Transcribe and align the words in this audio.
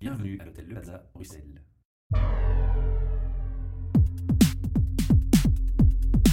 Bienvenue 0.00 0.38
à 0.40 0.46
l'hôtel 0.46 0.64
Le 0.66 0.72
Plaza, 0.76 1.10
Bruxelles. 1.12 1.62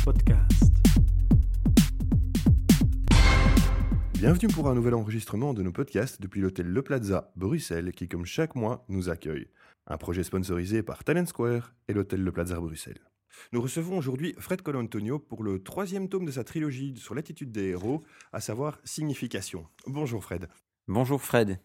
Podcast. 0.05 0.73
Bienvenue 4.13 4.47
pour 4.53 4.69
un 4.69 4.73
nouvel 4.73 4.93
enregistrement 4.93 5.53
de 5.53 5.63
nos 5.63 5.73
podcasts 5.73 6.21
depuis 6.21 6.39
l'hôtel 6.39 6.67
Le 6.67 6.81
Plaza, 6.81 7.33
Bruxelles, 7.35 7.92
qui, 7.92 8.08
comme 8.08 8.26
chaque 8.26 8.56
mois, 8.56 8.85
nous 8.88 9.10
accueille. 9.10 9.49
Un 9.86 9.97
projet 9.97 10.24
sponsorisé 10.24 10.81
par 10.81 11.04
Talent 11.04 11.26
Square 11.26 11.74
et 11.90 11.94
l'hôtel 11.94 12.24
Le 12.24 12.31
Plaza 12.31 12.62
Bruxelles. 12.62 13.02
Nous 13.52 13.62
recevons 13.62 13.97
aujourd'hui 13.97 14.34
Fred 14.40 14.62
Colantonio 14.62 15.20
pour 15.20 15.44
le 15.44 15.62
troisième 15.62 16.08
tome 16.08 16.23
de 16.23 16.31
sa 16.31 16.45
trilogie 16.45 16.95
sur 16.95 17.16
l'attitude 17.16 17.52
des 17.52 17.72
héros, 17.72 18.05
à 18.31 18.40
savoir 18.40 18.80
Signification. 18.86 19.68
Bonjour 19.88 20.23
Fred. 20.23 20.48
Bonjour 20.88 21.22
Fred. 21.22 21.59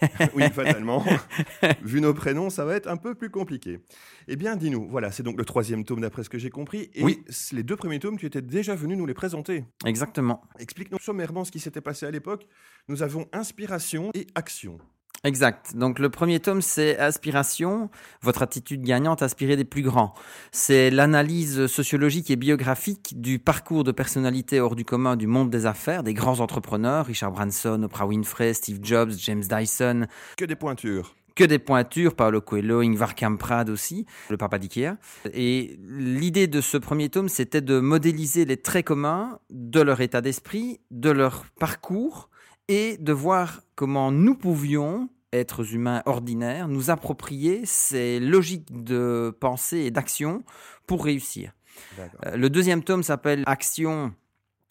oui, 0.34 0.44
fatalement. 0.52 1.04
Vu 1.82 2.00
nos 2.00 2.14
prénoms, 2.14 2.50
ça 2.50 2.64
va 2.64 2.74
être 2.76 2.86
un 2.88 2.96
peu 2.96 3.14
plus 3.14 3.28
compliqué. 3.28 3.80
Eh 4.28 4.36
bien, 4.36 4.56
dis-nous, 4.56 4.88
voilà, 4.88 5.10
c'est 5.10 5.22
donc 5.22 5.36
le 5.36 5.44
troisième 5.44 5.84
tome 5.84 6.00
d'après 6.00 6.22
ce 6.24 6.30
que 6.30 6.38
j'ai 6.38 6.50
compris. 6.50 6.88
Et 6.94 7.02
Oui. 7.02 7.22
les 7.52 7.62
deux 7.62 7.76
premiers 7.76 7.98
tomes, 7.98 8.16
tu 8.16 8.26
étais 8.26 8.42
déjà 8.42 8.74
venu 8.76 8.96
nous 8.96 9.06
les 9.06 9.14
présenter. 9.14 9.64
Exactement. 9.84 10.42
Explique-nous 10.58 10.98
sommairement 11.00 11.44
ce 11.44 11.50
qui 11.50 11.58
s'était 11.60 11.80
passé 11.80 12.06
à 12.06 12.10
l'époque. 12.10 12.46
Nous 12.88 13.02
avons 13.02 13.26
inspiration 13.32 14.10
et 14.14 14.26
action. 14.34 14.78
Exact. 15.22 15.76
Donc 15.76 15.98
le 15.98 16.08
premier 16.08 16.40
tome, 16.40 16.62
c'est 16.62 16.96
Aspiration, 16.98 17.90
votre 18.22 18.40
attitude 18.42 18.82
gagnante 18.82 19.20
aspirée 19.20 19.56
des 19.56 19.66
plus 19.66 19.82
grands. 19.82 20.14
C'est 20.50 20.90
l'analyse 20.90 21.66
sociologique 21.66 22.30
et 22.30 22.36
biographique 22.36 23.20
du 23.20 23.38
parcours 23.38 23.84
de 23.84 23.92
personnalité 23.92 24.60
hors 24.60 24.76
du 24.76 24.86
commun 24.86 25.16
du 25.16 25.26
monde 25.26 25.50
des 25.50 25.66
affaires, 25.66 26.02
des 26.02 26.14
grands 26.14 26.40
entrepreneurs, 26.40 27.04
Richard 27.04 27.32
Branson, 27.32 27.82
Oprah 27.82 28.06
Winfrey, 28.06 28.54
Steve 28.54 28.78
Jobs, 28.82 29.10
James 29.18 29.42
Dyson, 29.42 30.06
Que 30.38 30.46
des 30.46 30.56
pointures. 30.56 31.14
que 31.36 31.44
des 31.44 31.58
pointures, 31.58 32.14
Paolo 32.16 32.40
Coelho, 32.40 32.80
Ingvar 32.80 33.14
Kamprad 33.14 33.68
aussi, 33.68 34.06
le 34.30 34.38
papa 34.38 34.58
d'Ikea. 34.58 34.96
Et 35.34 35.78
l'idée 35.86 36.46
de 36.46 36.62
ce 36.62 36.78
premier 36.78 37.10
tome, 37.10 37.28
c'était 37.28 37.60
de 37.60 37.78
modéliser 37.78 38.46
les 38.46 38.56
traits 38.56 38.86
communs 38.86 39.38
de 39.50 39.82
leur 39.82 40.00
état 40.00 40.22
d'esprit, 40.22 40.80
de 40.90 41.10
leur 41.10 41.44
parcours, 41.58 42.29
et 42.70 42.96
de 42.98 43.12
voir 43.12 43.62
comment 43.74 44.12
nous 44.12 44.36
pouvions, 44.36 45.10
êtres 45.32 45.74
humains 45.74 46.02
ordinaires, 46.06 46.68
nous 46.68 46.88
approprier 46.90 47.66
ces 47.66 48.20
logiques 48.20 48.84
de 48.84 49.36
pensée 49.40 49.78
et 49.78 49.90
d'action 49.90 50.44
pour 50.86 51.04
réussir. 51.04 51.52
Euh, 51.98 52.36
Le 52.36 52.48
deuxième 52.48 52.84
tome 52.84 53.02
s'appelle 53.02 53.42
Action. 53.46 54.14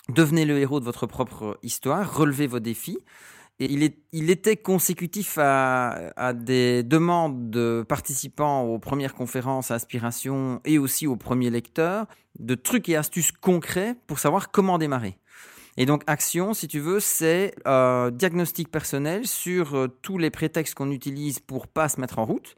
Devenez 0.07 0.45
le 0.45 0.57
héros 0.59 0.79
de 0.79 0.85
votre 0.85 1.07
propre 1.07 1.59
histoire, 1.61 2.15
relevez 2.15 2.47
vos 2.47 2.61
défis. 2.61 2.99
Et 3.59 3.69
il, 3.69 3.83
est, 3.83 3.97
il 4.13 4.29
était 4.29 4.55
consécutif 4.55 5.37
à, 5.37 6.13
à 6.15 6.31
des 6.31 6.83
demandes 6.83 7.49
de 7.49 7.83
participants 7.85 8.61
aux 8.61 8.79
premières 8.79 9.13
conférences 9.13 9.71
Inspiration 9.71 10.61
et 10.63 10.79
aussi 10.79 11.05
aux 11.05 11.17
premiers 11.17 11.49
lecteurs 11.49 12.05
de 12.39 12.55
trucs 12.55 12.87
et 12.87 12.95
astuces 12.95 13.33
concrets 13.33 13.95
pour 14.07 14.19
savoir 14.19 14.51
comment 14.51 14.77
démarrer. 14.77 15.17
Et 15.81 15.85
donc, 15.85 16.03
action, 16.07 16.53
si 16.53 16.67
tu 16.67 16.79
veux, 16.79 16.99
c'est 16.99 17.55
euh, 17.65 18.11
diagnostic 18.11 18.69
personnel 18.69 19.25
sur 19.25 19.75
euh, 19.75 19.87
tous 19.87 20.17
les 20.17 20.29
prétextes 20.29 20.75
qu'on 20.75 20.91
utilise 20.91 21.39
pour 21.39 21.67
pas 21.67 21.87
se 21.87 22.01
mettre 22.01 22.19
en 22.19 22.25
route. 22.25 22.57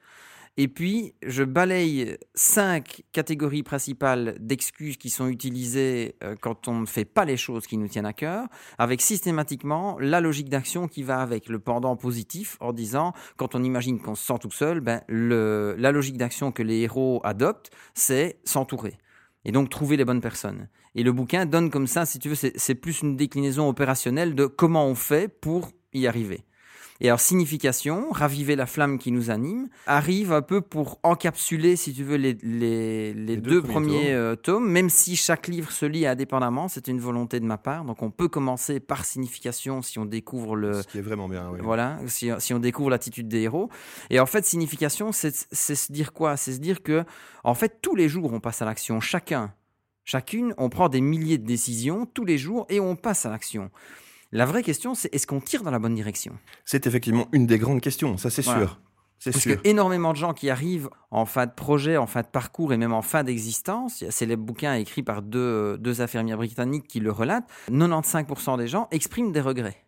Et 0.58 0.68
puis, 0.68 1.14
je 1.22 1.44
balaye 1.44 2.18
cinq 2.34 3.04
catégories 3.12 3.62
principales 3.62 4.36
d'excuses 4.40 4.98
qui 4.98 5.12
sont 5.12 5.28
utilisées 5.28 6.16
euh, 6.24 6.36
quand 6.42 6.68
on 6.68 6.80
ne 6.80 6.86
fait 6.88 7.06
pas 7.06 7.24
les 7.24 7.38
choses 7.38 7.68
qui 7.68 7.78
nous 7.78 7.88
tiennent 7.88 8.08
à 8.08 8.14
cœur, 8.14 8.48
avec 8.80 9.02
systématiquement 9.02 10.00
la 10.00 10.20
logique 10.20 10.50
d'action 10.50 10.88
qui 10.88 11.04
va 11.04 11.22
avec 11.22 11.48
le 11.48 11.60
pendant 11.60 11.96
positif, 11.96 12.58
en 12.60 12.74
disant, 12.74 13.14
quand 13.38 13.54
on 13.54 13.62
imagine 13.64 14.02
qu'on 14.02 14.16
se 14.16 14.26
sent 14.26 14.40
tout 14.42 14.50
seul, 14.50 14.80
ben, 14.80 15.04
la 15.08 15.92
logique 15.92 16.18
d'action 16.18 16.52
que 16.52 16.64
les 16.64 16.80
héros 16.80 17.22
adoptent, 17.24 17.70
c'est 17.94 18.40
s'entourer. 18.46 18.98
Et 19.46 19.52
donc, 19.52 19.70
trouver 19.70 19.98
les 19.98 20.06
bonnes 20.06 20.22
personnes. 20.22 20.68
Et 20.96 21.04
le 21.04 21.12
bouquin 21.12 21.46
donne 21.46 21.70
comme 21.70 21.88
ça, 21.88 22.06
si 22.06 22.20
tu 22.20 22.30
veux, 22.30 22.36
c'est 22.36 22.76
plus 22.76 23.02
une 23.02 23.16
déclinaison 23.16 23.68
opérationnelle 23.68 24.36
de 24.36 24.46
comment 24.46 24.86
on 24.86 24.96
fait 24.96 25.28
pour 25.28 25.72
y 25.94 26.08
arriver. 26.08 26.44
Et 27.04 27.08
alors, 27.08 27.20
signification, 27.20 28.12
raviver 28.12 28.56
la 28.56 28.68
flamme 28.68 29.00
qui 29.00 29.12
nous 29.12 29.32
anime, 29.32 29.70
arrive 29.88 30.32
un 30.32 30.44
peu 30.44 30.62
pour 30.62 31.00
encapsuler, 31.02 31.76
si 31.76 31.94
tu 31.94 32.04
veux, 32.04 32.16
les, 32.16 32.38
les, 32.44 33.12
les 33.16 33.38
deux 33.38 33.54
deux, 33.54 33.62
premiers 33.64 34.14
euh, 34.14 34.36
tomes, 34.36 34.70
même 34.70 34.88
si 34.88 35.16
chaque 35.16 35.48
livre 35.48 35.72
se 35.72 35.88
lit 35.88 36.06
indépendamment, 36.06 36.68
c'est 36.68 36.88
une 36.88 37.00
volonté 37.00 37.40
de 37.40 37.46
ma 37.46 37.58
part. 37.58 37.86
Donc, 37.86 38.04
on 38.04 38.12
peut 38.12 38.28
commencer 38.28 38.80
par 38.80 39.04
signification 39.04 39.82
si 39.82 39.98
on 39.98 40.06
découvre 40.06 40.56
le, 40.56 40.84
Ce 40.84 40.88
qui 40.88 41.00
est 41.00 41.02
vraiment 41.02 41.28
bien, 41.28 41.50
oui. 41.52 41.58
voilà, 41.64 41.98
si, 42.06 42.30
si 42.38 42.54
on 42.54 42.60
découvre 42.60 42.92
l'attitude 42.92 43.28
des 43.28 43.42
héros. 43.42 43.70
Et 44.12 44.20
en 44.20 44.28
fait, 44.28 44.46
signification, 44.46 45.12
c'est 45.12 45.34
se 45.52 45.92
dire 45.92 46.14
quoi? 46.14 46.38
C'est 46.38 46.54
se 46.54 46.60
dire 46.60 46.84
que, 46.84 47.04
en 47.44 47.56
fait, 47.56 47.80
tous 47.82 47.96
les 47.96 48.10
jours, 48.10 48.32
on 48.32 48.40
passe 48.40 48.62
à 48.62 48.66
l'action. 48.66 49.00
Chacun, 49.00 49.56
chacune, 50.04 50.54
on 50.60 50.70
prend 50.70 50.88
des 50.88 51.02
milliers 51.02 51.40
de 51.40 51.48
décisions 51.48 52.06
tous 52.06 52.26
les 52.26 52.38
jours 52.38 52.68
et 52.70 52.80
on 52.80 52.96
passe 52.96 53.26
à 53.26 53.32
l'action. 53.32 53.72
La 54.32 54.46
vraie 54.46 54.64
question, 54.64 54.96
c'est 54.96 55.14
est-ce 55.14 55.28
qu'on 55.28 55.42
tire 55.42 55.64
dans 55.64 55.72
la 55.72 55.80
bonne 55.80 55.96
direction? 55.96 56.38
C'est 56.66 56.88
effectivement 56.88 57.28
une 57.34 57.48
des 57.48 57.58
grandes 57.60 57.82
questions, 57.82 58.18
ça 58.18 58.30
c'est 58.30 58.42
Voilà. 58.44 58.60
sûr. 58.62 58.80
C'est 59.20 59.32
Parce 59.32 59.44
sûr. 59.44 59.62
que 59.62 59.68
énormément 59.68 60.14
de 60.14 60.18
gens 60.18 60.34
qui 60.34 60.50
arrivent 60.50 60.90
en 61.12 61.26
fin 61.26 61.46
de 61.46 61.52
projet, 61.52 61.96
en 61.98 62.08
fin 62.08 62.22
de 62.22 62.28
parcours 62.28 62.74
et 62.74 62.78
même 62.78 62.92
en 62.94 63.04
fin 63.04 63.24
d'existence, 63.24 64.04
c'est 64.10 64.26
les 64.26 64.36
bouquins 64.36 64.74
écrits 64.74 65.04
par 65.04 65.22
deux, 65.22 65.78
deux 65.78 66.02
infirmières 66.02 66.38
britanniques 66.38 66.88
qui 66.88 67.00
le 67.00 67.12
relatent, 67.12 67.48
95% 67.70 68.58
des 68.58 68.68
gens 68.68 68.88
expriment 68.90 69.32
des 69.32 69.42
regrets. 69.42 69.86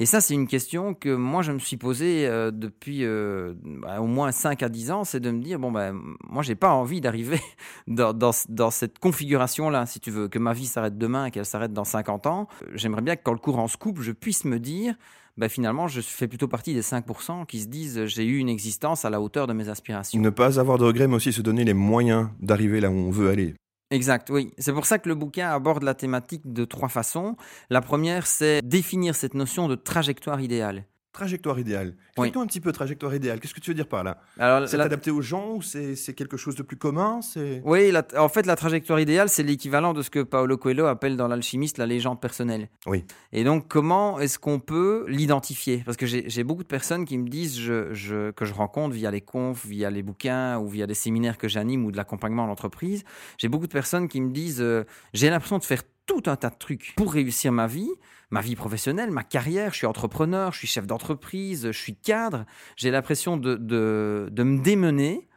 Et 0.00 0.06
ça, 0.06 0.20
c'est 0.20 0.34
une 0.34 0.46
question 0.46 0.94
que 0.94 1.12
moi, 1.12 1.42
je 1.42 1.50
me 1.50 1.58
suis 1.58 1.76
posée 1.76 2.24
euh, 2.28 2.52
depuis 2.52 3.04
euh, 3.04 3.54
bah, 3.64 4.00
au 4.00 4.06
moins 4.06 4.30
5 4.30 4.62
à 4.62 4.68
10 4.68 4.92
ans, 4.92 5.02
c'est 5.02 5.18
de 5.18 5.32
me 5.32 5.42
dire, 5.42 5.58
bon, 5.58 5.72
ben, 5.72 5.92
moi, 6.30 6.44
j'ai 6.44 6.54
pas 6.54 6.70
envie 6.70 7.00
d'arriver 7.00 7.40
dans, 7.88 8.70
cette 8.70 9.00
configuration-là, 9.00 9.86
si 9.86 9.98
tu 9.98 10.12
veux, 10.12 10.28
que 10.28 10.38
ma 10.38 10.52
vie 10.52 10.66
s'arrête 10.66 10.96
demain 10.96 11.26
et 11.26 11.30
qu'elle 11.32 11.44
s'arrête 11.44 11.72
dans 11.72 11.82
50 11.82 12.28
ans. 12.28 12.46
J'aimerais 12.74 13.02
bien 13.02 13.16
que 13.16 13.22
quand 13.24 13.32
le 13.32 13.40
courant 13.40 13.66
se 13.66 13.76
coupe, 13.76 14.00
je 14.00 14.12
puisse 14.12 14.44
me 14.44 14.60
dire, 14.60 14.94
ben, 15.36 15.48
finalement, 15.48 15.88
je 15.88 16.00
fais 16.00 16.28
plutôt 16.28 16.46
partie 16.46 16.74
des 16.74 16.82
5% 16.82 17.44
qui 17.46 17.58
se 17.58 17.66
disent, 17.66 18.04
j'ai 18.04 18.24
eu 18.24 18.38
une 18.38 18.48
existence 18.48 19.04
à 19.04 19.10
la 19.10 19.20
hauteur 19.20 19.48
de 19.48 19.52
mes 19.52 19.68
aspirations. 19.68 20.20
Ne 20.20 20.30
pas 20.30 20.60
avoir 20.60 20.78
de 20.78 20.84
regrets, 20.84 21.08
mais 21.08 21.16
aussi 21.16 21.32
se 21.32 21.42
donner 21.42 21.64
les 21.64 21.74
moyens 21.74 22.28
d'arriver 22.40 22.80
là 22.80 22.88
où 22.88 22.94
on 22.94 23.10
veut 23.10 23.30
aller. 23.30 23.56
Exact, 23.90 24.28
oui. 24.30 24.52
C'est 24.58 24.72
pour 24.72 24.84
ça 24.84 24.98
que 24.98 25.08
le 25.08 25.14
bouquin 25.14 25.50
aborde 25.50 25.82
la 25.82 25.94
thématique 25.94 26.52
de 26.52 26.64
trois 26.66 26.88
façons. 26.90 27.36
La 27.70 27.80
première, 27.80 28.26
c'est 28.26 28.60
définir 28.62 29.14
cette 29.14 29.34
notion 29.34 29.66
de 29.66 29.76
trajectoire 29.76 30.40
idéale. 30.42 30.84
Trajectoire 31.18 31.58
idéale. 31.58 31.88
Oui. 31.96 32.26
Explique-nous 32.28 32.40
un 32.42 32.46
petit 32.46 32.60
peu 32.60 32.70
trajectoire 32.70 33.12
idéale. 33.12 33.40
Qu'est-ce 33.40 33.52
que 33.52 33.58
tu 33.58 33.70
veux 33.72 33.74
dire 33.74 33.88
par 33.88 34.04
là? 34.04 34.18
Alors, 34.38 34.68
C'est 34.68 34.76
la- 34.76 34.84
adapté 34.84 35.10
aux 35.10 35.20
gens 35.20 35.54
ou 35.56 35.62
c'est 35.62 35.96
quelque 36.14 36.36
chose 36.36 36.54
de 36.54 36.62
plus 36.62 36.76
commun? 36.76 37.20
C'est 37.22 37.60
Oui, 37.64 37.90
la- 37.90 38.06
en 38.18 38.28
fait, 38.28 38.46
la 38.46 38.54
trajectoire 38.54 39.00
idéale, 39.00 39.28
c'est 39.28 39.42
l'équivalent 39.42 39.94
de 39.94 40.02
ce 40.02 40.10
que 40.10 40.20
Paolo 40.22 40.56
Coelho 40.56 40.86
appelle 40.86 41.16
dans 41.16 41.26
l'alchimiste 41.26 41.76
la 41.78 41.86
légende 41.86 42.20
personnelle. 42.20 42.68
Oui. 42.86 43.04
Et 43.32 43.42
donc, 43.42 43.66
comment 43.66 44.20
est-ce 44.20 44.38
qu'on 44.38 44.60
peut 44.60 45.06
l'identifier? 45.08 45.82
Parce 45.84 45.96
que 45.96 46.06
j'ai 46.06 46.30
j'ai 46.30 46.44
beaucoup 46.44 46.62
de 46.62 46.68
personnes 46.68 47.04
qui 47.04 47.18
me 47.18 47.28
disent, 47.28 47.58
je, 47.58 47.92
je- 47.94 48.30
que 48.30 48.44
je 48.44 48.54
rencontre 48.54 48.94
via 48.94 49.10
les 49.10 49.20
confs, 49.20 49.66
via 49.66 49.90
les 49.90 50.04
bouquins 50.04 50.56
ou 50.60 50.68
via 50.68 50.86
des 50.86 50.94
séminaires 50.94 51.36
que 51.36 51.48
j'anime 51.48 51.84
ou 51.84 51.90
de 51.90 51.96
l'accompagnement 51.96 52.44
à 52.44 52.46
l'entreprise, 52.46 53.02
j'ai 53.38 53.48
beaucoup 53.48 53.66
de 53.66 53.72
personnes 53.72 54.06
qui 54.06 54.20
me 54.20 54.30
disent, 54.30 54.60
euh, 54.62 54.84
j'ai 55.14 55.30
l'impression 55.30 55.58
de 55.58 55.64
faire 55.64 55.82
tout 56.06 56.22
un 56.26 56.36
tas 56.36 56.50
de 56.50 56.56
trucs 56.58 56.94
pour 56.96 57.12
réussir 57.12 57.50
ma 57.52 57.66
vie, 57.66 57.90
ma 58.30 58.40
vie 58.40 58.56
professionnelle, 58.56 59.10
ma 59.10 59.24
carrière, 59.24 59.72
je 59.72 59.78
suis 59.78 59.86
entrepreneur, 59.86 60.52
je 60.52 60.58
suis 60.58 60.66
chef 60.68 60.86
d'entreprise, 60.86 61.66
je 61.72 61.78
suis 61.78 61.94
cadre, 61.96 62.44
j'ai 62.76 62.90
l'impression 62.90 63.36
de, 63.36 63.54
de, 63.56 64.28
de 64.30 64.42
me 64.42 64.62
démener, 64.62 65.28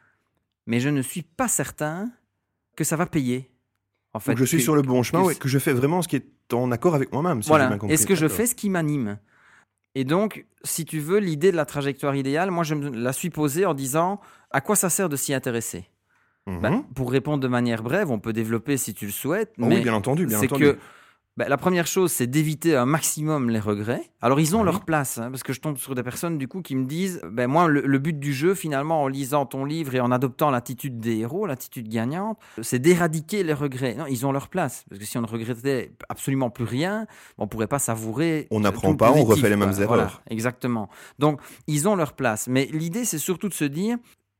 mais 0.67 0.79
je 0.79 0.89
ne 0.89 1.01
suis 1.01 1.21
pas 1.21 1.47
certain 1.47 2.11
que 2.75 2.83
ça 2.83 2.95
va 2.95 3.05
payer. 3.05 3.49
En 4.13 4.19
fait, 4.19 4.31
Donc 4.31 4.39
je 4.39 4.45
suis 4.45 4.57
que- 4.57 4.63
sur 4.63 4.75
le 4.75 4.81
bon 4.81 5.03
chemin, 5.03 5.21
que 5.21 5.27
ouais, 5.27 5.35
que 5.35 5.47
je 5.47 5.57
fais 5.57 5.73
vraiment 5.73 6.01
ce 6.01 6.07
qui 6.09 6.17
est 6.17 6.53
en 6.53 6.69
accord 6.71 6.95
avec 6.95 7.13
moi-même. 7.13 7.41
si 7.41 7.47
voilà. 7.47 7.77
Est-ce 7.87 8.05
que 8.05 8.15
je 8.15 8.27
fais 8.27 8.45
ce 8.45 8.55
qui 8.55 8.69
m'anime? 8.69 9.19
Et 9.95 10.03
donc, 10.03 10.45
si 10.63 10.85
tu 10.85 10.99
veux, 10.99 11.19
l'idée 11.19 11.51
de 11.51 11.57
la 11.57 11.65
trajectoire 11.65 12.15
idéale, 12.15 12.51
moi, 12.51 12.63
je 12.63 12.75
me 12.75 12.89
la 12.89 13.13
suis 13.13 13.29
posée 13.29 13.65
en 13.65 13.73
disant 13.73 14.19
à 14.49 14.61
quoi 14.61 14.75
ça 14.75 14.89
sert 14.89 15.09
de 15.09 15.15
s'y 15.15 15.33
intéresser? 15.33 15.89
Mhm. 16.47 16.59
Ben, 16.61 16.85
Pour 16.95 17.11
répondre 17.11 17.41
de 17.41 17.47
manière 17.47 17.83
brève, 17.83 18.09
on 18.11 18.19
peut 18.19 18.33
développer 18.33 18.75
si 18.77 18.93
tu 18.93 19.05
le 19.05 19.11
souhaites. 19.11 19.53
Oh 19.59 19.65
mais 19.65 19.75
oui, 19.75 19.81
bien 19.81 19.93
entendu, 19.93 20.25
bien 20.25 20.39
c'est 20.39 20.45
entendu. 20.47 20.63
que 20.63 20.77
ben, 21.37 21.47
la 21.47 21.55
première 21.57 21.87
chose, 21.87 22.11
c'est 22.11 22.27
d'éviter 22.27 22.75
un 22.75 22.85
maximum 22.85 23.49
les 23.49 23.59
regrets. 23.59 24.11
Alors, 24.21 24.41
ils 24.41 24.53
ont 24.55 24.59
Oui. 24.59 24.65
leur 24.65 24.83
place, 24.83 25.17
hein, 25.17 25.31
parce 25.31 25.43
que 25.43 25.53
je 25.53 25.61
tombe 25.61 25.77
sur 25.77 25.95
des 25.95 26.03
personnes 26.03 26.37
du 26.37 26.49
coup 26.49 26.61
qui 26.61 26.75
me 26.75 26.85
disent, 26.85 27.21
ben 27.23 27.47
moi, 27.47 27.67
le, 27.69 27.81
le 27.81 27.99
but 27.99 28.19
du 28.19 28.33
jeu, 28.33 28.53
finalement, 28.53 29.01
en 29.03 29.07
lisant 29.07 29.45
ton 29.45 29.63
livre 29.63 29.95
et 29.95 30.01
en 30.01 30.11
adoptant 30.11 30.49
l'attitude 30.51 30.99
des 30.99 31.19
héros, 31.19 31.45
l'attitude 31.45 31.87
gagnante, 31.87 32.37
c'est 32.61 32.79
d'éradiquer 32.79 33.43
les 33.43 33.53
regrets. 33.53 33.95
Non, 33.95 34.07
ils 34.07 34.25
ont 34.25 34.33
leur 34.33 34.49
place, 34.49 34.83
parce 34.89 34.99
que 34.99 35.05
si 35.05 35.17
on 35.17 35.21
ne 35.21 35.27
regrettait 35.27 35.93
absolument 36.09 36.49
plus 36.49 36.65
rien, 36.65 37.07
on 37.37 37.47
pourrait 37.47 37.67
pas 37.67 37.79
savourer. 37.79 38.47
On 38.51 38.59
euh, 38.59 38.63
n'apprend 38.63 38.89
tout 38.89 38.93
le 38.93 38.97
pas, 38.97 39.11
on 39.13 39.23
refait 39.23 39.49
les 39.49 39.55
mêmes 39.55 39.71
erreurs. 39.71 39.87
Voilà, 39.87 40.11
exactement. 40.29 40.89
Donc, 41.17 41.39
ils 41.67 41.87
ont 41.87 41.95
leur 41.95 42.13
place, 42.13 42.47
mais 42.49 42.65
l'idée, 42.73 43.05
c'est 43.05 43.17
surtout 43.17 43.47
de 43.47 43.53
se 43.53 43.63
dire, 43.65 43.97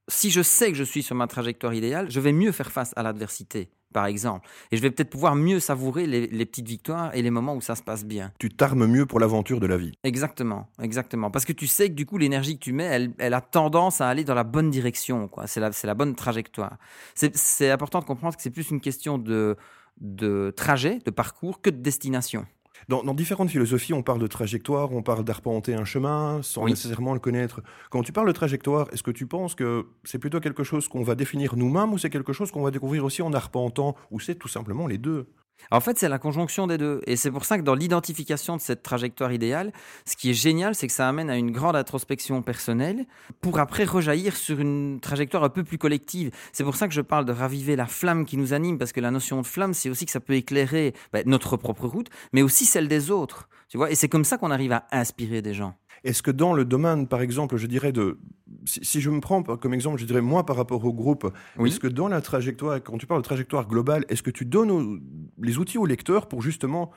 si 0.09 0.29
je 0.29 0.41
sais 0.41 0.71
que 0.71 0.77
je 0.77 0.83
suis 0.83 1.03
sur 1.03 1.15
ma 1.15 1.27
trajectoire 1.27 1.73
idéale, 1.73 2.11
je 2.11 2.19
vais 2.19 2.33
mieux 2.33 2.51
faire 2.51 2.69
face 2.71 2.91
à 2.97 3.03
l'adversité 3.03 3.69
par 3.91 4.05
exemple. 4.05 4.47
Et 4.71 4.77
je 4.77 4.81
vais 4.81 4.91
peut-être 4.91 5.09
pouvoir 5.09 5.35
mieux 5.35 5.59
savourer 5.59 6.07
les, 6.07 6.27
les 6.27 6.45
petites 6.45 6.67
victoires 6.67 7.13
et 7.15 7.21
les 7.21 7.31
moments 7.31 7.55
où 7.55 7.61
ça 7.61 7.75
se 7.75 7.83
passe 7.83 8.05
bien. 8.05 8.31
Tu 8.39 8.49
t'armes 8.49 8.87
mieux 8.87 9.05
pour 9.05 9.19
l'aventure 9.19 9.59
de 9.59 9.67
la 9.67 9.77
vie. 9.77 9.91
Exactement, 10.03 10.69
exactement. 10.81 11.31
Parce 11.31 11.45
que 11.45 11.53
tu 11.53 11.67
sais 11.67 11.89
que 11.89 11.93
du 11.93 12.05
coup, 12.05 12.17
l'énergie 12.17 12.55
que 12.57 12.63
tu 12.63 12.73
mets, 12.73 12.85
elle, 12.85 13.13
elle 13.19 13.33
a 13.33 13.41
tendance 13.41 14.01
à 14.01 14.07
aller 14.07 14.23
dans 14.23 14.35
la 14.35 14.43
bonne 14.43 14.69
direction. 14.69 15.27
quoi. 15.27 15.47
C'est 15.47 15.59
la, 15.59 15.71
c'est 15.71 15.87
la 15.87 15.93
bonne 15.93 16.15
trajectoire. 16.15 16.77
C'est 17.15 17.69
important 17.69 17.99
de 17.99 18.05
comprendre 18.05 18.35
que 18.35 18.41
c'est 18.41 18.49
plus 18.49 18.69
une 18.71 18.81
question 18.81 19.17
de, 19.17 19.55
de 19.99 20.53
trajet, 20.55 20.99
de 21.05 21.11
parcours, 21.11 21.61
que 21.61 21.69
de 21.69 21.77
destination. 21.77 22.45
Dans, 22.89 23.03
dans 23.03 23.13
différentes 23.13 23.49
philosophies, 23.49 23.93
on 23.93 24.03
parle 24.03 24.19
de 24.19 24.27
trajectoire, 24.27 24.91
on 24.91 25.01
parle 25.03 25.23
d'arpenter 25.23 25.73
un 25.73 25.85
chemin 25.85 26.39
sans 26.41 26.63
Oui. 26.63 26.71
nécessairement 26.71 27.13
le 27.13 27.19
connaître. 27.19 27.61
Quand 27.89 28.03
tu 28.03 28.11
parles 28.11 28.27
de 28.27 28.33
trajectoire, 28.33 28.87
est-ce 28.91 29.03
que 29.03 29.11
tu 29.11 29.27
penses 29.27 29.55
que 29.55 29.85
c'est 30.03 30.19
plutôt 30.19 30.39
quelque 30.39 30.63
chose 30.63 30.87
qu'on 30.87 31.03
va 31.03 31.15
définir 31.15 31.55
nous-mêmes 31.55 31.93
ou 31.93 31.97
c'est 31.97 32.09
quelque 32.09 32.33
chose 32.33 32.51
qu'on 32.51 32.63
va 32.63 32.71
découvrir 32.71 33.05
aussi 33.05 33.21
en 33.21 33.33
arpentant 33.33 33.95
ou 34.09 34.19
c'est 34.19 34.35
tout 34.35 34.47
simplement 34.47 34.87
les 34.87 34.97
deux? 34.97 35.27
En 35.69 35.79
fait, 35.79 35.97
c'est 35.97 36.09
la 36.09 36.19
conjonction 36.19 36.67
des 36.67 36.77
deux. 36.77 37.01
Et 37.05 37.15
c'est 37.15 37.31
pour 37.31 37.45
ça 37.45 37.57
que 37.57 37.63
dans 37.63 37.75
l'identification 37.75 38.55
de 38.55 38.61
cette 38.61 38.83
trajectoire 38.83 39.31
idéale, 39.31 39.71
ce 40.05 40.15
qui 40.15 40.31
est 40.31 40.33
génial, 40.33 40.75
c'est 40.75 40.87
que 40.87 40.93
ça 40.93 41.07
amène 41.07 41.29
à 41.29 41.37
une 41.37 41.51
grande 41.51 41.75
introspection 41.75 42.41
personnelle 42.41 43.05
pour 43.41 43.59
après 43.59 43.83
rejaillir 43.83 44.35
sur 44.35 44.59
une 44.59 44.99
trajectoire 44.99 45.43
un 45.43 45.49
peu 45.49 45.63
plus 45.63 45.77
collective. 45.77 46.31
C'est 46.51 46.63
pour 46.63 46.75
ça 46.75 46.87
que 46.87 46.93
je 46.93 47.01
parle 47.01 47.25
de 47.25 47.31
raviver 47.31 47.75
la 47.75 47.85
flamme 47.85 48.25
qui 48.25 48.37
nous 48.37 48.53
anime, 48.53 48.77
parce 48.77 48.91
que 48.91 48.99
la 48.99 49.11
notion 49.11 49.41
de 49.41 49.47
flamme, 49.47 49.73
c'est 49.73 49.89
aussi 49.89 50.05
que 50.05 50.11
ça 50.11 50.19
peut 50.19 50.33
éclairer 50.33 50.93
ben, 51.13 51.23
notre 51.25 51.57
propre 51.57 51.87
route, 51.87 52.09
mais 52.33 52.41
aussi 52.41 52.65
celle 52.65 52.87
des 52.87 53.11
autres. 53.11 53.47
Tu 53.69 53.77
vois 53.77 53.91
Et 53.91 53.95
c'est 53.95 54.09
comme 54.09 54.25
ça 54.25 54.37
qu'on 54.37 54.51
arrive 54.51 54.73
à 54.73 54.85
inspirer 54.91 55.41
des 55.41 55.53
gens. 55.53 55.75
Est-ce 56.03 56.23
que 56.23 56.31
dans 56.31 56.53
le 56.53 56.65
domaine, 56.65 57.07
par 57.07 57.21
exemple, 57.21 57.57
je 57.57 57.67
dirais 57.67 57.91
de... 57.91 58.17
Si, 58.65 58.83
si 58.83 59.01
je 59.01 59.09
me 59.09 59.19
prends 59.19 59.43
comme 59.43 59.73
exemple, 59.73 59.99
je 59.99 60.05
dirais 60.05 60.21
moi 60.21 60.45
par 60.45 60.55
rapport 60.55 60.83
au 60.83 60.93
groupe, 60.93 61.31
Oui. 61.57 61.69
est-ce 61.69 61.79
que 61.79 61.87
dans 61.87 62.07
la 62.07 62.21
trajectoire, 62.21 62.81
quand 62.81 62.97
tu 62.97 63.05
parles 63.07 63.21
de 63.21 63.25
trajectoire 63.25 63.67
globale, 63.67 64.05
est-ce 64.09 64.23
que 64.23 64.31
tu 64.31 64.45
donnes 64.45 65.01
les 65.41 65.57
outils 65.57 65.77
au 65.77 65.85
lecteur 65.85 66.27
pour 66.27 66.41
justement 66.41 66.91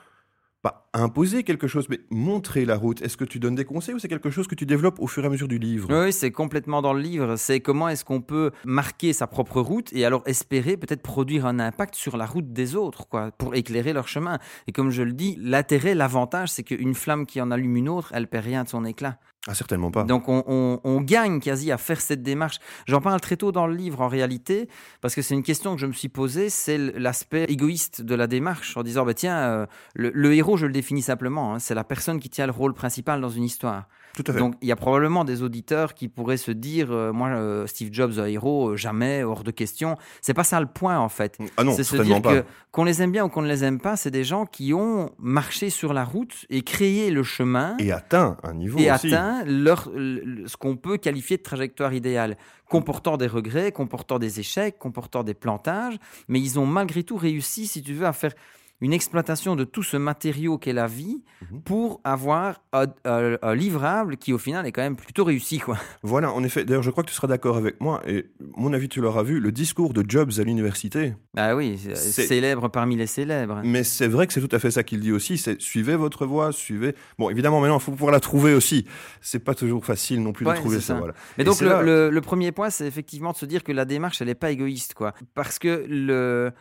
pas 0.64 0.88
imposer 0.94 1.44
quelque 1.44 1.66
chose, 1.66 1.88
mais 1.90 2.00
montrer 2.10 2.64
la 2.64 2.76
route 2.76 3.02
Est-ce 3.02 3.18
que 3.18 3.24
tu 3.24 3.38
donnes 3.38 3.54
des 3.54 3.66
conseils 3.66 3.94
ou 3.94 3.98
c'est 3.98 4.08
quelque 4.08 4.30
chose 4.30 4.46
que 4.46 4.54
tu 4.54 4.64
développes 4.64 4.98
au 4.98 5.06
fur 5.06 5.22
et 5.22 5.26
à 5.26 5.30
mesure 5.30 5.46
du 5.46 5.58
livre? 5.58 5.88
Oui, 5.90 6.10
c'est 6.10 6.32
complètement 6.32 6.80
dans 6.80 6.94
le 6.94 7.02
livre. 7.02 7.36
C'est 7.36 7.60
comment 7.60 7.90
est-ce 7.90 8.02
qu'on 8.02 8.22
peut 8.22 8.50
marquer 8.64 9.12
sa 9.12 9.26
propre 9.26 9.60
route 9.60 9.92
et 9.92 10.06
alors 10.06 10.22
espérer 10.24 10.78
peut-être 10.78 11.02
produire 11.02 11.44
un 11.44 11.60
impact 11.60 11.94
sur 11.94 12.16
la 12.16 12.24
route 12.24 12.50
des 12.54 12.76
autres, 12.76 13.06
quoi, 13.06 13.30
pour 13.32 13.54
éclairer 13.54 13.92
leur 13.92 14.08
chemin. 14.08 14.38
Et 14.66 14.72
comme 14.72 14.90
je 14.90 15.02
le 15.02 15.12
dis, 15.12 15.36
l'intérêt, 15.38 15.94
l'avantage, 15.94 16.48
c'est 16.48 16.62
qu'une 16.62 16.94
flamme 16.94 17.26
qui 17.26 17.42
en 17.42 17.50
allume 17.50 17.76
une 17.76 17.90
autre, 17.90 18.12
elle 18.14 18.26
perd 18.26 18.46
rien 18.46 18.64
de 18.64 18.68
son 18.70 18.86
éclat. 18.86 19.18
Ah, 19.46 19.54
certainement 19.54 19.90
pas. 19.90 20.04
Donc 20.04 20.28
on, 20.28 20.42
on- 20.46 20.80
on 20.84 21.00
gagne 21.02 21.38
quasi 21.38 21.70
à 21.70 21.76
faire 21.76 22.00
cette 22.00 22.22
démarche. 22.22 22.60
J'en 22.86 23.02
parle 23.02 23.20
très 23.20 23.36
tôt 23.36 23.52
dans 23.52 23.66
le 23.66 23.74
livre 23.74 24.00
en 24.00 24.08
réalité, 24.08 24.68
parce 25.02 25.14
que 25.14 25.20
c'est 25.20 25.34
une 25.34 25.42
question 25.42 25.74
que 25.74 25.80
je 25.82 25.86
me 25.86 25.92
suis 25.92 26.08
posée, 26.08 26.48
c'est 26.48 26.78
l'aspect 26.78 27.44
égoïste 27.44 28.00
de 28.00 28.14
la 28.14 28.26
démarche, 28.26 28.74
en 28.78 28.82
disant, 28.82 29.04
bah, 29.04 29.12
tiens, 29.12 29.36
euh, 29.36 29.66
le, 29.94 30.10
le 30.14 30.34
héros, 30.34 30.56
je 30.56 30.64
le 30.64 30.72
définis 30.72 31.02
simplement, 31.02 31.54
hein, 31.54 31.58
c'est 31.58 31.74
la 31.74 31.84
personne 31.84 32.20
qui 32.20 32.30
tient 32.30 32.46
le 32.46 32.52
rôle 32.52 32.72
principal 32.72 33.20
dans 33.20 33.28
une 33.28 33.44
histoire. 33.44 33.84
Tout 34.14 34.24
à 34.28 34.32
fait. 34.32 34.38
Donc 34.38 34.54
il 34.62 34.68
y 34.68 34.72
a 34.72 34.76
probablement 34.76 35.24
des 35.24 35.42
auditeurs 35.42 35.94
qui 35.94 36.08
pourraient 36.08 36.36
se 36.36 36.50
dire, 36.52 36.92
euh, 36.92 37.12
moi, 37.12 37.28
euh, 37.30 37.66
Steve 37.66 37.88
Jobs, 37.92 38.18
un 38.18 38.26
héros, 38.26 38.70
euh, 38.70 38.76
jamais, 38.76 39.22
hors 39.24 39.42
de 39.44 39.50
question. 39.50 39.96
C'est 40.22 40.34
pas 40.34 40.44
ça 40.44 40.60
le 40.60 40.66
point 40.66 40.98
en 40.98 41.08
fait. 41.08 41.36
ah 41.56 41.64
non, 41.64 41.72
c'est 41.74 41.82
se 41.84 41.96
dire 41.96 42.22
pas. 42.22 42.42
que 42.42 42.44
qu'on 42.70 42.84
les 42.84 43.02
aime 43.02 43.10
bien 43.12 43.24
ou 43.24 43.28
qu'on 43.28 43.42
ne 43.42 43.48
les 43.48 43.64
aime 43.64 43.80
pas, 43.80 43.96
c'est 43.96 44.10
des 44.10 44.24
gens 44.24 44.46
qui 44.46 44.72
ont 44.74 45.10
marché 45.18 45.70
sur 45.70 45.92
la 45.92 46.04
route 46.04 46.46
et 46.50 46.62
créé 46.62 47.10
le 47.10 47.22
chemin 47.22 47.76
Et 47.78 47.92
atteint 47.92 48.36
un 48.42 48.54
niveau 48.54 48.78
et 48.78 48.90
aussi. 48.90 49.08
atteint 49.14 49.44
leur, 49.46 49.90
le- 49.94 50.46
ce 50.46 50.56
qu'on 50.56 50.76
peut 50.76 50.96
qualifier 50.96 51.36
de 51.36 51.42
trajectoire 51.42 51.92
idéale, 51.92 52.36
comportant 52.68 53.16
des 53.16 53.26
regrets, 53.26 53.72
comportant 53.72 54.18
des 54.18 54.40
échecs, 54.40 54.78
comportant 54.78 55.22
des 55.22 55.34
plantages, 55.34 55.96
mais 56.28 56.40
ils 56.40 56.58
ont 56.58 56.66
malgré 56.66 57.02
tout 57.04 57.16
réussi, 57.16 57.66
si 57.66 57.82
tu 57.82 57.94
veux, 57.94 58.06
à 58.06 58.12
faire 58.12 58.32
une 58.80 58.92
exploitation 58.92 59.56
de 59.56 59.64
tout 59.64 59.82
ce 59.82 59.96
matériau 59.96 60.58
qu'est 60.58 60.72
la 60.72 60.86
vie 60.86 61.22
Mhm. 61.50 61.62
pour 61.62 62.00
avoir 62.04 62.62
un, 62.72 62.86
un- 63.04 63.38
un 63.40 63.54
livrable 63.54 64.16
qui 64.16 64.32
au 64.32 64.38
final 64.38 64.66
est 64.66 64.72
quand 64.72 64.82
même 64.82 64.96
plutôt 64.96 65.24
réussi 65.24 65.58
quoi. 65.58 65.78
Voilà, 66.02 66.32
en 66.32 66.42
effet. 66.44 66.64
D'ailleurs, 66.64 66.82
je 66.82 66.90
crois 66.90 67.02
que 67.04 67.08
tu 67.08 67.14
seras 67.14 67.28
d'accord 67.28 67.56
avec 67.56 67.80
moi. 67.80 68.02
Et 68.06 68.26
mon 68.56 68.72
avis, 68.72 68.88
tu 68.88 69.00
l'auras 69.00 69.22
vu, 69.22 69.40
le 69.40 69.52
discours 69.52 69.92
de 69.94 70.04
Jobs 70.06 70.32
à 70.38 70.42
l'université. 70.42 71.14
Ah 71.36 71.54
oui, 71.56 71.78
célèbre 71.94 72.68
parmi 72.68 72.96
les 72.96 73.06
célèbres. 73.06 73.60
Mais 73.64 73.84
c'est 73.84 74.08
vrai 74.08 74.26
que 74.26 74.32
c'est 74.32 74.40
tout 74.46 74.54
à 74.54 74.58
fait 74.58 74.70
ça 74.70 74.82
qu'il 74.82 75.00
dit 75.00 75.12
aussi. 75.12 75.38
C'est 75.38 75.60
suivez 75.60 75.96
votre 75.96 76.26
voie, 76.26 76.52
suivez. 76.52 76.94
Bon, 77.18 77.30
évidemment, 77.30 77.60
maintenant, 77.60 77.78
il 77.78 77.82
faut 77.82 77.92
pouvoir 77.92 78.12
la 78.12 78.20
trouver 78.20 78.54
aussi. 78.54 78.86
C'est 79.20 79.38
pas 79.38 79.54
toujours 79.54 79.84
facile 79.84 80.22
non 80.22 80.32
plus 80.32 80.46
Ouais, 80.46 80.54
de 80.54 80.58
trouver 80.58 80.80
ça. 80.80 80.94
ça. 80.94 80.94
Voilà. 80.94 81.14
Mais 81.38 81.42
Et 81.42 81.44
donc 81.44 81.56
c'est 81.56 81.64
le, 81.64 81.70
là- 81.70 81.82
le- 81.82 82.10
le 82.10 82.20
premier 82.20 82.52
point, 82.52 82.70
c'est 82.70 82.86
effectivement 82.86 83.32
de 83.32 83.36
se 83.36 83.46
dire 83.46 83.62
que 83.64 83.72
la 83.72 83.84
démarche, 83.84 84.20
elle 84.20 84.28
n'est 84.28 84.34
pas 84.34 84.50
égoïste, 84.50 84.94
quoi. 84.94 85.14
Parce 85.34 85.58
que 85.58 85.84
le 85.88 86.52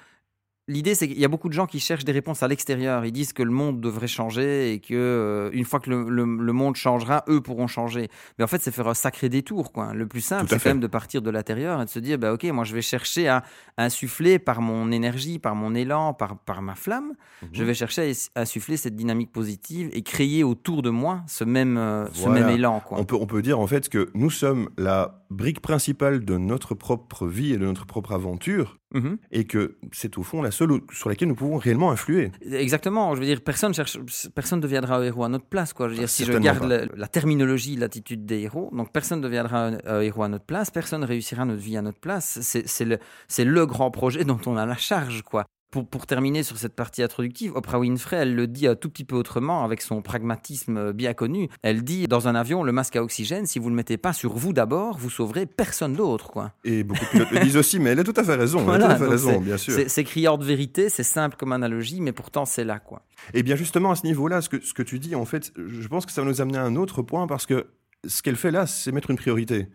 L'idée, 0.69 0.95
c'est 0.95 1.09
qu'il 1.09 1.19
y 1.19 1.25
a 1.25 1.27
beaucoup 1.27 1.49
de 1.49 1.53
gens 1.53 1.65
qui 1.67 1.81
cherchent 1.81 2.05
des 2.05 2.13
réponses 2.13 2.41
à 2.41 2.47
l'extérieur. 2.47 3.03
Ils 3.05 3.11
disent 3.11 3.33
que 3.33 3.43
le 3.43 3.51
monde 3.51 3.81
devrait 3.81 4.07
changer 4.07 4.71
et 4.73 4.79
que 4.79 4.93
euh, 4.93 5.49
une 5.51 5.65
fois 5.65 5.81
que 5.81 5.89
le, 5.89 6.09
le- 6.09 6.23
le 6.41 6.53
monde 6.53 6.77
changera, 6.77 7.25
eux 7.27 7.41
pourront 7.41 7.67
changer. 7.67 8.07
Mais 8.37 8.45
en 8.45 8.47
fait, 8.47 8.61
c'est 8.61 8.71
faire 8.71 8.87
un 8.87 8.93
sacré 8.93 9.27
détour. 9.27 9.73
Quoi. 9.73 9.93
Le 9.93 10.07
plus 10.07 10.21
simple, 10.21 10.45
c'est 10.49 10.63
quand 10.63 10.69
même 10.69 10.79
de 10.79 10.87
partir 10.87 11.21
de 11.21 11.29
l'intérieur 11.29 11.81
et 11.81 11.85
de 11.85 11.89
se 11.89 11.99
dire, 11.99 12.17
bah, 12.17 12.31
ok, 12.31 12.45
moi, 12.45 12.63
je 12.63 12.73
vais 12.73 12.81
chercher 12.81 13.27
à 13.27 13.43
insuffler 13.77 14.39
par 14.39 14.61
mon 14.61 14.91
énergie, 14.91 15.37
par 15.37 15.53
mon 15.55 15.75
élan, 15.75 16.13
par, 16.13 16.37
par 16.37 16.61
ma 16.61 16.75
flamme. 16.75 17.13
Mhm. 17.41 17.49
Je 17.51 17.63
vais 17.65 17.73
chercher 17.73 18.13
à 18.35 18.41
insuffler 18.41 18.77
cette 18.77 18.95
dynamique 18.95 19.33
positive 19.33 19.89
et 19.91 20.01
créer 20.01 20.43
autour 20.45 20.81
de 20.81 20.89
moi 20.89 21.23
ce 21.27 21.43
même, 21.43 21.77
euh, 21.77 22.05
ce 22.13 22.29
même 22.29 22.47
élan. 22.49 22.79
Quoi. 22.79 22.99
On 22.99 23.03
peut, 23.03 23.17
on 23.19 23.25
peut 23.25 23.41
dire 23.41 23.59
en 23.59 23.67
fait 23.67 23.89
que 23.89 24.09
nous 24.13 24.29
sommes 24.29 24.69
la 24.77 25.25
brique 25.29 25.59
principale 25.61 26.23
de 26.23 26.37
notre 26.37 26.73
propre 26.75 27.27
vie 27.27 27.53
et 27.53 27.57
de 27.57 27.65
notre 27.65 27.85
propre 27.85 28.11
aventure, 28.13 28.77
Mhm. 28.93 29.17
et 29.31 29.45
que 29.45 29.77
c'est 29.91 30.17
au 30.17 30.23
fond 30.23 30.41
la 30.41 30.51
seule 30.51 30.79
sur 30.91 31.09
laquelle 31.09 31.27
nous 31.27 31.35
pouvons 31.35 31.57
réellement 31.57 31.91
influer. 31.91 32.31
Exactement. 32.51 33.15
Je 33.15 33.19
veux 33.19 33.25
dire, 33.25 33.41
personne 33.41 33.73
cherche, 33.73 33.97
personne 34.35 34.59
ne 34.59 34.63
deviendra 34.63 34.97
un 34.97 35.03
héros 35.03 35.23
à 35.23 35.29
notre 35.29 35.45
place, 35.45 35.73
quoi. 35.73 35.87
Je 35.87 35.93
veux 35.93 35.99
dire, 35.99 36.09
si 36.09 36.25
je 36.25 36.33
garde 36.33 36.63
la, 36.63 36.85
la 36.85 37.07
terminologie, 37.07 37.75
l'attitude 37.75 38.25
des 38.25 38.39
héros, 38.41 38.69
donc 38.73 38.91
personne 38.91 39.19
ne 39.19 39.23
deviendra 39.23 39.67
un, 39.67 39.77
un 39.85 40.01
héros 40.01 40.23
à 40.23 40.27
notre 40.27 40.45
place, 40.45 40.69
personne 40.71 41.01
ne 41.01 41.07
réussira 41.07 41.45
notre 41.45 41.61
vie 41.61 41.77
à 41.77 41.81
notre 41.81 41.99
place. 41.99 42.39
C'est 42.41 42.85
le, 42.85 42.99
c'est 43.27 43.45
le 43.45 43.65
grand 43.65 43.91
projet 43.91 44.23
dont 44.25 44.39
on 44.45 44.57
a 44.57 44.65
la 44.65 44.77
charge, 44.77 45.21
quoi. 45.23 45.45
Pour, 45.73 45.87
pour 45.87 46.05
terminer 46.05 46.43
sur 46.43 46.55
cette 46.59 46.75
partie 46.75 47.01
introductive, 47.01 47.53
Oprah 47.55 47.79
Winfrey, 47.79 48.17
elle 48.17 48.35
le 48.35 48.45
dit 48.45 48.67
un 48.67 48.75
tout 48.75 48.91
petit 48.91 49.05
peu 49.05 49.15
autrement, 49.15 49.63
avec 49.65 49.81
son 49.81 50.03
pragmatisme 50.03 50.91
bien 50.93 51.15
connu. 51.15 51.49
Elle 51.63 51.83
dit, 51.83 52.07
dans 52.07 52.27
un 52.27 52.35
avion, 52.35 52.61
le 52.61 52.71
masque 52.71 52.95
à 52.95 53.01
oxygène, 53.01 53.47
si 53.47 53.57
vous 53.57 53.65
ne 53.65 53.69
le 53.71 53.77
mettez 53.77 53.97
pas 53.97 54.13
sur 54.13 54.35
vous 54.35 54.53
d'abord, 54.53 54.99
vous 54.99 55.09
sauverez 55.09 55.47
personne 55.47 55.93
d'autre, 55.93 56.29
quoi. 56.29 56.51
Et 56.63 56.83
beaucoup 56.83 57.03
de 57.05 57.09
pilotes 57.09 57.31
le 57.31 57.39
disent 57.39 57.57
aussi, 57.57 57.79
mais 57.79 57.89
elle 57.89 57.99
a 57.99 58.03
tout 58.03 58.13
à 58.15 58.23
fait 58.23 58.35
raison. 58.35 58.59
Voilà, 58.59 58.85
elle 58.85 58.91
a 58.91 58.95
tout 58.97 59.01
à 59.01 59.05
fait 59.07 59.11
raison, 59.11 59.41
bien 59.41 59.57
sûr. 59.57 59.73
C'est 59.87 60.03
criard 60.03 60.37
de 60.37 60.45
vérité, 60.45 60.89
c'est 60.89 61.01
simple 61.01 61.37
comme 61.37 61.51
analogie, 61.51 62.01
mais 62.01 62.11
pourtant 62.11 62.45
c'est 62.45 62.63
là, 62.63 62.77
quoi. 62.77 63.01
Et 63.33 63.41
bien 63.41 63.55
justement 63.55 63.89
à 63.89 63.95
ce 63.95 64.05
niveau-là, 64.05 64.41
ce 64.41 64.49
que, 64.49 64.63
ce 64.63 64.75
que 64.75 64.83
tu 64.83 64.99
dis, 64.99 65.15
en 65.15 65.25
fait, 65.25 65.51
je 65.57 65.87
pense 65.87 66.05
que 66.05 66.11
ça 66.11 66.21
va 66.21 66.27
nous 66.27 66.39
amener 66.39 66.59
à 66.59 66.63
un 66.63 66.75
autre 66.75 67.01
point 67.01 67.25
parce 67.25 67.47
que 67.47 67.65
ce 68.05 68.21
qu'elle 68.21 68.35
fait 68.35 68.51
là, 68.51 68.67
c'est 68.67 68.91
mettre 68.91 69.09
une 69.09 69.17
priorité. 69.17 69.69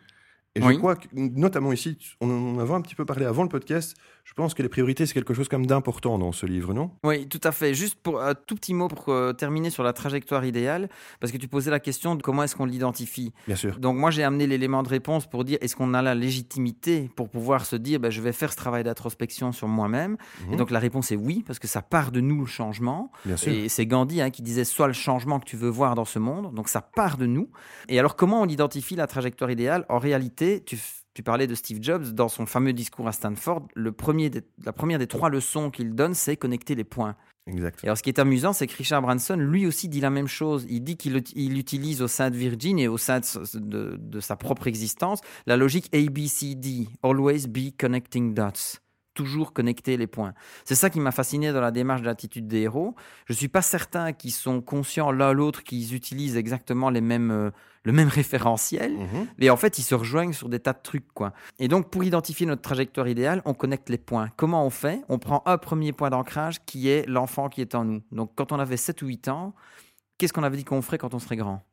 Et 0.54 0.62
Oui. 0.62 0.74
je 0.74 0.78
crois 0.78 0.96
que, 0.96 1.06
notamment 1.14 1.72
ici, 1.72 1.96
on 2.20 2.56
en 2.56 2.58
avait 2.58 2.72
un 2.72 2.80
petit 2.80 2.94
peu 2.94 3.04
parlé 3.04 3.26
avant 3.26 3.42
le 3.42 3.48
podcast, 3.48 3.96
je 4.28 4.34
pense 4.34 4.52
que 4.52 4.62
les 4.62 4.68
priorités, 4.68 5.06
c'est 5.06 5.14
quelque 5.14 5.32
chose 5.32 5.50
même 5.52 5.64
d'important 5.64 6.18
dans 6.18 6.32
ce 6.32 6.44
livre, 6.44 6.74
non? 6.74 6.90
Oui, 7.02 7.26
tout 7.28 7.40
à 7.44 7.50
fait. 7.50 7.72
Juste 7.72 7.94
pour 7.94 8.20
un 8.20 8.34
tout 8.34 8.56
petit 8.56 8.74
mot 8.74 8.86
pour 8.86 9.08
euh, 9.08 9.32
terminer 9.32 9.70
sur 9.70 9.82
la 9.82 9.94
trajectoire 9.94 10.44
idéale, 10.44 10.90
parce 11.18 11.32
que 11.32 11.38
tu 11.38 11.48
posais 11.48 11.70
la 11.70 11.80
question 11.80 12.14
de 12.14 12.20
comment 12.20 12.42
est-ce 12.42 12.54
qu'on 12.54 12.66
l'identifie. 12.66 13.32
Bien 13.46 13.56
sûr. 13.56 13.78
Donc 13.78 13.96
moi 13.96 14.10
j'ai 14.10 14.22
amené 14.22 14.46
l'élément 14.46 14.82
de 14.82 14.90
réponse 14.90 15.26
pour 15.26 15.44
dire 15.44 15.56
est-ce 15.62 15.74
qu'on 15.74 15.94
a 15.94 16.02
la 16.02 16.14
légitimité 16.14 17.10
pour 17.16 17.30
pouvoir 17.30 17.64
se 17.64 17.74
dire 17.74 18.00
ben, 18.00 18.10
je 18.10 18.20
vais 18.20 18.32
faire 18.32 18.52
ce 18.52 18.58
travail 18.58 18.84
d'introspection 18.84 19.50
sur 19.50 19.66
moi-même? 19.66 20.18
Mhm. 20.46 20.52
Et 20.52 20.56
donc 20.56 20.70
la 20.70 20.78
réponse 20.78 21.10
est 21.10 21.16
oui, 21.16 21.42
parce 21.46 21.58
que 21.58 21.66
ça 21.66 21.80
part 21.80 22.12
de 22.12 22.20
nous 22.20 22.40
le 22.40 22.46
changement. 22.46 23.10
Bien 23.24 23.38
sûr. 23.38 23.50
Et 23.50 23.70
c'est 23.70 23.86
Gandhi 23.86 24.20
hein, 24.20 24.28
qui 24.28 24.42
disait 24.42 24.64
sois 24.64 24.88
le 24.88 24.92
changement 24.92 25.40
que 25.40 25.46
tu 25.46 25.56
veux 25.56 25.70
voir 25.70 25.94
dans 25.94 26.04
ce 26.04 26.18
monde. 26.18 26.54
Donc 26.54 26.68
ça 26.68 26.82
part 26.82 27.16
de 27.16 27.24
nous. 27.24 27.48
Et 27.88 27.98
alors 27.98 28.14
comment 28.14 28.42
on 28.42 28.46
identifie 28.46 28.94
la 28.94 29.06
trajectoire 29.06 29.50
idéale? 29.50 29.86
En 29.88 29.98
réalité, 29.98 30.62
tu, 30.66 30.76
tu 31.18 31.24
parlais 31.24 31.48
de 31.48 31.56
Steve 31.56 31.78
Jobs 31.82 32.10
dans 32.12 32.28
son 32.28 32.46
fameux 32.46 32.72
discours 32.72 33.08
à 33.08 33.12
Stanford. 33.12 33.66
Le 33.74 33.90
premier 33.90 34.30
des- 34.30 34.44
la 34.64 34.72
première 34.72 35.00
des 35.00 35.08
trois 35.08 35.30
leçons 35.30 35.68
qu'il 35.68 35.96
donne, 35.96 36.14
c'est 36.14 36.36
connecter 36.36 36.76
les 36.76 36.84
points. 36.84 37.16
Exact. 37.48 37.80
Et 37.82 37.88
alors, 37.88 37.98
ce 37.98 38.04
qui 38.04 38.10
est 38.10 38.20
amusant, 38.20 38.52
c'est 38.52 38.68
que 38.68 38.76
Richard 38.76 39.02
Branson, 39.02 39.34
lui 39.34 39.66
aussi, 39.66 39.88
dit 39.88 40.00
la 40.00 40.10
même 40.10 40.28
chose. 40.28 40.64
Il 40.70 40.84
dit 40.84 40.96
qu'il 40.96 41.16
ut- 41.16 41.32
il 41.34 41.58
utilise 41.58 42.02
au 42.02 42.06
sein 42.06 42.30
de 42.30 42.36
Virgin 42.36 42.78
et 42.78 42.86
au 42.86 42.98
sein 42.98 43.18
de, 43.18 43.58
de- 43.58 43.96
de 44.00 44.20
sa 44.20 44.36
propre 44.36 44.68
existence 44.68 45.20
la 45.46 45.56
logique 45.56 45.92
ABCD, 45.92 46.86
Always 47.02 47.48
Be 47.48 47.76
Connecting 47.76 48.32
Dots. 48.32 48.78
Toujours 49.18 49.52
connecter 49.52 49.96
les 49.96 50.06
points. 50.06 50.32
C'est 50.64 50.76
ça 50.76 50.90
qui 50.90 51.00
m'a 51.00 51.10
fasciné 51.10 51.52
dans 51.52 51.60
la 51.60 51.72
démarche 51.72 52.02
de 52.02 52.06
l'attitude 52.06 52.46
des 52.46 52.60
héros. 52.60 52.94
Je 53.26 53.32
suis 53.32 53.48
pas 53.48 53.62
certain 53.62 54.12
qu'ils 54.12 54.30
sont 54.30 54.60
conscients 54.60 55.10
l'un 55.10 55.32
l'autre 55.32 55.64
qu'ils 55.64 55.92
utilisent 55.92 56.36
exactement 56.36 56.88
les 56.88 57.00
mêmes, 57.00 57.32
euh, 57.32 57.50
le 57.82 57.90
même 57.90 58.06
référentiel. 58.06 58.94
Mais 59.38 59.50
en 59.50 59.56
fait, 59.56 59.80
ils 59.80 59.82
se 59.82 59.96
rejoignent 59.96 60.32
sur 60.32 60.48
des 60.48 60.60
tas 60.60 60.72
de 60.72 60.78
trucs, 60.84 61.12
quoi. 61.14 61.32
Et 61.58 61.66
donc, 61.66 61.90
pour 61.90 62.04
identifier 62.04 62.46
notre 62.46 62.62
trajectoire 62.62 63.08
idéale, 63.08 63.42
on 63.44 63.54
connecte 63.54 63.88
les 63.88 63.98
points. 63.98 64.30
Comment 64.36 64.64
on 64.64 64.70
fait? 64.70 65.02
On 65.08 65.18
prend 65.18 65.42
un 65.46 65.58
premier 65.58 65.92
point 65.92 66.10
d'ancrage 66.10 66.64
qui 66.64 66.88
est 66.88 67.04
l'enfant 67.08 67.48
qui 67.48 67.60
est 67.60 67.74
en 67.74 67.84
nous. 67.84 68.02
Donc, 68.12 68.30
quand 68.36 68.52
on 68.52 68.60
avait 68.60 68.76
7 68.76 69.02
ou 69.02 69.08
8 69.08 69.26
ans, 69.26 69.52
qu'est-ce 70.16 70.32
qu'on 70.32 70.44
avait 70.44 70.58
dit 70.58 70.64
qu'on 70.64 70.80
ferait 70.80 70.98
quand 70.98 71.12
on 71.12 71.18
serait 71.18 71.34
grand? 71.34 71.64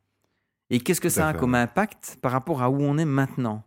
Et 0.72 0.80
qu'est-ce 0.80 1.00
que 1.00 1.10
Tout 1.10 1.14
ça 1.14 1.28
a 1.28 1.34
fait, 1.34 1.40
comme 1.40 1.54
impact 1.54 2.18
par 2.24 2.32
rapport 2.32 2.64
à 2.64 2.72
où 2.72 2.82
on 2.82 2.98
est 2.98 3.06
maintenant? 3.06 3.64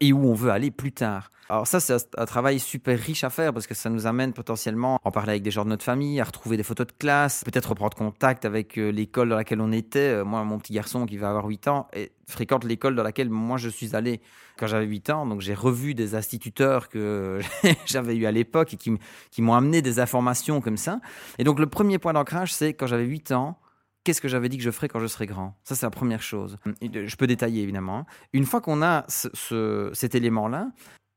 Et 0.00 0.12
où 0.12 0.26
on 0.26 0.34
veut 0.34 0.50
aller 0.50 0.70
plus 0.70 0.92
tard. 0.92 1.30
Alors 1.50 1.66
ça, 1.66 1.80
c'est 1.80 1.96
un 2.18 2.26
travail 2.26 2.60
super 2.60 2.98
riche 2.98 3.24
à 3.24 3.30
faire 3.30 3.54
parce 3.54 3.66
que 3.66 3.74
ça 3.74 3.88
nous 3.88 4.06
amène 4.06 4.34
potentiellement 4.34 4.96
à 4.96 5.08
en 5.08 5.10
parler 5.10 5.30
avec 5.30 5.42
des 5.42 5.50
gens 5.50 5.64
de 5.64 5.70
notre 5.70 5.84
famille, 5.84 6.20
à 6.20 6.24
retrouver 6.24 6.58
des 6.58 6.62
photos 6.62 6.86
de 6.86 6.92
classe, 6.92 7.42
peut-être 7.42 7.70
reprendre 7.70 7.96
contact 7.96 8.44
avec 8.44 8.78
euh, 8.78 8.90
l'école 8.90 9.30
dans 9.30 9.36
laquelle 9.36 9.62
on 9.62 9.72
était. 9.72 10.18
Euh, 10.18 10.24
moi, 10.24 10.44
mon 10.44 10.58
petit 10.58 10.74
garçon 10.74 11.06
qui 11.06 11.16
va 11.16 11.30
avoir 11.30 11.46
8 11.46 11.68
ans 11.68 11.88
et 11.94 12.12
fréquente 12.26 12.64
l'école 12.64 12.94
dans 12.94 13.02
laquelle 13.02 13.30
moi 13.30 13.56
je 13.56 13.70
suis 13.70 13.96
allé 13.96 14.20
quand 14.58 14.66
j'avais 14.66 14.84
8 14.84 15.08
ans. 15.08 15.26
Donc 15.26 15.40
j'ai 15.40 15.54
revu 15.54 15.94
des 15.94 16.14
instituteurs 16.14 16.90
que 16.90 17.40
j'avais 17.86 18.14
eu 18.14 18.26
à 18.26 18.30
l'époque 18.30 18.74
et 18.74 18.76
qui, 18.76 18.92
qui 19.30 19.40
m'ont 19.40 19.54
amené 19.54 19.80
des 19.80 20.00
informations 20.00 20.60
comme 20.60 20.76
ça. 20.76 21.00
Et 21.38 21.44
donc 21.44 21.58
le 21.58 21.66
premier 21.66 21.98
point 21.98 22.12
d'ancrage, 22.12 22.52
c'est 22.52 22.74
quand 22.74 22.86
j'avais 22.86 23.04
8 23.04 23.32
ans, 23.32 23.58
qu'est-ce 24.04 24.20
que 24.20 24.28
j'avais 24.28 24.48
dit 24.48 24.56
que 24.56 24.62
je 24.62 24.70
ferais 24.70 24.88
quand 24.88 25.00
je 25.00 25.06
serai 25.06 25.26
grand? 25.26 25.56
Ça, 25.64 25.74
c'est 25.74 25.86
la 25.86 25.90
première 25.90 26.22
chose. 26.22 26.58
Je 26.82 27.16
peux 27.16 27.26
détailler, 27.26 27.62
évidemment. 27.62 27.98
Hein. 27.98 28.06
Une 28.32 28.46
fois 28.46 28.60
qu'on 28.60 28.82
a 28.82 29.04
ce, 29.08 29.90
cet 29.94 30.14
élément-là, 30.14 30.70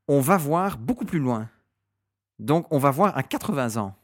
on 0.08 0.20
va 0.20 0.36
voir 0.36 0.78
beaucoup 0.78 1.04
plus 1.04 1.18
loin. 1.18 1.48
Donc, 2.38 2.66
on 2.70 2.78
va 2.78 2.90
voir 2.90 3.16
à 3.16 3.22
80 3.22 3.76
ans. 3.76 3.94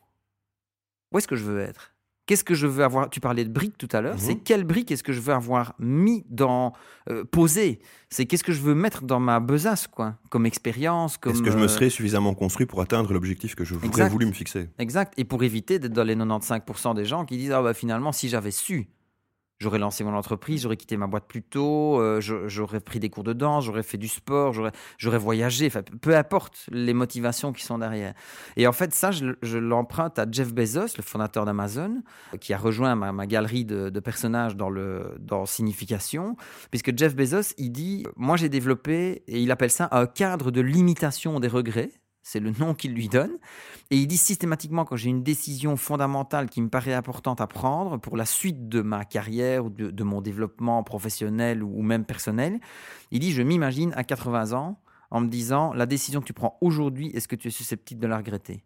Où 1.12 1.18
est-ce 1.18 1.28
que 1.28 1.36
je 1.36 1.44
veux 1.44 1.60
être? 1.60 1.94
Qu'est-ce 2.28 2.44
que 2.44 2.52
je 2.52 2.66
veux 2.66 2.84
avoir? 2.84 3.08
Tu 3.08 3.20
parlais 3.20 3.42
de 3.42 3.50
briques 3.50 3.78
tout 3.78 3.88
à 3.90 4.02
l'heure. 4.02 4.16
C'est 4.18 4.34
mhm. 4.34 4.42
quelle 4.44 4.64
brique 4.64 4.90
est-ce 4.90 5.02
que 5.02 5.14
je 5.14 5.20
veux 5.20 5.32
avoir 5.32 5.72
mis 5.78 6.26
dans 6.28 6.74
euh, 7.08 7.24
posé 7.24 7.78
C'est 8.10 8.26
qu'est-ce 8.26 8.44
que 8.44 8.52
je 8.52 8.60
veux 8.60 8.74
mettre 8.74 9.04
dans 9.04 9.18
ma 9.18 9.40
besace, 9.40 9.86
quoi, 9.86 10.16
comme 10.28 10.44
expérience, 10.44 11.16
comme. 11.16 11.32
Est-ce 11.32 11.42
que 11.42 11.50
je 11.50 11.56
me 11.56 11.62
euh, 11.62 11.68
serais 11.68 11.88
suffisamment 11.88 12.34
construit 12.34 12.66
pour 12.66 12.82
atteindre 12.82 13.14
l'objectif 13.14 13.54
que 13.54 13.64
je 13.64 13.74
voudrais 13.74 14.10
voulu 14.10 14.26
me 14.26 14.32
fixer? 14.32 14.68
Exact. 14.78 15.14
Et 15.16 15.24
pour 15.24 15.42
éviter 15.42 15.78
d'être 15.78 15.94
dans 15.94 16.04
les 16.04 16.16
95% 16.16 16.94
des 16.94 17.06
gens 17.06 17.24
qui 17.24 17.38
disent 17.38 17.52
ah 17.52 17.62
bah 17.62 17.72
finalement 17.72 18.12
si 18.12 18.28
j'avais 18.28 18.50
su, 18.50 18.88
J'aurais 19.60 19.80
lancé 19.80 20.04
mon 20.04 20.14
entreprise, 20.14 20.62
j'aurais 20.62 20.76
quitté 20.76 20.96
ma 20.96 21.08
boîte 21.08 21.26
plus 21.26 21.42
tôt, 21.42 22.00
euh, 22.00 22.20
j'aurais 22.20 22.78
pris 22.78 23.00
des 23.00 23.10
cours 23.10 23.24
de 23.24 23.32
danse, 23.32 23.64
j'aurais 23.64 23.82
fait 23.82 23.98
du 23.98 24.06
sport, 24.06 24.52
j'aurais 24.98 25.18
voyagé, 25.18 25.68
peu 26.00 26.16
importe 26.16 26.66
les 26.70 26.94
motivations 26.94 27.52
qui 27.52 27.64
sont 27.64 27.78
derrière. 27.78 28.14
Et 28.56 28.68
en 28.68 28.72
fait, 28.72 28.94
ça, 28.94 29.10
je, 29.10 29.58
l'emprunte 29.58 30.16
à 30.20 30.26
Jeff 30.30 30.54
Bezos, 30.54 30.96
le 30.96 31.02
fondateur 31.02 31.44
d'Amazon, 31.44 32.02
qui 32.40 32.54
a 32.54 32.58
rejoint 32.58 32.94
ma, 32.94 33.26
galerie 33.26 33.64
de, 33.64 34.00
personnages 34.00 34.54
dans, 34.54 34.70
le, 34.70 35.16
dans 35.18 35.44
Signification, 35.44 36.36
puisque 36.70 36.96
Jeff 36.96 37.16
Bezos, 37.16 37.54
il 37.58 37.72
dit, 37.72 38.06
moi 38.14 38.36
j'ai 38.36 38.48
développé, 38.48 39.24
et 39.26 39.40
il 39.40 39.50
appelle 39.50 39.70
ça 39.70 39.88
un 39.90 40.06
cadre 40.06 40.52
de 40.52 40.60
limitation 40.60 41.40
des 41.40 41.48
regrets, 41.48 41.90
c'est 42.22 42.40
le 42.40 42.50
nom 42.50 42.74
qu'il 42.74 42.92
lui 42.92 43.08
donne. 43.08 43.38
Et 43.90 43.96
il 43.96 44.06
dit 44.06 44.18
systématiquement, 44.18 44.84
quand 44.84 44.96
j'ai 44.96 45.10
une 45.10 45.22
décision 45.22 45.76
fondamentale 45.76 46.48
qui 46.48 46.60
me 46.60 46.68
paraît 46.68 46.94
importante 46.94 47.40
à 47.40 47.46
prendre 47.46 47.96
pour 47.96 48.16
la 48.16 48.26
suite 48.26 48.68
de 48.68 48.82
ma 48.82 49.04
carrière 49.04 49.64
ou 49.64 49.70
de, 49.70 50.02
mon 50.04 50.20
développement 50.20 50.82
professionnel 50.82 51.62
ou 51.62 51.82
même 51.82 52.04
personnel, 52.04 52.60
il 53.10 53.20
dit, 53.20 53.32
je 53.32 53.42
m'imagine 53.42 53.92
à 53.96 54.04
80 54.04 54.52
ans 54.52 54.80
en 55.10 55.20
me 55.20 55.28
disant, 55.28 55.72
la 55.72 55.86
décision 55.86 56.20
que 56.20 56.26
tu 56.26 56.34
prends 56.34 56.58
aujourd'hui, 56.60 57.10
est-ce 57.14 57.28
que 57.28 57.36
tu 57.36 57.48
es 57.48 57.50
susceptible 57.50 58.00
de 58.00 58.06
la 58.06 58.18
regretter? 58.18 58.62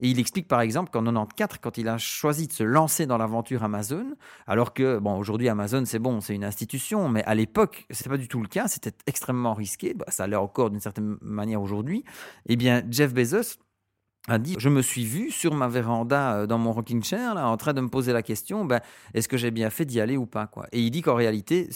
Et 0.00 0.08
il 0.08 0.18
explique 0.18 0.48
par 0.48 0.60
exemple 0.60 0.90
qu'en 0.90 1.04
94, 1.04 1.58
quand 1.60 1.78
il 1.78 1.88
a 1.88 1.98
choisi 1.98 2.46
de 2.46 2.52
se 2.52 2.64
lancer 2.64 3.06
dans 3.06 3.16
l'aventure 3.16 3.62
Amazon, 3.62 4.16
alors 4.46 4.74
que, 4.74 4.98
bon, 4.98 5.16
aujourd'hui 5.16 5.48
Amazon 5.48 5.84
c'est 5.84 5.98
bon, 5.98 6.20
c'est 6.20 6.34
une 6.34 6.44
institution, 6.44 7.08
mais 7.08 7.22
à 7.24 7.34
l'époque, 7.34 7.86
ce 7.90 7.96
n'était 7.96 8.10
pas 8.10 8.16
du 8.16 8.28
tout 8.28 8.40
le 8.40 8.48
cas, 8.48 8.68
c'était 8.68 8.92
extrêmement 9.06 9.54
risqué, 9.54 9.94
bah, 9.94 10.06
ça 10.08 10.26
l'est 10.26 10.36
encore 10.36 10.70
d'une 10.70 10.80
certaine 10.80 11.16
manière 11.20 11.62
aujourd'hui, 11.62 12.04
eh 12.46 12.56
bien, 12.56 12.82
Jeff 12.90 13.14
Bezos 13.14 13.58
a 14.26 14.38
dit, 14.38 14.56
je 14.58 14.68
me 14.68 14.82
suis 14.82 15.04
vu 15.04 15.30
sur 15.30 15.54
ma 15.54 15.68
véranda 15.68 16.36
euh, 16.36 16.46
dans 16.46 16.58
mon 16.58 16.72
rocking 16.72 17.02
chair, 17.02 17.34
là, 17.34 17.48
en 17.48 17.56
train 17.56 17.74
de 17.74 17.80
me 17.80 17.88
poser 17.88 18.12
la 18.12 18.22
question, 18.22 18.64
ben, 18.64 18.80
est-ce 19.12 19.28
que 19.28 19.36
j'ai 19.36 19.50
bien 19.50 19.70
fait 19.70 19.84
d'y 19.84 20.00
aller 20.00 20.16
ou 20.16 20.26
pas 20.26 20.46
quoi. 20.46 20.66
Et 20.72 20.80
il 20.80 20.90
dit 20.90 21.02
qu'en 21.02 21.14
réalité, 21.14 21.68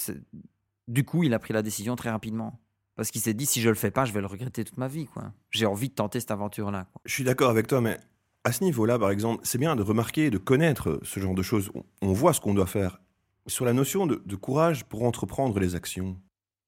du 0.88 1.04
coup, 1.04 1.22
il 1.24 1.34
a 1.34 1.38
pris 1.38 1.52
la 1.52 1.62
décision 1.62 1.94
très 1.94 2.10
rapidement. 2.10 2.58
Parce 2.98 3.12
qu'il 3.12 3.20
s'est 3.20 3.32
dit, 3.32 3.46
si 3.46 3.60
je 3.60 3.68
le 3.68 3.76
fais 3.76 3.92
pas, 3.92 4.04
je 4.04 4.12
vais 4.12 4.20
le 4.20 4.26
regretter 4.26 4.64
toute 4.64 4.76
ma 4.76 4.88
vie. 4.88 5.06
quoi. 5.06 5.32
J'ai 5.52 5.66
envie 5.66 5.88
de 5.88 5.94
tenter 5.94 6.18
cette 6.18 6.32
aventure-là. 6.32 6.88
Je 7.04 7.14
suis 7.14 7.22
d'accord 7.22 7.48
avec 7.48 7.68
toi, 7.68 7.80
mais 7.80 7.96
à 8.42 8.50
ce 8.50 8.64
niveau-là, 8.64 8.98
par 8.98 9.12
exemple, 9.12 9.40
c'est 9.44 9.56
bien 9.58 9.76
de 9.76 9.82
remarquer 9.82 10.24
et 10.24 10.30
de 10.30 10.36
connaître 10.36 10.98
ce 11.04 11.20
genre 11.20 11.36
de 11.36 11.42
choses. 11.42 11.70
On 12.02 12.12
voit 12.12 12.32
ce 12.32 12.40
qu'on 12.40 12.54
doit 12.54 12.66
faire. 12.66 13.00
Sur 13.46 13.64
la 13.64 13.72
notion 13.72 14.08
de, 14.08 14.34
courage 14.34 14.84
pour 14.84 15.04
entreprendre 15.04 15.60
les 15.60 15.76
actions. 15.76 16.16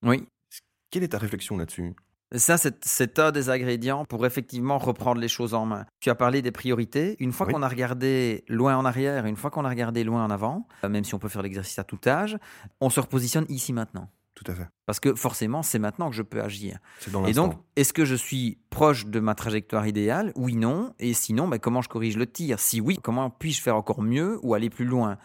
Oui. 0.04 0.24
Quelle 0.92 1.02
est 1.02 1.08
ta 1.08 1.18
réflexion 1.18 1.56
là-dessus? 1.56 1.96
Ça, 2.36 2.58
c'est 2.58 3.18
un 3.18 3.32
des 3.32 3.50
ingrédients 3.50 4.04
pour 4.04 4.24
effectivement 4.24 4.78
reprendre 4.78 5.20
les 5.20 5.26
choses 5.26 5.52
en 5.52 5.66
main. 5.66 5.84
Tu 5.98 6.10
as 6.10 6.14
parlé 6.14 6.42
des 6.42 6.52
priorités. 6.52 7.16
Une 7.18 7.32
fois 7.32 7.48
qu'on 7.48 7.62
a 7.62 7.68
regardé 7.68 8.44
loin 8.46 8.76
en 8.76 8.84
arrière, 8.84 9.26
une 9.26 9.34
fois 9.34 9.50
qu'on 9.50 9.64
a 9.64 9.68
regardé 9.68 10.04
loin 10.04 10.24
en 10.24 10.30
avant, 10.30 10.68
euh, 10.84 10.88
même 10.88 11.02
si 11.02 11.12
on 11.12 11.18
peut 11.18 11.28
faire 11.28 11.42
l'exercice 11.42 11.80
à 11.80 11.84
tout 11.84 11.98
âge, 12.06 12.38
on 12.80 12.88
se 12.88 13.00
repositionne 13.00 13.46
ici 13.48 13.72
maintenant. 13.72 14.08
Tout 14.42 14.50
à 14.52 14.54
fait. 14.54 14.68
Parce 14.86 15.00
que 15.00 15.14
forcément, 15.14 15.62
c'est 15.62 15.78
maintenant 15.78 16.08
que 16.08 16.16
je 16.16 16.22
peux 16.22 16.40
agir. 16.40 16.78
Dans 17.12 17.26
et 17.26 17.32
donc, 17.32 17.54
est-ce 17.76 17.92
que 17.92 18.06
je 18.06 18.14
suis 18.14 18.58
proche 18.70 19.06
de 19.06 19.20
ma 19.20 19.34
trajectoire 19.34 19.86
idéale? 19.86 20.32
Oui, 20.34 20.56
non. 20.56 20.94
Et 20.98 21.12
sinon, 21.12 21.46
ben, 21.46 21.58
comment 21.58 21.82
je 21.82 21.90
corrige 21.90 22.16
le 22.16 22.26
tir? 22.26 22.58
Si 22.58 22.80
oui, 22.80 22.98
comment 23.02 23.28
puis-je 23.28 23.60
faire 23.60 23.76
encore 23.76 24.00
mieux 24.00 24.38
ou 24.42 24.54
aller 24.54 24.70
plus 24.70 24.86
loin? 24.86 25.18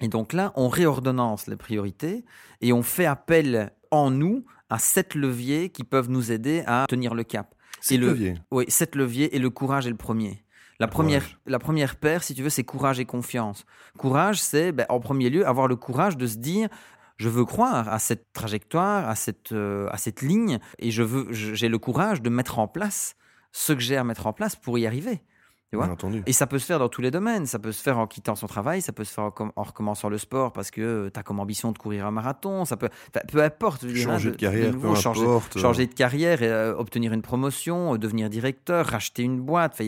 Et 0.00 0.06
donc 0.06 0.32
là, 0.32 0.52
on 0.54 0.68
réordonnance 0.68 1.48
les 1.48 1.56
priorités 1.56 2.24
et 2.60 2.72
on 2.72 2.82
fait 2.82 3.04
appel 3.06 3.72
en 3.90 4.10
nous 4.12 4.44
à 4.70 4.78
sept 4.78 5.16
leviers 5.16 5.70
qui 5.70 5.82
peuvent 5.82 6.08
nous 6.08 6.30
aider 6.30 6.62
à 6.66 6.86
tenir 6.88 7.14
le 7.14 7.24
cap. 7.24 7.56
Sept 7.80 7.98
leviers 7.98 8.34
Oui, 8.52 8.64
sept 8.68 8.94
leviers 8.94 9.34
et 9.34 9.40
le 9.40 9.50
courage 9.50 9.88
est 9.88 9.90
le 9.90 9.96
premier. 9.96 10.44
La 10.78 10.86
première, 10.86 11.24
la 11.46 11.58
première 11.58 11.96
paire, 11.96 12.22
si 12.22 12.34
tu 12.34 12.42
veux, 12.42 12.48
c'est 12.48 12.64
courage 12.64 13.00
et 13.00 13.04
confiance. 13.04 13.64
Courage, 13.98 14.40
c'est 14.40 14.72
ben, 14.72 14.86
en 14.88 15.00
premier 15.00 15.30
lieu 15.30 15.46
avoir 15.46 15.68
le 15.68 15.76
courage 15.76 16.16
de 16.16 16.26
se 16.26 16.38
dire 16.38 16.68
je 17.16 17.28
veux 17.28 17.44
croire 17.44 17.88
à 17.88 17.98
cette 17.98 18.32
trajectoire, 18.32 19.08
à 19.08 19.14
cette, 19.14 19.52
euh, 19.52 19.88
à 19.90 19.96
cette 19.96 20.22
ligne, 20.22 20.58
et 20.78 20.90
je 20.90 21.02
veux, 21.02 21.32
j'ai 21.32 21.68
le 21.68 21.78
courage 21.78 22.22
de 22.22 22.30
mettre 22.30 22.58
en 22.58 22.68
place 22.68 23.14
ce 23.52 23.72
que 23.72 23.80
j'ai 23.80 23.96
à 23.96 24.04
mettre 24.04 24.26
en 24.26 24.32
place 24.32 24.56
pour 24.56 24.78
y 24.78 24.86
arriver. 24.86 25.22
Tu 25.70 25.76
vois 25.76 25.88
et 26.26 26.34
ça 26.34 26.46
peut 26.46 26.58
se 26.58 26.66
faire 26.66 26.78
dans 26.78 26.90
tous 26.90 27.00
les 27.00 27.10
domaines. 27.10 27.46
Ça 27.46 27.58
peut 27.58 27.72
se 27.72 27.82
faire 27.82 27.98
en 27.98 28.06
quittant 28.06 28.34
son 28.34 28.46
travail, 28.46 28.82
ça 28.82 28.92
peut 28.92 29.04
se 29.04 29.14
faire 29.14 29.30
en, 29.56 29.62
recommençant 29.62 30.10
le 30.10 30.18
sport 30.18 30.52
parce 30.52 30.70
que 30.70 31.08
tu 31.08 31.18
as 31.18 31.22
comme 31.22 31.40
ambition 31.40 31.72
de 31.72 31.78
courir 31.78 32.04
un 32.04 32.10
marathon. 32.10 32.66
Ça 32.66 32.76
peut, 32.76 32.90
peu 33.28 33.42
importe. 33.42 33.88
Changer 33.94 34.32
de, 34.32 34.36
carrière, 34.36 34.78
peu 34.78 34.94
changer, 34.94 35.22
importe. 35.22 35.58
changer 35.58 35.86
de 35.86 35.94
carrière, 35.94 36.42
et, 36.42 36.48
euh, 36.48 36.76
obtenir 36.76 37.14
une 37.14 37.22
promotion, 37.22 37.94
euh, 37.94 37.98
devenir 37.98 38.28
directeur, 38.28 38.84
racheter 38.84 39.22
une 39.22 39.40
boîte, 39.40 39.80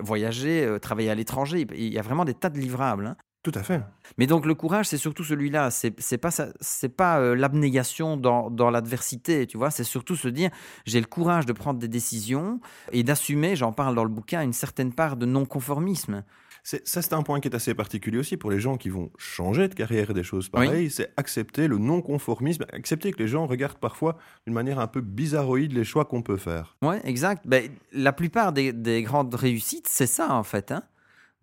voyager, 0.00 0.76
travailler 0.82 1.10
à 1.10 1.14
l'étranger. 1.14 1.64
Il 1.76 1.92
y 1.92 1.98
a 2.00 2.02
vraiment 2.02 2.24
des 2.24 2.34
tas 2.34 2.50
de 2.50 2.58
livrables. 2.58 3.06
Hein. 3.06 3.16
Tout 3.42 3.52
à 3.54 3.62
fait. 3.62 3.80
Mais 4.18 4.26
donc 4.26 4.44
le 4.44 4.54
courage, 4.54 4.86
c'est 4.86 4.98
surtout 4.98 5.24
celui-là. 5.24 5.70
C'est 5.70 6.18
pas 6.18 6.30
c'est 6.60 6.88
pas 6.90 7.20
euh, 7.20 7.34
l'abnégation 7.34 8.18
dans, 8.18 8.50
dans 8.50 8.70
l'adversité, 8.70 9.46
tu 9.46 9.56
vois. 9.56 9.70
C'est 9.70 9.84
surtout 9.84 10.14
se 10.14 10.28
dire 10.28 10.50
j'ai 10.84 11.00
le 11.00 11.06
courage 11.06 11.46
de 11.46 11.54
prendre 11.54 11.78
des 11.78 11.88
décisions 11.88 12.60
et 12.92 13.02
d'assumer. 13.02 13.56
J'en 13.56 13.72
parle 13.72 13.94
dans 13.94 14.04
le 14.04 14.10
bouquin 14.10 14.42
une 14.42 14.52
certaine 14.52 14.92
part 14.92 15.16
de 15.16 15.24
non-conformisme. 15.24 16.22
Ça, 16.62 16.78
c'est 16.84 17.14
un 17.14 17.22
point 17.22 17.40
qui 17.40 17.48
est 17.48 17.54
assez 17.54 17.72
particulier 17.72 18.18
aussi 18.18 18.36
pour 18.36 18.50
les 18.50 18.60
gens 18.60 18.76
qui 18.76 18.90
vont 18.90 19.10
changer 19.16 19.68
de 19.68 19.74
carrière 19.74 20.10
et 20.10 20.14
des 20.14 20.22
choses 20.22 20.50
pareilles. 20.50 20.90
C'est 20.90 21.10
accepter 21.16 21.68
le 21.68 21.78
non-conformisme, 21.78 22.66
accepter 22.72 23.12
que 23.12 23.18
les 23.18 23.28
gens 23.28 23.46
regardent 23.46 23.78
parfois 23.78 24.18
d'une 24.44 24.52
manière 24.52 24.78
un 24.78 24.86
peu 24.86 25.00
bizarroïde 25.00 25.72
les 25.72 25.84
choix 25.84 26.04
qu'on 26.04 26.20
peut 26.20 26.36
faire. 26.36 26.76
Oui, 26.82 26.96
exact. 27.04 27.46
Ben, 27.46 27.70
la 27.92 28.12
plupart 28.12 28.52
des, 28.52 28.74
des, 28.74 29.02
grandes 29.02 29.34
réussites, 29.34 29.88
c'est 29.88 30.06
ça 30.06 30.34
en 30.34 30.42
fait. 30.42 30.70
Hein. 30.70 30.82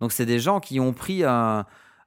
Donc 0.00 0.12
c'est 0.12 0.26
des 0.26 0.38
gens 0.38 0.60
qui 0.60 0.78
ont 0.78 0.92
pris 0.92 1.24
un, 1.24 1.30
euh, 1.58 1.62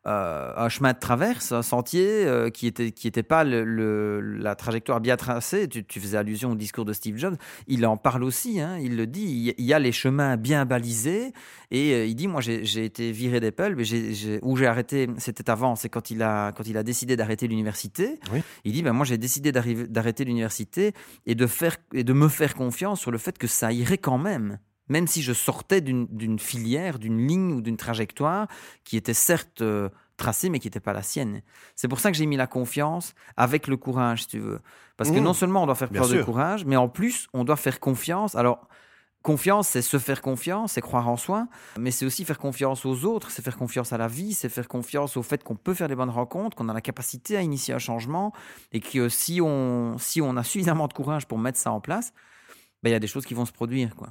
un 0.06 0.70
chemin 0.70 0.94
de 0.94 1.00
traverse, 1.00 1.52
un 1.52 1.62
sentier 1.62 2.26
euh, 2.26 2.50
qui 2.50 2.66
n'était 2.66 2.92
qui 2.92 3.08
était 3.08 3.22
pas 3.22 3.44
le, 3.44 4.20
la 4.20 4.56
trajectoire 4.56 5.00
bien 5.00 5.16
tracée. 5.16 5.68
Tu, 5.68 6.00
faisais 6.00 6.18
allusion 6.18 6.52
au 6.52 6.56
discours 6.56 6.86
de 6.86 6.94
Steve 6.94 7.18
Jobs. 7.18 7.36
Il 7.68 7.86
en 7.86 7.98
parle 7.98 8.24
aussi, 8.24 8.60
hein, 8.60 8.78
il 8.80 8.96
le 8.96 9.06
dit. 9.06 9.54
Il 9.58 9.66
y 9.66 9.74
a 9.74 9.80
les 9.80 9.92
chemins 9.92 10.38
bien 10.38 10.66
balisés. 10.66 11.34
Et 11.70 11.94
euh, 11.94 12.06
il 12.06 12.16
dit 12.16 12.28
Moi, 12.28 12.42
j'ai 12.42 12.86
été 12.86 13.12
viré 13.12 13.40
des 13.40 13.52
mais 13.76 13.84
j'ai 13.84 14.40
où 14.42 14.58
j'ai 14.58 14.66
arrêté, 14.66 15.08
c'était 15.18 15.50
avant, 15.50 15.76
c'est 15.76 15.90
quand, 15.90 16.10
il 16.10 16.24
a, 16.24 16.52
quand 16.52 16.66
il 16.66 16.78
a 16.78 16.84
décidé 16.84 17.16
d'arrêter 17.16 17.48
l'université. 17.48 18.20
Il 18.64 18.74
dit 18.74 18.82
ben, 18.82 18.94
Moi, 18.94 19.06
j'ai 19.06 19.20
décidé 19.20 19.52
d'arrêter 19.52 20.26
l'université 20.26 20.94
et, 21.28 21.36
de 21.36 21.46
faire, 21.46 21.78
et 21.94 22.04
de 22.04 22.14
me 22.14 22.28
faire 22.28 22.56
confiance 22.56 23.00
sur 23.00 23.12
le 23.12 23.20
fait 23.20 23.38
que 23.38 23.48
ça 23.48 23.72
irait 23.72 24.00
quand 24.00 24.18
même 24.18 24.58
même 24.92 25.08
si 25.08 25.22
je 25.22 25.32
sortais 25.32 25.80
d'une 25.80 26.38
filière, 26.38 27.00
d'une 27.00 27.26
ligne 27.26 27.54
ou 27.54 27.62
d'une 27.62 27.78
trajectoire 27.78 28.48
qui 28.84 28.98
était 28.98 29.14
certes 29.14 29.62
euh, 29.62 29.88
tracée, 30.18 30.50
mais 30.50 30.60
qui 30.60 30.68
n'était 30.68 30.82
pas 30.82 30.92
la 30.92 31.02
sienne. 31.02 31.42
C'est 31.76 31.88
pour 31.88 32.02
ça 32.02 32.12
que 32.12 32.18
j'ai 32.18 32.26
mis 32.26 32.36
la 32.36 32.46
confiance 32.46 33.16
avec 33.38 33.68
le 33.68 33.78
courage, 33.78 34.24
si 34.24 34.28
tu 34.28 34.40
veux. 34.40 34.60
Parce 34.98 35.10
que 35.10 35.20
mmh. 35.20 35.24
non 35.24 35.34
seulement 35.34 35.64
on 35.64 35.66
doit 35.66 35.76
faire 35.76 35.90
preuve 35.90 36.14
de 36.14 36.22
courage, 36.24 36.66
mais 36.66 36.76
en 36.76 36.90
plus, 36.90 37.28
on 37.34 37.46
doit 37.46 37.56
faire 37.56 37.80
confiance. 37.80 38.36
Alors, 38.36 38.68
Confiance, 39.24 39.68
c'est 39.68 39.84
se 39.84 40.00
faire 40.00 40.20
confiance, 40.20 40.72
c'est 40.72 40.82
croire 40.82 41.08
en 41.08 41.16
soi, 41.16 41.48
mais 41.78 41.92
c'est 41.92 42.08
aussi 42.08 42.26
faire 42.26 42.40
confiance 42.40 42.88
aux 42.88 43.06
autres, 43.06 43.30
c'est 43.30 43.44
faire 43.44 43.56
confiance 43.56 43.94
à 43.94 44.00
la 44.00 44.08
vie, 44.08 44.34
c'est 44.34 44.50
faire 44.50 44.68
confiance 44.68 45.16
au 45.16 45.22
fait 45.22 45.44
qu'on 45.44 45.56
peut 45.56 45.76
faire 45.76 45.88
des 45.88 45.94
bonnes 45.94 46.10
rencontres, 46.10 46.58
qu'on 46.58 46.70
a 46.70 46.74
la 46.74 46.82
capacité 46.82 47.38
à 47.38 47.44
initier 47.44 47.72
un 47.76 47.78
changement, 47.78 48.34
et 48.72 48.80
que 48.80 49.10
si 49.10 49.40
on, 49.40 50.00
si 50.00 50.22
on 50.22 50.38
a 50.38 50.44
suffisamment 50.44 50.88
de 50.88 50.94
courage 50.94 51.28
pour 51.28 51.38
mettre 51.38 51.60
ça 51.60 51.72
en 51.72 51.80
place, 51.80 52.14
ben, 52.82 52.90
il 52.90 52.94
y 52.94 52.96
a 52.96 53.00
des 53.00 53.06
choses 53.06 53.28
qui 53.28 53.36
vont 53.36 53.46
se 53.46 53.52
produire. 53.52 53.96
quoi 53.96 54.10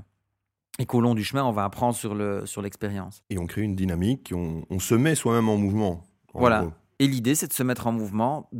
et 0.80 0.86
qu'au 0.86 1.02
long 1.02 1.14
du 1.14 1.22
chemin, 1.22 1.44
on 1.44 1.52
va 1.52 1.64
apprendre 1.64 1.94
sur, 1.94 2.14
le, 2.14 2.46
sur 2.46 2.62
l'expérience. 2.62 3.22
Et 3.28 3.38
on 3.38 3.46
crée 3.46 3.60
une 3.60 3.76
dynamique, 3.76 4.32
on, 4.34 4.64
on 4.70 4.78
se 4.78 4.94
met 4.94 5.14
soi-même 5.14 5.50
en 5.50 5.58
mouvement. 5.58 6.02
voilà. 6.32 6.68
Et 6.98 7.06
l'idée, 7.06 7.34
c'est 7.34 7.48
de 7.48 7.52
se 7.52 7.62
mettre 7.62 7.86
en 7.86 7.92
mouvement 7.92 8.50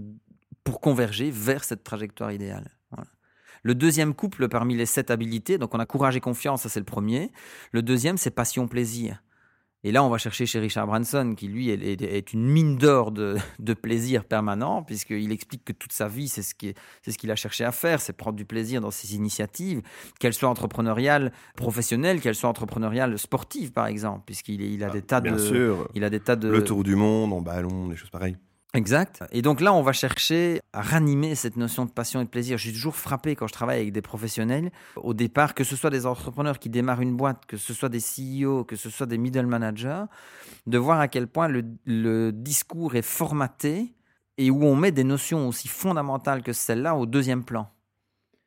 pour 0.63 0.81
converger 0.81 1.31
vers 1.31 1.65
cette 1.65 1.83
trajectoire 1.83 2.31
idéale. 2.31 2.71
Le 3.63 3.75
deuxième 3.75 4.15
couple 4.15 4.49
parmi 4.49 4.75
les 4.75 4.87
sept 4.87 5.11
habilités, 5.11 5.59
donc 5.59 5.75
on 5.75 5.79
a 5.79 5.85
courage 5.87 6.17
et 6.17 6.21
confiance, 6.21 6.63
ça 6.63 6.71
c'est 6.71 6.81
le 6.81 6.87
premier. 6.87 7.31
Le 7.73 7.83
deuxième, 7.83 8.17
c'est 8.17 8.31
passion-plaisir. 8.31 9.23
Et 9.83 9.93
là, 9.93 10.05
on 10.05 10.11
va 10.11 10.19
chercher 10.19 10.45
chez 10.45 10.59
Richard 10.59 10.87
Branson, 10.87 11.35
qui 11.35 11.49
lui 11.49 11.71
est, 11.71 12.03
est 12.03 12.33
une 12.35 12.47
mine 12.47 12.77
d'or 12.77 13.13
de, 13.13 13.37
de, 13.59 13.73
plaisir 13.73 14.25
permanent, 14.25 14.83
puisqu'il 14.83 15.33
explique 15.33 15.65
que 15.65 15.73
toute 15.73 15.93
sa 15.93 16.07
vie, 16.07 16.29
c'est 16.29 16.43
ce 16.43 16.55
qu'il 16.55 16.75
ce 17.07 17.17
qu'il 17.17 17.31
a 17.31 17.37
cherché 17.37 17.65
à 17.65 17.73
faire, 17.73 18.01
c'est 18.01 18.13
prendre 18.13 18.37
du 18.37 18.45
plaisir 18.45 18.83
dans 18.83 18.91
ses 18.91 19.15
initiatives, 19.15 19.81
qu'elles 20.19 20.35
soient 20.35 20.51
entrepreneuriales, 20.51 21.33
professionnelles, 21.57 22.21
qu'elles 22.21 22.35
soient 22.35 22.51
entrepreneuriales, 22.51 23.19
sportives, 23.19 23.73
par 23.73 23.87
exemple, 23.87 24.23
puisqu'il 24.27 24.61
il 24.61 24.85
a 24.85 24.89
Ah, 24.89 24.91
des 24.91 25.03
tas 25.03 25.21
bien 25.23 25.33
de, 25.33 25.39
sûr. 25.39 25.89
il 25.95 26.05
a 26.05 26.11
des 26.11 26.21
tas 26.21 26.37
de, 26.37 26.49
Le 26.49 26.63
tour 26.63 26.85
du 26.85 26.95
monde 26.95 27.33
en 27.33 27.41
ballon, 27.41 27.89
des 27.89 27.97
choses 27.97 28.11
pareilles. 28.11 28.37
Exact. 28.73 29.25
Et 29.33 29.43
donc 29.43 29.61
là, 29.61 29.73
on 29.73 29.83
va 29.83 29.93
chercher 29.93 30.61
à 30.73 30.81
ranimer 30.81 31.35
cette 31.35 31.57
notion 31.57 31.85
de 31.87 31.91
passion 31.91 32.21
et 32.21 32.25
de 32.25 32.29
plaisir. 32.29 32.57
Je 32.57 32.65
suis 32.65 32.73
toujours 32.73 32.95
frappé 32.95 33.35
quand 33.35 33.49
je 33.49 33.53
travaille 33.53 33.81
avec 33.81 33.93
des 33.93 34.03
professionnels, 34.03 34.71
au 34.97 35.13
départ, 35.13 35.55
que 35.55 35.65
ce 35.65 35.75
soit 35.75 35.91
des 35.91 36.07
entrepreneurs 36.07 36.61
qui 36.61 36.69
démarrent 36.69 37.01
une 37.01 37.17
boîte, 37.17 37.47
que 37.47 37.57
ce 37.57 37.75
soit 37.75 37.89
des 37.89 37.99
CEO, 37.99 38.65
que 38.65 38.77
ce 38.77 38.89
soit 38.89 39.07
des 39.07 39.19
middle 39.19 39.47
managers, 39.47 40.05
de 40.69 40.79
voir 40.79 41.01
à 41.01 41.09
quel 41.09 41.27
point 41.27 41.49
le, 41.49 42.31
discours 42.33 42.95
est 42.95 43.03
formaté 43.03 43.93
et 44.39 44.51
où 44.53 44.65
on 44.65 44.77
met 44.77 44.93
des 44.93 45.05
notions 45.05 45.49
aussi 45.49 45.67
fondamentales 45.67 46.43
que 46.43 46.53
celles-là 46.53 46.95
au 46.95 47.07
deuxième 47.07 47.45
plan. 47.45 47.69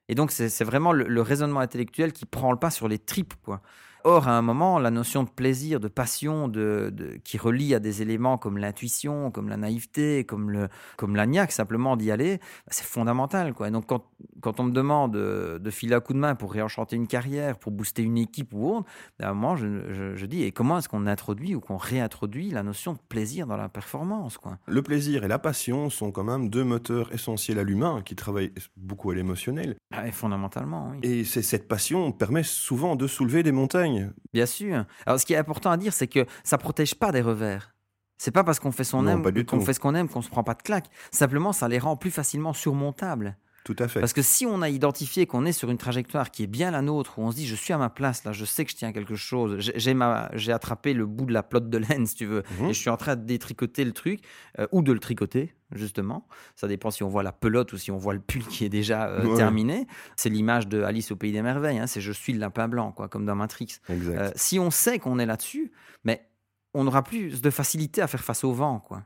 Et 0.07 0.15
donc, 0.15 0.31
c'est 0.31 0.47
c'est 0.49 0.63
vraiment 0.63 0.93
le, 0.93 1.05
le 1.05 1.21
raisonnement 1.21 1.59
intellectuel 1.59 2.13
qui 2.13 2.25
prend 2.25 2.51
le 2.51 2.57
pas 2.57 2.69
sur 2.69 2.87
les 2.87 2.99
tripes, 2.99 3.33
quoi. 3.43 3.61
Or, 4.05 4.27
à 4.27 4.37
un 4.37 4.41
moment, 4.41 4.79
la 4.79 4.91
notion 4.91 5.23
de 5.23 5.29
plaisir, 5.29 5.79
de 5.79 5.87
passion, 5.87 6.47
de, 6.47 6.91
de- 6.93 7.17
qui 7.23 7.37
relie 7.37 7.73
à 7.73 7.79
des 7.79 8.01
éléments 8.01 8.37
comme 8.37 8.57
l'intuition, 8.57 9.31
comme 9.31 9.47
la 9.49 9.57
naïveté, 9.57 10.25
comme 10.25 10.51
le, 10.51 10.67
comme 10.97 11.15
l'agnac, 11.15 11.51
simplement 11.51 11.95
d'y 11.95 12.11
aller, 12.11 12.37
bah, 12.37 12.71
c'est 12.71 12.85
fondamental. 12.85 13.53
Quoi. 13.53 13.69
Et 13.69 13.71
donc, 13.71 13.85
quand, 13.87 14.05
quand 14.41 14.59
on 14.59 14.63
me 14.65 14.71
demande 14.71 15.13
de, 15.13 15.69
filer 15.69 15.95
un 15.95 15.99
coup 16.01 16.13
de 16.13 16.17
main 16.19 16.35
pour 16.35 16.51
réenchanter 16.51 16.95
une 16.95 17.07
carrière, 17.07 17.57
pour 17.57 17.71
booster 17.71 18.03
une 18.03 18.17
équipe 18.17 18.53
ou 18.53 18.67
autre, 18.77 18.87
à 19.21 19.29
un 19.29 19.33
moment, 19.33 19.55
je, 19.55 19.67
je- 19.93 20.15
je 20.15 20.25
dis, 20.25 20.43
et 20.43 20.51
comment 20.51 20.77
est-ce 20.79 20.89
qu'on 20.89 21.07
introduit 21.07 21.55
ou 21.55 21.59
qu'on 21.61 21.77
réintroduit 21.77 22.49
la 22.51 22.63
notion 22.63 22.93
de 22.93 22.99
plaisir 23.09 23.47
dans 23.47 23.57
la 23.57 23.69
performance 23.69 24.37
quoi? 24.37 24.57
Le 24.67 24.81
plaisir 24.81 25.23
et 25.23 25.27
la 25.27 25.39
passion 25.39 25.89
sont 25.89 26.11
quand 26.11 26.23
même 26.23 26.49
deux 26.49 26.63
moteurs 26.63 27.13
essentiels 27.13 27.57
à 27.59 27.63
l'humain 27.63 28.01
qui 28.03 28.15
travaillent 28.15 28.51
beaucoup 28.75 29.11
à 29.11 29.15
l'émotionnel. 29.15 29.75
Ah, 29.93 30.07
et 30.07 30.11
Fondamentalement, 30.11 30.91
oui. 30.91 30.99
Et 31.03 31.23
c'est 31.23 31.41
cette 31.41 31.67
passion 31.67 32.11
permet 32.11 32.43
souvent 32.43 32.95
de 32.95 33.07
soulever 33.07 33.43
des 33.43 33.51
montagnes. 33.51 33.92
Bien 34.33 34.45
sûr. 34.45 34.85
Alors, 35.05 35.19
ce 35.19 35.25
qui 35.25 35.33
est 35.33 35.37
important 35.37 35.71
à 35.71 35.77
dire, 35.77 35.93
c'est 35.93 36.07
que 36.07 36.25
ça 36.43 36.57
protège 36.57 36.95
pas 36.95 37.11
des 37.11 37.21
revers. 37.21 37.73
C'est 38.17 38.31
pas 38.31 38.43
parce 38.43 38.59
qu'on 38.59 38.71
fait 38.71 38.83
son 38.83 39.01
Non, 39.03 39.23
aime 39.23 39.45
qu'on 39.45 39.59
fait 39.59 39.73
ce 39.73 39.79
qu'on 39.79 39.95
aime 39.95 40.07
qu'on 40.07 40.21
se 40.21 40.29
prend 40.29 40.43
pas 40.43 40.53
de 40.53 40.61
claque. 40.61 40.85
Simplement, 41.11 41.51
ça 41.51 41.67
les 41.67 41.79
rend 41.79 41.97
plus 41.97 42.11
facilement 42.11 42.53
surmontables. 42.53 43.37
Tout 43.63 43.75
à 43.79 43.87
fait. 43.87 44.01
Parce 44.01 44.11
que 44.11 44.21
si 44.21 44.45
on 44.45 44.61
a 44.61 44.67
identifié 44.69 45.25
qu'on 45.25 45.45
est 45.45 45.53
sur 45.53 45.69
une 45.69 45.77
trajectoire 45.77 46.31
qui 46.31 46.43
est 46.43 46.47
bien 46.47 46.69
la 46.69 46.81
nôtre, 46.81 47.17
où 47.17 47.21
on 47.23 47.31
se 47.31 47.37
dit 47.37 47.47
je 47.47 47.55
suis 47.55 47.71
à 47.71 47.77
ma 47.77 47.89
place 47.89 48.25
là, 48.25 48.33
je 48.33 48.43
sais 48.43 48.65
que 48.65 48.71
je 48.71 48.75
tiens 48.75 48.91
quelque 48.91 49.15
chose, 49.15 49.55
j'ai 49.59 49.71
j'ai 49.79 49.93
ma- 49.93 50.29
j'ai 50.33 50.51
attrapé 50.51 50.93
le 50.93 51.05
bout 51.05 51.25
de 51.25 51.31
la 51.33 51.43
plotte 51.43 51.69
de 51.69 51.77
laine 51.77 52.05
si 52.07 52.15
tu 52.15 52.25
veux, 52.25 52.43
Mhm. 52.59 52.65
et 52.69 52.73
je 52.73 52.79
suis 52.79 52.89
en 52.89 52.97
train 52.97 53.15
de 53.15 53.23
détricoter 53.23 53.85
le 53.85 53.93
truc, 53.93 54.19
euh, 54.59 54.67
ou 54.73 54.81
de 54.81 54.91
le 54.91 54.99
tricoter 54.99 55.53
justement. 55.71 56.27
Ça 56.55 56.67
dépend 56.67 56.91
si 56.91 57.03
on 57.03 57.07
voit 57.09 57.23
la 57.23 57.31
pelote 57.31 57.71
ou 57.73 57.77
si 57.77 57.89
on 57.89 57.97
voit 57.97 58.13
le 58.13 58.19
pull 58.19 58.45
qui 58.45 58.65
est 58.65 58.69
déjà 58.69 59.07
euh, 59.07 59.25
Ouais. 59.27 59.37
terminé. 59.37 59.87
C'est 60.17 60.29
l'image 60.29 60.67
de 60.67 60.83
Alice 60.83 61.11
au 61.11 61.15
pays 61.15 61.31
des 61.31 61.41
merveilles, 61.41 61.79
hein, 61.79 61.87
c'est 61.87 62.01
je 62.01 62.11
suis 62.11 62.33
le 62.33 62.39
lapin 62.39 62.67
blanc 62.67 62.91
quoi, 62.91 63.07
comme 63.07 63.25
dans 63.25 63.35
Matrix. 63.35 63.77
Exact. 63.89 64.17
Euh, 64.17 64.31
si 64.35 64.59
on 64.59 64.71
sait 64.71 64.99
qu'on 64.99 65.19
est 65.19 65.25
là-dessus, 65.25 65.71
mais 66.03 66.27
on 66.73 66.85
aura 66.85 67.01
plus 67.03 67.41
de 67.41 67.49
facilité 67.49 68.01
à 68.01 68.07
faire 68.07 68.23
face 68.23 68.43
au 68.43 68.51
vent 68.51 68.79
quoi. 68.79 69.03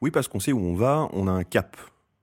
Oui, 0.00 0.10
parce 0.12 0.28
qu'on 0.28 0.38
sait 0.40 0.52
où 0.52 0.60
on 0.60 0.74
va, 0.76 1.08
on 1.12 1.26
a 1.26 1.32
un 1.32 1.42
cap. 1.44 1.76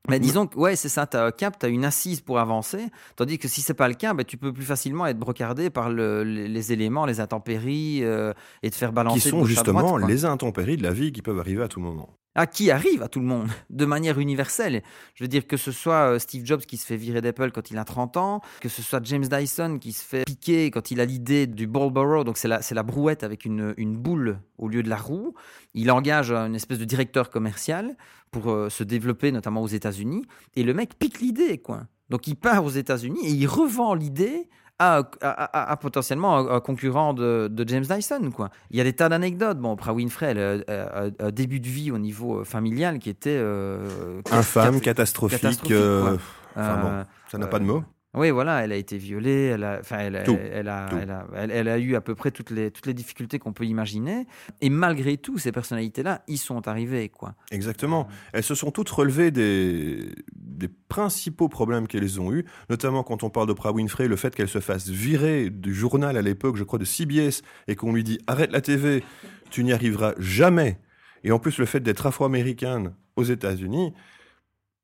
Mais 0.10 0.20
disons 0.20 0.48
que 0.48 0.58
ouais, 0.58 0.76
c'est 0.76 0.90
ça, 0.90 1.08
tu 1.08 1.16
as 1.16 1.24
un 1.24 1.32
cap, 1.32 1.58
tu 1.58 1.66
as 1.66 1.70
une 1.70 1.86
assise 1.86 2.20
pour 2.20 2.38
avancer, 2.40 2.88
tandis 3.16 3.38
que 3.40 3.48
si 3.48 3.62
c'est 3.62 3.74
pas 3.74 3.88
le 3.88 3.94
cas, 3.94 4.14
ben, 4.14 4.26
tu 4.26 4.36
peux 4.36 4.52
plus 4.52 4.66
facilement 4.66 5.06
être 5.06 5.18
brocardé 5.18 5.70
par 5.70 5.90
le- 5.90 6.24
les, 6.24 6.74
éléments, 6.74 7.06
les 7.06 7.22
intempéries 7.22 8.04
euh, 8.04 8.34
et 8.64 8.70
te 8.70 8.76
faire 8.76 8.92
balancer 8.92 9.22
qui 9.22 9.30
sont 9.30 9.38
droite, 9.38 9.50
justement 9.50 9.98
les 10.08 10.26
intempéries 10.26 10.76
de 10.76 10.84
la 10.84 10.92
vie 10.92 11.12
qui 11.14 11.22
peuvent 11.22 11.40
arriver 11.40 11.64
à 11.64 11.68
tout 11.70 11.80
moment. 11.80 12.10
Ah, 12.36 12.48
qui 12.48 12.72
arrive 12.72 13.04
à 13.04 13.10
tout 13.10 13.20
le 13.20 13.28
monde, 13.28 13.48
de 13.70 13.86
manière 13.86 14.18
universelle. 14.20 14.82
Je 15.14 15.24
veux 15.24 15.28
dire 15.28 15.46
que 15.46 15.56
ce 15.56 15.72
soit 15.72 16.14
euh, 16.14 16.20
Steve 16.20 16.46
Jobs 16.46 16.62
qui 16.62 16.78
se 16.78 16.86
fait 16.86 16.98
virer 16.98 17.22
d'Apple 17.22 17.52
quand 17.52 17.70
il 17.70 17.78
a 17.78 17.86
30 17.86 18.18
ans, 18.18 18.42
que 18.60 18.70
ce 18.70 18.82
soit 18.82 19.06
James 19.06 19.26
Dyson 19.26 19.78
qui 19.80 19.94
se 19.94 20.04
fait 20.04 20.26
piquer 20.26 20.72
quand 20.72 20.90
il 20.90 21.00
a 21.00 21.06
l'idée 21.06 21.46
du 21.46 21.68
Ballborough, 21.68 22.26
donc 22.26 22.38
c'est 22.38 22.48
la, 22.48 22.62
la 22.72 22.84
brouette 22.84 23.24
avec 23.24 23.46
une, 23.46 23.76
une 23.78 23.98
boule 23.98 24.40
au 24.58 24.68
lieu 24.68 24.82
de 24.82 24.90
la 24.90 24.98
roue. 24.98 25.36
Il 25.76 25.92
engage 25.92 26.32
une 26.32 26.56
espèce 26.56 26.80
de 26.80 26.86
directeur 26.86 27.30
commercial 27.30 27.96
pour 28.32 28.50
euh, 28.50 28.70
se 28.70 28.84
développer, 28.84 29.32
notamment 29.32 29.62
aux 29.62 29.68
États-Unis, 29.68 30.24
et 30.56 30.64
le 30.64 30.74
mec 30.74 30.98
pique 30.98 31.22
l'idée, 31.22 31.60
quoi. 31.60 31.84
Donc 32.10 32.28
il 32.28 32.36
part 32.36 32.66
aux 32.66 32.70
États-Unis 32.70 33.20
et 33.24 33.32
il 33.32 33.48
revend 33.48 33.94
l'idée 33.94 34.50
à, 34.80 34.98
à- 35.22 35.30
à- 35.30 35.72
à 35.72 35.78
potentiellement 35.78 36.38
un, 36.38 36.56
un 36.56 36.60
concurrent 36.60 37.14
de, 37.14 37.48
de 37.52 37.68
James 37.70 37.86
Dyson. 37.86 38.32
Quoi. 38.36 38.50
Il 38.72 38.78
y 38.78 38.82
a 38.82 38.84
des 38.84 38.94
tas 38.94 39.10
d'anecdotes. 39.10 39.60
Bon, 39.60 39.74
Oprah 39.74 39.94
Winfrey, 39.94 40.32
elle 40.32 40.64
a- 40.68 41.06
a 41.06 41.26
un 41.28 41.32
début 41.32 41.60
de 41.60 41.68
vie 41.68 41.92
au 41.92 41.98
niveau 42.00 42.40
euh, 42.40 42.44
familial 42.44 43.00
qui 43.00 43.10
était... 43.10 43.38
euh, 43.40 44.22
Infâme, 44.32 44.76
cat- 44.76 44.86
catastrophique. 44.92 45.42
catastrophique, 45.42 45.72
euh, 45.78 46.02
quoi. 46.02 46.18
enfin 46.56 46.78
bon, 46.82 46.88
euh, 46.90 47.04
ça 47.32 47.38
n'a 47.38 47.46
euh, 47.46 47.50
pas 47.50 47.60
de 47.60 47.66
mots. 47.66 47.84
Oui, 48.16 48.30
voilà, 48.30 48.64
elle 48.64 48.72
a 48.72 48.76
été 48.76 48.98
violée, 48.98 49.46
elle 49.54 49.64
a, 49.64 49.78
enfin, 49.80 49.98
elle, 50.00 50.16
a- 50.18 50.24
Tout, 50.24 50.38
elle, 50.52 50.68
a, 50.68 50.88
tout. 50.90 50.98
elle, 51.02 51.10
a, 51.10 51.28
elle- 51.36 51.52
elle 51.52 51.68
a 51.68 51.80
eu 51.80 51.96
à 51.96 52.02
peu 52.02 52.14
près 52.16 52.30
toutes 52.32 52.52
les, 52.52 52.70
toutes 52.70 52.86
les 52.86 52.94
difficultés 52.94 53.40
qu'on 53.40 53.54
peut 53.54 53.66
imaginer. 53.66 54.28
Et 54.62 54.70
malgré 54.70 55.18
tout, 55.18 55.38
ces 55.40 55.52
personnalités-là, 55.52 56.22
ils 56.28 56.38
sont 56.38 56.68
arrivés, 56.68 57.10
quoi. 57.10 57.34
Exactement. 57.52 58.08
Elles 58.34 58.44
se 58.44 58.54
sont 58.56 58.70
toutes 58.72 58.90
relevées 58.90 59.32
des, 59.32 60.12
des 60.36 60.68
principaux 60.68 61.50
problèmes 61.50 61.88
qu'elles 61.88 62.22
ont 62.22 62.32
eus, 62.32 62.46
notamment 62.70 63.04
quand 63.04 63.24
on 63.24 63.30
parle 63.32 63.48
d'Oprah 63.48 63.72
Winfrey, 63.72 64.08
le 64.08 64.16
fait 64.16 64.36
qu'elle 64.36 64.48
se 64.50 64.60
fasse 64.60 64.88
virer 64.90 65.50
du 65.50 65.74
journal 65.74 66.16
à 66.18 66.22
l'époque, 66.22 66.56
je 66.58 66.64
crois, 66.64 66.80
de 66.80 66.86
CBS, 66.86 67.42
et 67.68 67.76
qu'on 67.76 67.94
lui 67.94 68.04
dit 68.04 68.20
arrête 68.28 68.52
la 68.52 68.62
TV, 68.62 69.04
tu 69.50 69.64
n'y 69.64 69.74
arriveras 69.74 70.14
jamais. 70.20 70.78
Et 71.24 71.32
en 71.32 71.40
plus, 71.40 71.58
le 71.58 71.66
fait 71.66 71.80
d'être 71.80 72.06
afro-américaine 72.06 72.94
aux 73.16 73.24
États-Unis, 73.24 73.94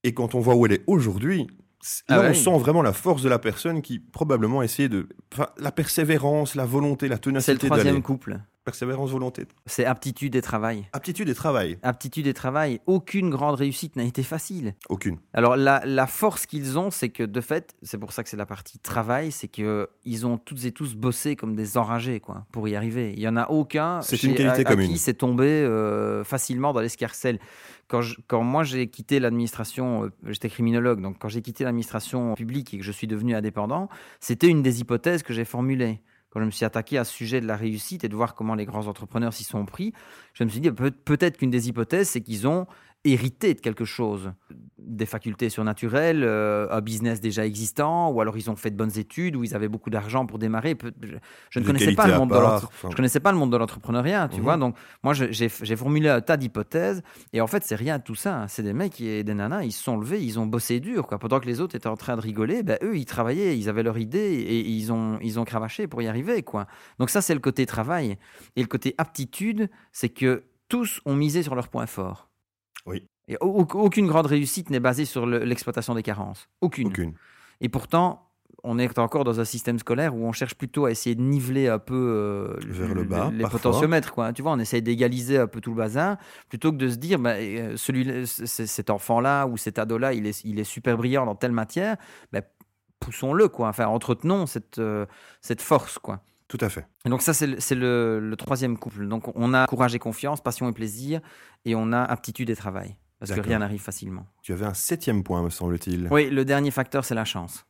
et 0.03 0.13
quand 0.13 0.33
on 0.35 0.39
voit 0.39 0.55
où 0.55 0.65
elle 0.65 0.71
est 0.71 0.83
aujourd'hui, 0.87 1.47
Ah 2.07 2.17
là, 2.17 2.21
ouais. 2.23 2.29
on 2.31 2.33
sent 2.33 2.57
vraiment 2.59 2.81
la 2.81 2.93
force 2.93 3.21
de 3.21 3.29
la 3.29 3.39
personne 3.39 3.81
qui 3.81 3.99
probablement 3.99 4.61
essayait 4.61 4.89
de. 4.89 5.07
Enfin, 5.33 5.47
la 5.57 5.71
persévérance, 5.71 6.55
la 6.55 6.65
volonté, 6.65 7.07
la 7.07 7.15
C'est 7.15 7.21
ténacité 7.21 7.53
le 7.53 7.59
troisième 7.59 8.01
couple. 8.01 8.39
Persévérance, 8.69 9.09
volonté. 9.09 9.45
C'est 9.65 9.83
aptitude 9.85 10.35
et 10.35 10.41
travail. 10.43 10.85
Aptitude 10.93 11.27
et 11.27 11.33
travail. 11.33 11.79
Aptitude 11.81 12.27
et 12.27 12.35
travail. 12.35 12.79
Aucune 12.85 13.31
grande 13.31 13.55
réussite 13.55 13.95
n'a 13.95 14.03
été 14.03 14.21
facile. 14.21 14.75
Aucune. 14.89 15.17
Alors 15.33 15.55
la, 15.57 15.81
la 15.85 16.05
force 16.05 16.45
qu'ils 16.45 16.77
ont, 16.77 16.91
c'est 16.91 17.09
que 17.09 17.23
de 17.23 17.41
fait, 17.41 17.73
c'est 17.81 17.97
pour 17.97 18.11
ça 18.13 18.21
que 18.23 18.29
c'est 18.29 18.37
la 18.37 18.45
partie 18.45 18.77
travail, 18.77 19.31
c'est 19.31 19.47
que 19.47 19.89
ils 20.05 20.27
ont 20.27 20.37
toutes 20.37 20.65
et 20.65 20.71
tous 20.71 20.93
bossé 20.95 21.35
comme 21.35 21.55
des 21.55 21.79
enragés 21.79 22.19
quoi 22.19 22.45
pour 22.51 22.67
y 22.67 22.75
arriver. 22.75 23.11
Il 23.17 23.19
y 23.21 23.27
en 23.27 23.37
a 23.37 23.49
aucun 23.49 24.01
C'est 24.01 24.17
chez- 24.17 24.27
une 24.27 24.35
qualité 24.35 24.63
à, 24.65 24.69
à 24.69 24.75
commune. 24.75 24.87
qui 24.91 24.99
c'est 24.99 25.15
tombé 25.15 25.47
euh, 25.47 26.23
facilement 26.23 26.71
dans 26.71 26.81
l'escarcelle. 26.81 27.39
Quand, 27.87 28.01
je- 28.01 28.17
quand 28.27 28.43
moi 28.43 28.63
j'ai 28.63 28.85
quitté 28.87 29.19
l'administration, 29.19 30.03
euh, 30.05 30.09
j'étais 30.27 30.49
criminologue, 30.49 31.01
donc 31.01 31.17
quand 31.17 31.27
j'ai 31.29 31.41
quitté 31.41 31.63
l'administration 31.63 32.35
publique 32.35 32.71
et 32.75 32.77
que 32.77 32.83
je 32.83 32.91
suis 32.91 33.07
devenu 33.07 33.33
indépendant, 33.33 33.89
c'était 34.19 34.47
une 34.47 34.61
des 34.61 34.79
hypothèses 34.81 35.23
que 35.23 35.33
j'ai 35.33 35.43
formulées. 35.45 36.01
Quand 36.31 36.39
je 36.39 36.45
me 36.45 36.51
suis 36.51 36.65
attaqué 36.65 36.97
à 36.97 37.03
ce 37.05 37.13
sujet 37.13 37.41
de 37.41 37.47
la 37.47 37.55
réussite 37.55 38.03
et 38.03 38.09
de 38.09 38.15
voir 38.15 38.35
comment 38.35 38.53
les 38.55 38.65
grands 38.65 38.87
entrepreneurs 38.87 39.33
s'y 39.33 39.43
sont 39.43 39.65
pris, 39.65 39.93
je 40.33 40.43
me 40.43 40.49
suis 40.49 40.59
dit 40.59 40.69
peut- 40.71 40.91
peut-être 40.91 41.37
qu'une 41.37 41.49
des 41.49 41.69
hypothèses, 41.69 42.09
c'est 42.09 42.21
qu'ils 42.21 42.47
ont 42.47 42.67
hérité 43.05 43.53
de 43.53 43.61
quelque 43.61 43.85
chose, 43.85 44.33
des 44.77 45.05
facultés 45.05 45.49
surnaturelles, 45.49 46.21
euh, 46.23 46.67
un 46.69 46.81
business 46.81 47.21
déjà 47.21 47.45
existant, 47.45 48.11
ou 48.11 48.19
alors 48.19 48.35
ils 48.37 48.49
ont 48.49 48.57
fait 48.57 48.71
de 48.71 48.75
bonnes 48.75 48.97
études, 48.97 49.37
ou 49.37 49.43
ils 49.45 49.55
avaient 49.55 49.69
beaucoup 49.69 49.89
d'argent 49.89 50.25
pour 50.25 50.37
démarrer. 50.37 50.75
Je, 51.01 51.07
je 51.49 51.59
ne 51.59 51.65
connaissais 51.65 51.93
pas 51.93 52.07
le 52.07 52.17
monde 52.17 52.29
de 52.29 52.33
part, 52.33 52.41
l'entre- 52.55 52.67
enfin, 52.67 52.89
je 52.91 52.95
connaissais 52.97 53.21
pas 53.21 53.31
le 53.31 53.37
monde 53.37 53.51
de 53.53 53.57
l'entrepreneuriat, 53.57 54.27
tu 54.27 54.37
Mhm. 54.37 54.43
vois. 54.43 54.57
Donc 54.57 54.75
moi 55.01 55.13
j'ai 55.13 55.75
formulé 55.77 56.09
un 56.09 56.19
tas 56.19 56.35
d'hypothèses, 56.35 57.01
et 57.31 57.39
en 57.39 57.47
fait 57.47 57.63
c'est 57.63 57.75
rien 57.75 57.99
de 57.99 58.03
tout 58.03 58.15
ça. 58.15 58.41
hein. 58.41 58.47
C'est 58.49 58.63
des 58.63 58.73
mecs 58.73 58.99
et 58.99 59.23
des 59.23 59.33
nanas, 59.33 59.63
ils 59.63 59.71
se 59.71 59.81
sont 59.81 59.97
levés, 59.97 60.21
ils 60.21 60.37
ont 60.37 60.45
bossé 60.45 60.81
dur, 60.81 61.07
quoi. 61.07 61.19
Pendant 61.19 61.39
que 61.39 61.45
les 61.45 61.61
autres 61.61 61.75
étaient 61.75 61.87
en 61.87 61.95
train 61.97 62.17
de 62.17 62.21
rigoler, 62.21 62.63
ben, 62.63 62.77
eux 62.83 62.97
ils 62.97 63.05
travaillaient, 63.05 63.57
ils 63.57 63.69
avaient 63.69 63.83
leur 63.83 63.97
idée 63.97 64.19
et 64.19 64.59
ils 64.59 64.91
ont 64.91 65.17
ils 65.21 65.39
ont 65.39 65.45
cravaché 65.45 65.87
pour 65.87 66.01
y 66.01 66.07
arriver, 66.07 66.43
quoi. 66.43 66.67
Donc 66.99 67.09
ça 67.09 67.21
c'est 67.21 67.33
le 67.33 67.39
côté 67.39 67.65
travail, 67.65 68.17
et 68.57 68.61
le 68.61 68.67
côté 68.67 68.93
aptitude, 68.97 69.69
c'est 69.93 70.09
que 70.09 70.43
tous 70.67 70.99
ont 71.05 71.15
misé 71.15 71.43
sur 71.43 71.55
leur 71.55 71.69
point 71.69 71.85
fort. 71.87 72.28
Oui. 72.85 73.05
Et 73.27 73.37
au- 73.41 73.47
au- 73.63 73.79
aucune 73.79 74.07
grande 74.07 74.25
réussite 74.25 74.69
n'est 74.69 74.79
basée 74.79 75.05
sur 75.05 75.25
le- 75.25 75.39
l'exploitation 75.43 75.93
des 75.95 76.03
carences. 76.03 76.47
Aucune. 76.61 76.87
aucune. 76.87 77.13
Et 77.61 77.69
pourtant, 77.69 78.25
on 78.63 78.77
est 78.79 78.97
encore 78.99 79.23
dans 79.23 79.39
un 79.39 79.45
système 79.45 79.79
scolaire 79.79 80.15
où 80.15 80.25
on 80.25 80.31
cherche 80.31 80.55
plutôt 80.55 80.85
à 80.85 80.91
essayer 80.91 81.15
de 81.15 81.21
niveler 81.21 81.67
un 81.67 81.79
peu 81.79 81.95
euh, 81.95 82.57
Vers 82.67 82.93
le 82.93 83.03
bas, 83.03 83.29
les 83.31 83.41
parfois. 83.43 83.59
potentiomètres. 83.59 84.11
Quoi. 84.13 84.33
Tu 84.33 84.41
vois, 84.41 84.51
on 84.53 84.59
essaye 84.59 84.81
d'égaliser 84.81 85.37
un 85.37 85.47
peu 85.47 85.61
tout 85.61 85.69
le 85.71 85.77
bazar 85.77 86.17
plutôt 86.49 86.71
que 86.71 86.77
de 86.77 86.89
se 86.89 86.97
dire, 86.97 87.19
bah, 87.19 87.35
euh, 87.35 87.77
celui, 87.77 88.25
c- 88.27 88.45
cet 88.47 88.89
enfant-là 88.89 89.45
ou 89.45 89.55
cet 89.57 89.79
ado-là, 89.79 90.13
il 90.13 90.25
est, 90.25 90.43
il 90.43 90.59
est 90.59 90.63
super 90.65 90.97
brillant 90.97 91.25
dans 91.25 91.35
telle 91.35 91.51
matière. 91.53 91.95
bah, 92.33 92.41
poussons-le, 92.99 93.47
quoi. 93.47 93.69
Enfin, 93.69 93.85
entretenons 93.87 94.45
cette, 94.45 94.77
euh, 94.79 95.05
cette 95.41 95.61
force, 95.61 95.99
quoi. 95.99 96.21
Tout 96.49 96.57
à 96.59 96.67
fait. 96.67 96.85
Et 97.05 97.09
donc 97.09 97.21
ça, 97.21 97.33
c'est 97.33 97.47
le, 97.47 97.59
c'est 97.61 97.75
le- 97.75 98.19
le 98.19 98.35
troisième 98.35 98.77
couple. 98.77 99.07
Donc 99.07 99.31
on 99.35 99.53
a 99.53 99.65
courage 99.67 99.95
et 99.95 99.99
confiance, 99.99 100.41
passion 100.41 100.67
et 100.67 100.73
plaisir, 100.73 101.21
et 101.63 101.75
on 101.75 101.93
a 101.93 102.01
aptitude 102.01 102.49
et 102.49 102.55
travail. 102.55 102.97
Parce 103.19 103.31
que 103.31 103.39
rien 103.39 103.59
n'arrive 103.59 103.81
facilement. 103.81 104.25
Tu 104.41 104.51
avais 104.53 104.65
un 104.65 104.73
septième 104.73 105.23
point, 105.23 105.43
me 105.43 105.49
semble-t-il. 105.49 106.07
Oui, 106.11 106.29
le 106.29 106.43
dernier 106.45 106.71
facteur, 106.71 107.05
c'est 107.05 107.15
la 107.15 107.25
chance. 107.25 107.65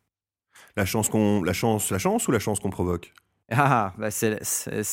La 0.76 0.86
chance 0.86 1.10
qu'on, 1.10 1.44
la 1.44 1.54
chance, 1.54 1.92
la 1.92 2.00
chance 2.00 2.28
ou 2.28 2.32
la 2.32 2.39
chance 2.39 2.60
qu'on 2.60 2.70
provoque? 2.70 3.13
Ah, 3.52 3.94
bah, 3.98 4.12
c'est 4.12 4.38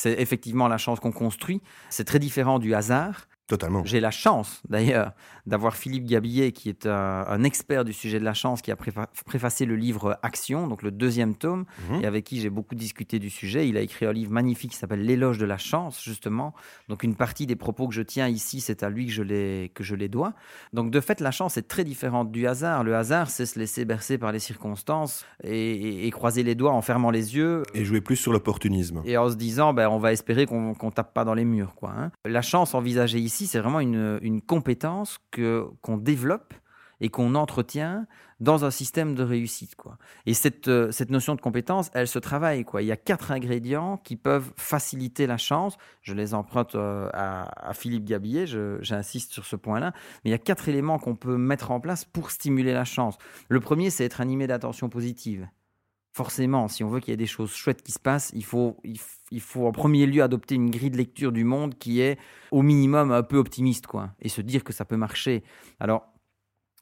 effectivement 0.05 0.67
la 0.67 0.79
chance 0.79 0.99
qu'on 0.99 1.13
construit. 1.13 1.61
C'est 1.91 2.05
très 2.05 2.19
différent 2.19 2.59
du 2.59 2.75
hasard. 2.75 3.29
Totalement. 3.47 3.85
J'ai 3.85 4.01
la 4.01 4.11
chance, 4.11 4.61
d'ailleurs, 4.69 5.13
d'avoir 5.47 5.77
Philippe 5.77 6.05
Gabillet, 6.07 6.51
qui 6.51 6.69
est 6.69 6.85
un, 6.87 7.25
un 7.29 7.45
expert 7.45 7.85
du 7.85 7.93
sujet 7.93 8.19
de 8.19 8.25
la 8.25 8.35
chance, 8.35 8.61
qui 8.61 8.73
a 8.73 8.75
préfa- 8.75 9.07
préfacé 9.25 9.67
le 9.67 9.77
livre 9.77 10.19
Action, 10.25 10.67
donc 10.67 10.83
le 10.83 10.91
deuxième 10.91 11.37
tome, 11.37 11.65
Mhm. 11.89 12.03
et 12.03 12.07
avec 12.07 12.25
qui 12.25 12.41
j'ai 12.41 12.51
beaucoup 12.51 12.75
discuté 12.75 13.21
du 13.21 13.31
sujet. 13.31 13.69
Il 13.69 13.77
a 13.77 13.83
écrit 13.83 14.05
un 14.07 14.13
livre 14.13 14.33
magnifique 14.33 14.73
qui 14.73 14.77
s'appelle 14.77 15.05
L'éloge 15.05 15.39
de 15.39 15.45
la 15.47 15.59
chance, 15.59 16.03
justement. 16.03 16.55
Donc 16.89 17.05
une 17.05 17.15
partie 17.15 17.47
des 17.47 17.55
propos 17.55 17.87
que 17.87 17.95
je 17.95 18.03
tiens 18.03 18.27
ici, 18.27 18.61
c'est 18.61 18.83
à 18.83 18.91
lui 18.91 19.07
que 19.07 19.13
je 19.13 19.23
les, 19.23 19.71
que 19.75 19.85
je 19.85 19.95
les 19.95 20.09
dois. 20.09 20.33
Donc 20.73 20.91
de 20.91 21.01
fait, 21.01 21.21
la 21.21 21.31
chance 21.31 21.57
est 21.57 21.69
très 21.69 21.85
différente 21.85 22.33
du 22.33 22.49
hasard. 22.49 22.83
Le 22.83 22.97
hasard, 22.97 23.31
c'est 23.31 23.47
se 23.47 23.59
laisser 23.61 23.85
bercer 23.85 24.19
par 24.19 24.33
les 24.33 24.41
circonstances 24.41 25.25
et, 25.45 25.51
et- 25.53 26.07
et 26.09 26.11
croiser 26.11 26.43
les 26.43 26.57
doigts 26.57 26.73
en 26.73 26.83
fermant 26.83 27.11
les 27.13 27.37
yeux. 27.37 27.63
Et 27.75 27.85
jouer 27.85 28.01
plus 28.01 28.17
sur 28.17 28.33
l'opportunisme. 28.33 29.03
Et 29.05 29.17
en 29.17 29.29
se 29.31 29.37
disant, 29.37 29.73
ben, 29.73 29.89
on 29.89 29.99
va 29.99 30.13
espérer 30.13 30.47
qu'on 30.47 30.75
qu'on 30.75 30.91
tape 30.91 31.15
pas 31.15 31.25
dans 31.25 31.35
les 31.35 31.45
murs. 31.45 31.75
Quoi, 31.77 31.93
hein. 31.97 32.11
La 32.25 32.43
chance 32.43 32.75
envisagée 32.75 33.21
ici, 33.21 33.36
c'est 33.45 33.59
vraiment 33.59 33.81
une, 33.81 34.41
compétence 34.41 35.19
que 35.31 35.67
qu'on 35.83 35.99
développe 35.99 36.55
et 37.03 37.11
qu'on 37.11 37.35
entretient 37.35 38.07
dans 38.41 38.65
un 38.65 38.71
système 38.71 39.15
de 39.15 39.23
réussite. 39.23 39.75
Quoi. 39.77 39.99
Et 40.25 40.33
cette, 40.33 40.69
euh, 40.69 40.91
cette 40.91 41.11
notion 41.11 41.35
de 41.35 41.43
compétence, 41.43 41.91
elle 41.93 42.09
se 42.09 42.19
travaille. 42.19 42.65
Quoi. 42.65 42.81
Il 42.81 42.87
y 42.87 42.93
a 42.93 42.97
quatre 42.97 43.33
ingrédients 43.33 43.99
qui 43.99 44.17
peuvent 44.17 44.51
faciliter 44.57 45.27
la 45.27 45.37
chance. 45.37 45.77
Je 46.01 46.15
les 46.15 46.33
emprunte 46.33 46.75
euh, 46.75 47.11
à, 47.13 47.73
Philippe 47.75 48.05
Gabillet, 48.05 48.47
j'insiste 48.81 49.33
sur 49.33 49.45
ce 49.45 49.57
point-là. 49.57 49.93
Mais 50.25 50.31
il 50.31 50.33
y 50.33 50.35
a 50.35 50.39
quatre 50.39 50.71
éléments 50.71 50.99
qu'on 50.99 51.17
peut 51.17 51.37
mettre 51.37 51.71
en 51.71 51.81
place 51.81 52.07
pour 52.07 52.31
stimuler 52.31 52.73
la 52.73 52.85
chance. 52.85 53.19
Le 53.49 53.61
premier, 53.61 53.91
c'est 53.91 54.05
être 54.05 54.23
animé 54.23 54.47
d'attention 54.47 54.89
positive. 54.89 55.47
Forcément, 56.17 56.67
si 56.67 56.83
on 56.83 56.89
veut 56.89 57.01
qu'il 57.01 57.11
y 57.11 57.13
ait 57.13 57.19
des 57.19 57.27
choses 57.27 57.53
chouettes 57.53 57.83
qui 57.83 57.93
se 57.93 57.99
passent, 57.99 58.33
il 58.35 58.43
faut, 58.43 58.79
il, 58.85 59.41
faut 59.43 59.67
en 59.67 59.73
premier 59.73 60.07
lieu 60.07 60.23
adopter 60.23 60.55
une 60.55 60.71
grille 60.71 60.91
de 60.91 60.97
lecture 60.97 61.31
du 61.31 61.45
monde 61.45 61.77
qui 61.77 62.01
est 62.01 62.19
au 62.51 62.63
minimum 62.63 63.13
un 63.13 63.23
peu 63.23 63.37
optimiste, 63.37 63.87
quoi, 63.87 64.13
et 64.23 64.31
se 64.31 64.41
dire 64.41 64.65
que 64.65 64.73
ça 64.73 64.87
peut 64.87 64.97
marcher. 64.97 65.45
Alors, 65.79 66.09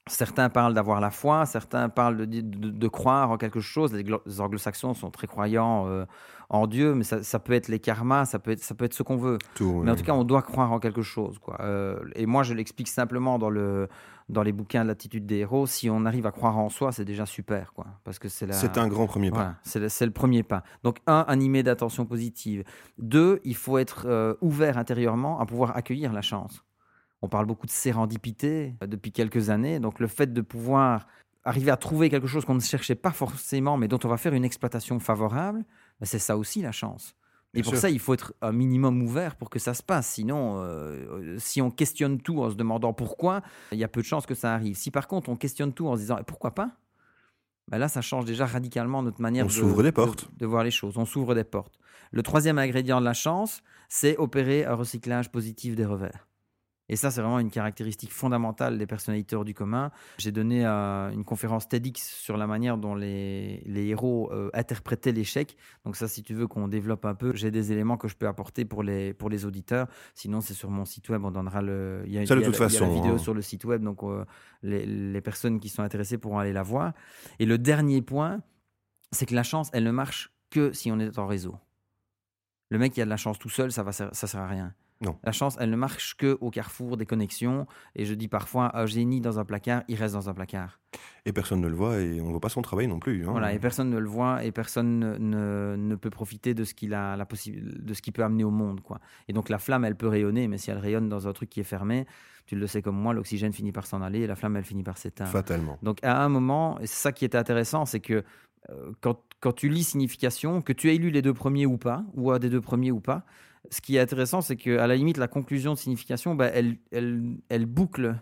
certains 0.07 0.49
parlent 0.49 0.73
d'avoir 0.73 0.99
la 1.01 1.09
foi, 1.11 1.45
certains 1.45 1.89
parlent 1.89 2.17
de, 2.17 2.25
de- 2.25 2.69
de 2.69 2.87
croire 2.87 3.31
en 3.31 3.37
quelque 3.37 3.59
chose. 3.59 3.93
Les, 3.93 4.03
glo- 4.03 4.21
les 4.25 4.39
anglo-saxons 4.41 4.93
sont 4.93 5.09
très 5.11 5.27
croyants 5.27 5.87
euh, 5.87 6.05
en 6.49 6.67
Dieu, 6.67 6.93
mais 6.93 7.03
ça, 7.03 7.23
ça 7.23 7.39
peut 7.39 7.53
être 7.53 7.67
les 7.69 7.79
karmas, 7.79 8.25
ça 8.25 8.37
peut 8.37 8.51
être, 8.51 8.63
ça 8.63 8.75
peut 8.75 8.85
être 8.85 8.93
ce 8.93 9.01
qu'on 9.03 9.17
veut. 9.17 9.39
Tout, 9.55 9.81
Mais 9.83 9.91
en 9.91 9.95
tout 9.95 10.03
cas, 10.03 10.13
on 10.13 10.23
doit 10.23 10.43
croire 10.43 10.71
en 10.71 10.79
quelque 10.79 11.01
chose. 11.01 11.39
Quoi. 11.39 11.57
Euh, 11.61 11.99
et 12.15 12.25
moi, 12.27 12.43
je 12.43 12.53
l'explique 12.53 12.87
simplement 12.87 13.39
dans, 13.39 13.49
le, 13.49 13.87
dans 14.29 14.43
les 14.43 14.51
bouquins 14.51 14.83
de 14.83 14.89
l'attitude 14.89 15.25
des 15.25 15.37
héros. 15.37 15.65
Si 15.65 15.89
on 15.89 16.05
arrive 16.05 16.27
à 16.27 16.31
croire 16.31 16.57
en 16.59 16.69
soi, 16.69 16.91
c'est 16.91 17.05
déjà 17.05 17.25
super. 17.25 17.73
Quoi, 17.73 17.87
parce 18.03 18.19
que 18.19 18.29
c'est 18.29 18.45
la... 18.45 18.53
c'est 18.53 18.77
un 18.77 18.87
grand 18.87 19.07
premier 19.07 19.31
pas. 19.31 19.35
Voilà, 19.37 19.55
c'est 19.63 19.79
le, 19.79 19.89
c'est 19.89 20.05
le 20.05 20.11
premier 20.11 20.43
pas. 20.43 20.61
Donc, 20.83 20.99
un, 21.07 21.25
animé 21.27 21.63
d'attention 21.63 22.05
positive. 22.05 22.63
Deux, 22.99 23.39
il 23.43 23.55
faut 23.55 23.79
être 23.79 24.05
euh, 24.05 24.35
ouvert 24.41 24.77
intérieurement 24.77 25.39
à 25.39 25.47
pouvoir 25.47 25.75
accueillir 25.75 26.13
la 26.13 26.21
chance. 26.21 26.63
On 27.25 27.27
parle 27.27 27.47
beaucoup 27.47 27.65
de 27.65 27.71
sérendipité 27.71 28.75
euh, 28.83 28.87
depuis 28.87 29.11
quelques 29.11 29.49
années. 29.49 29.79
Donc, 29.79 29.99
le 29.99 30.05
fait 30.07 30.31
de 30.31 30.41
pouvoir 30.41 31.07
arriver 31.43 31.71
à 31.71 31.77
trouver 31.77 32.09
quelque 32.09 32.27
chose 32.27 32.45
qu'on 32.45 32.53
ne 32.55 32.59
cherchait 32.59 32.93
pas 32.95 33.11
forcément, 33.11 33.77
mais 33.77 33.87
dont 33.87 33.99
on 34.03 34.07
va 34.07 34.17
faire 34.17 34.33
une 34.33 34.45
exploitation 34.45 34.99
favorable, 34.99 35.65
ben, 35.99 36.05
c'est 36.05 36.19
ça 36.19 36.37
aussi 36.37 36.61
la 36.61 36.71
chance. 36.71 37.15
Et 37.53 37.61
Bien 37.61 37.63
pour 37.63 37.73
sûr. 37.73 37.81
ça, 37.81 37.89
il 37.89 37.99
faut 37.99 38.13
être 38.13 38.33
un 38.41 38.51
minimum 38.51 39.01
ouvert 39.01 39.35
pour 39.37 39.49
que 39.49 39.57
ça 39.59 39.73
se 39.73 39.81
passe. 39.81 40.07
Sinon, 40.07 40.59
euh, 40.59 40.63
euh, 40.65 41.35
si 41.39 41.61
on 41.61 41.71
questionne 41.71 42.19
tout 42.21 42.41
en 42.43 42.49
se 42.51 42.55
demandant 42.55 42.93
pourquoi, 42.93 43.41
il 43.71 43.77
y 43.79 43.83
a 43.83 43.87
peu 43.87 44.01
de 44.01 44.05
chances 44.05 44.25
que 44.27 44.35
ça 44.35 44.53
arrive. 44.53 44.75
Si 44.75 44.91
par 44.91 45.07
contre 45.07 45.29
on 45.29 45.35
questionne 45.35 45.71
tout 45.73 45.87
en 45.87 45.95
se 45.95 46.01
disant 46.01 46.17
Eh, 46.19 46.23
pourquoi 46.23 46.53
pas, 46.53 46.71
ben 47.71 47.77
là, 47.79 47.87
ça 47.87 48.01
change 48.01 48.25
déjà 48.25 48.45
radicalement 48.45 49.01
notre 49.01 49.21
manière 49.21 49.45
On 49.45 49.47
de, 49.47 49.77
des 49.81 49.83
de- 49.83 49.91
portes. 49.91 50.27
de 50.37 50.45
voir 50.45 50.63
les 50.63 50.71
choses. 50.71 50.97
On 50.97 51.05
s'ouvre 51.05 51.33
des 51.33 51.43
portes. 51.45 51.79
Le 52.11 52.21
troisième 52.23 52.59
ingrédient 52.59 52.99
de 52.99 53.05
la 53.05 53.13
chance, 53.13 53.61
c'est 53.89 54.17
opérer 54.17 54.65
un 54.65 54.75
recyclage 54.75 55.31
positif 55.31 55.75
des 55.75 55.85
revers. 55.85 56.27
Et 56.87 56.95
ça, 56.95 57.09
c'est 57.09 57.19
vraiment 57.21 57.39
une 57.39 57.49
caractéristique 57.49 58.11
fondamentale 58.11 58.77
des 58.77 58.85
personnalités 58.85 59.35
hors 59.35 59.43
du 59.43 59.55
commun. 59.55 59.91
J'ai 60.19 60.31
donné 60.31 60.65
euh, 60.67 61.09
une 61.11 61.23
conférence 61.23 61.67
TEDx 61.67 61.99
sur 61.99 62.37
la 62.37 62.45
manière 62.45 62.77
dont 62.77 62.93
les, 62.93 63.63
les 63.65 63.87
héros 63.87 64.29
euh, 64.31 64.51
interprétaient 64.53 65.11
l'échec. 65.11 65.57
Donc 65.83 65.95
ça, 65.95 66.07
si 66.07 66.21
tu 66.21 66.35
veux 66.35 66.45
qu'on 66.47 66.67
développe 66.67 67.05
un 67.05 67.15
peu, 67.15 67.33
j'ai 67.33 67.49
des 67.49 67.71
éléments 67.71 67.97
que 67.97 68.07
je 68.07 68.15
peux 68.15 68.27
apporter 68.27 68.65
pour 68.65 68.83
les, 68.83 69.15
pour 69.15 69.29
les 69.29 69.45
auditeurs. 69.45 69.87
Sinon, 70.13 70.41
c'est 70.41 70.53
sur 70.53 70.69
mon 70.69 70.85
site 70.85 71.09
web, 71.09 71.25
on 71.25 71.31
donnera 71.31 71.63
le... 71.63 72.03
Il 72.05 72.13
y 72.13 72.19
a, 72.19 72.25
Ça, 72.27 72.35
de 72.35 72.41
toute 72.41 72.59
la- 72.59 72.67
la 72.67 72.93
vidéo 72.93 73.15
hein. 73.15 73.17
sur 73.17 73.33
le 73.33 73.41
site 73.41 73.65
web, 73.65 73.81
donc 73.81 74.03
euh, 74.03 74.23
les, 74.61 74.85
les 74.85 75.21
personnes 75.21 75.59
qui 75.59 75.69
sont 75.69 75.81
intéressées 75.81 76.19
pourront 76.19 76.37
aller 76.37 76.53
la 76.53 76.63
voir. 76.63 76.93
Et 77.39 77.47
le 77.47 77.57
dernier 77.57 78.03
point, 78.03 78.41
c'est 79.11 79.25
que 79.25 79.33
la 79.33 79.43
chance, 79.43 79.71
elle 79.73 79.85
ne 79.85 79.91
marche 79.91 80.31
que 80.51 80.71
si 80.71 80.91
on 80.91 80.99
est 80.99 81.17
en 81.17 81.25
réseau. 81.25 81.55
Le 82.69 82.77
mec 82.77 82.93
qui 82.93 83.01
a 83.01 83.05
de 83.05 83.09
la 83.09 83.17
chance 83.17 83.39
tout 83.39 83.49
seul, 83.49 83.71
ça 83.71 83.81
va, 83.81 83.91
ça 83.91 84.11
sert 84.13 84.39
à 84.39 84.47
rien. 84.47 84.73
Non. 85.01 85.17
La 85.23 85.31
chance, 85.31 85.57
elle 85.59 85.69
ne 85.69 85.75
marche 85.75 86.15
que 86.15 86.37
au 86.39 86.49
carrefour 86.49 86.95
des 86.95 87.05
connexions. 87.05 87.67
Et 87.95 88.05
je 88.05 88.13
dis 88.13 88.27
parfois, 88.27 88.77
un 88.77 88.85
génie 88.85 89.19
dans 89.19 89.39
un 89.39 89.45
placard, 89.45 89.83
il 89.87 89.95
reste 89.95 90.13
dans 90.13 90.29
un 90.29 90.33
placard. 90.33 90.79
Et 91.25 91.33
personne 91.33 91.59
ne 91.59 91.67
le 91.67 91.75
voit 91.75 91.99
et 91.99 92.21
on 92.21 92.27
ne 92.27 92.31
voit 92.31 92.39
pas 92.39 92.49
son 92.49 92.61
travail 92.61 92.87
non 92.87 92.99
plus. 92.99 93.23
hein. 93.23 93.31
Voilà, 93.31 93.51
et 93.53 93.59
personne 93.59 93.89
ne 93.89 93.97
le 93.97 94.07
voit 94.07 94.43
et 94.45 94.51
personne 94.51 95.17
ne, 95.17 95.95
peut 95.95 96.09
profiter 96.09 96.53
de 96.53 96.63
ce 96.63 96.73
qu'il 96.73 96.93
a 96.93 97.17
la 97.17 97.25
de 97.25 97.93
ce 97.93 98.01
qu'il 98.01 98.13
peut 98.13 98.23
amener 98.23 98.45
au 98.45 98.51
monde, 98.51 98.81
quoi. 98.81 98.99
Et 99.27 99.33
donc 99.33 99.49
la 99.49 99.57
flamme, 99.57 99.83
elle 99.83 99.95
peut 99.95 100.07
rayonner, 100.07 100.47
mais 100.47 100.57
si 100.57 100.71
elle 100.71 100.77
rayonne 100.77 101.09
dans 101.09 101.27
un 101.27 101.33
truc 101.33 101.49
qui 101.49 101.59
est 101.59 101.63
fermé, 101.63 102.05
tu 102.45 102.55
le 102.55 102.67
sais 102.67 102.81
comme 102.81 102.95
moi, 102.95 103.13
l'oxygène 103.13 103.51
finit 103.51 103.71
par 103.73 103.85
s'en 103.87 104.01
aller 104.01 104.21
et 104.21 104.27
la 104.27 104.35
flamme, 104.35 104.55
elle 104.55 104.63
finit 104.63 104.83
par 104.83 104.97
s'éteindre. 104.97 105.31
Fatalement. 105.31 105.77
Donc 105.83 106.01
à 106.03 106.23
un 106.23 106.29
moment, 106.29 106.79
et 106.79 106.87
c'est 106.87 107.01
ça 107.01 107.11
qui 107.11 107.25
était 107.25 107.37
intéressant, 107.37 107.85
c'est 107.85 107.99
que 107.99 108.23
euh, 108.69 108.91
quand, 109.01 109.19
quand 109.41 109.53
tu 109.53 109.67
lis 109.67 109.83
signification, 109.83 110.61
que 110.61 110.73
tu 110.73 110.93
aies 110.93 110.97
lu 110.97 111.09
les 111.09 111.21
deux 111.21 111.33
premiers 111.33 111.65
ou 111.65 111.77
pas, 111.77 112.03
ou 112.13 112.31
un 112.31 112.39
des 112.39 112.49
deux 112.49 112.61
premiers 112.61 112.91
ou 112.91 113.01
pas, 113.01 113.25
ce 113.71 113.81
qui 113.81 113.95
est 113.95 113.99
intéressant, 113.99 114.41
c'est 114.41 114.55
qu'à 114.55 114.87
la 114.87 114.95
limite, 114.95 115.17
la 115.17 115.27
conclusion 115.27 115.73
de 115.73 115.77
signification, 115.77 116.35
bah, 116.35 116.47
elle, 116.47 116.77
elle, 116.91 117.37
elle 117.49 117.65
boucle 117.65 118.15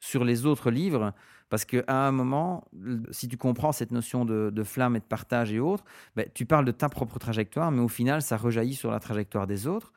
sur 0.00 0.24
les 0.24 0.46
autres 0.46 0.70
livres, 0.70 1.12
parce 1.48 1.64
qu'à 1.64 1.84
un 1.86 2.12
moment, 2.12 2.64
si 3.10 3.28
tu 3.28 3.36
comprends 3.36 3.72
cette 3.72 3.90
notion 3.90 4.24
de, 4.24 4.50
de 4.50 4.62
flamme 4.64 4.96
et 4.96 5.00
de 5.00 5.04
partage 5.04 5.52
et 5.52 5.60
autres, 5.60 5.84
bah, 6.16 6.24
tu 6.34 6.46
parles 6.46 6.64
de 6.64 6.72
ta 6.72 6.88
propre 6.88 7.18
trajectoire, 7.18 7.70
mais 7.70 7.80
au 7.80 7.88
final, 7.88 8.22
ça 8.22 8.36
rejaillit 8.36 8.74
sur 8.74 8.90
la 8.90 9.00
trajectoire 9.00 9.46
des 9.46 9.66
autres. 9.66 9.92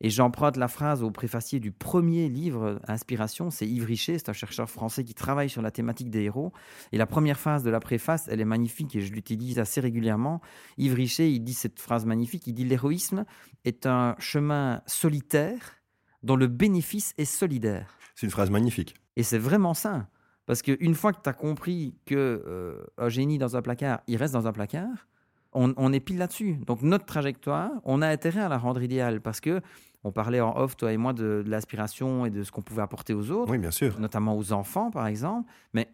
Et 0.00 0.10
j'emprunte 0.10 0.56
la 0.56 0.68
phrase 0.68 1.02
au 1.02 1.10
préfacier 1.10 1.58
du 1.58 1.72
premier 1.72 2.28
livre 2.28 2.80
Inspiration, 2.86 3.50
c'est 3.50 3.66
Yves 3.66 3.84
Richer, 3.84 4.18
c'est 4.18 4.28
un 4.28 4.34
chercheur 4.34 4.70
français 4.70 5.02
qui 5.02 5.14
travaille 5.14 5.50
sur 5.50 5.60
la 5.60 5.72
thématique 5.72 6.10
des 6.10 6.22
héros. 6.22 6.52
Et 6.92 6.98
la 6.98 7.06
première 7.06 7.38
phrase 7.38 7.64
de 7.64 7.70
la 7.70 7.80
préface, 7.80 8.28
elle 8.28 8.40
est 8.40 8.44
magnifique 8.44 8.94
et 8.94 9.00
je 9.00 9.12
l'utilise 9.12 9.58
assez 9.58 9.80
régulièrement. 9.80 10.40
Yves 10.76 10.94
Richer, 10.94 11.30
il 11.30 11.40
dit 11.40 11.54
cette 11.54 11.80
phrase 11.80 12.06
magnifique, 12.06 12.46
il 12.46 12.54
dit 12.54 12.64
L'héroïsme 12.64 13.24
est 13.64 13.86
un 13.86 14.14
chemin 14.18 14.82
solitaire 14.86 15.82
dont 16.22 16.36
le 16.36 16.46
bénéfice 16.46 17.12
est 17.18 17.24
solidaire. 17.24 17.96
C'est 18.14 18.26
une 18.26 18.32
phrase 18.32 18.50
magnifique. 18.50 18.94
Et 19.16 19.24
c'est 19.24 19.38
vraiment 19.38 19.74
ça. 19.74 20.08
Parce 20.46 20.62
qu'une 20.62 20.94
fois 20.94 21.12
que 21.12 21.20
tu 21.22 21.28
as 21.28 21.34
compris 21.34 21.94
que 22.06 22.14
euh, 22.46 22.82
un 22.96 23.08
génie 23.08 23.38
dans 23.38 23.56
un 23.56 23.62
placard, 23.62 24.00
il 24.06 24.16
reste 24.16 24.32
dans 24.32 24.46
un 24.46 24.52
placard, 24.52 25.06
on, 25.52 25.72
on 25.76 25.92
est 25.92 26.00
pile 26.00 26.18
là-dessus. 26.18 26.56
Donc 26.66 26.82
notre 26.82 27.04
trajectoire, 27.06 27.70
on 27.84 28.02
a 28.02 28.08
intérêt 28.08 28.40
à 28.40 28.48
la 28.48 28.58
rendre 28.58 28.82
idéale 28.82 29.20
parce 29.20 29.40
que 29.40 29.60
on 30.04 30.12
parlait 30.12 30.40
en 30.40 30.56
off, 30.56 30.76
toi 30.76 30.92
et 30.92 30.96
moi, 30.96 31.12
de, 31.12 31.42
de 31.44 31.50
l'aspiration 31.50 32.24
et 32.24 32.30
de 32.30 32.42
ce 32.44 32.52
qu'on 32.52 32.62
pouvait 32.62 32.82
apporter 32.82 33.14
aux 33.14 33.30
autres 33.30 33.50
Oui, 33.50 33.58
bien 33.58 33.70
sûr. 33.72 33.98
notamment 33.98 34.36
aux 34.38 34.52
enfants, 34.52 34.90
par 34.92 35.06
exemple. 35.08 35.50
Mais 35.74 35.88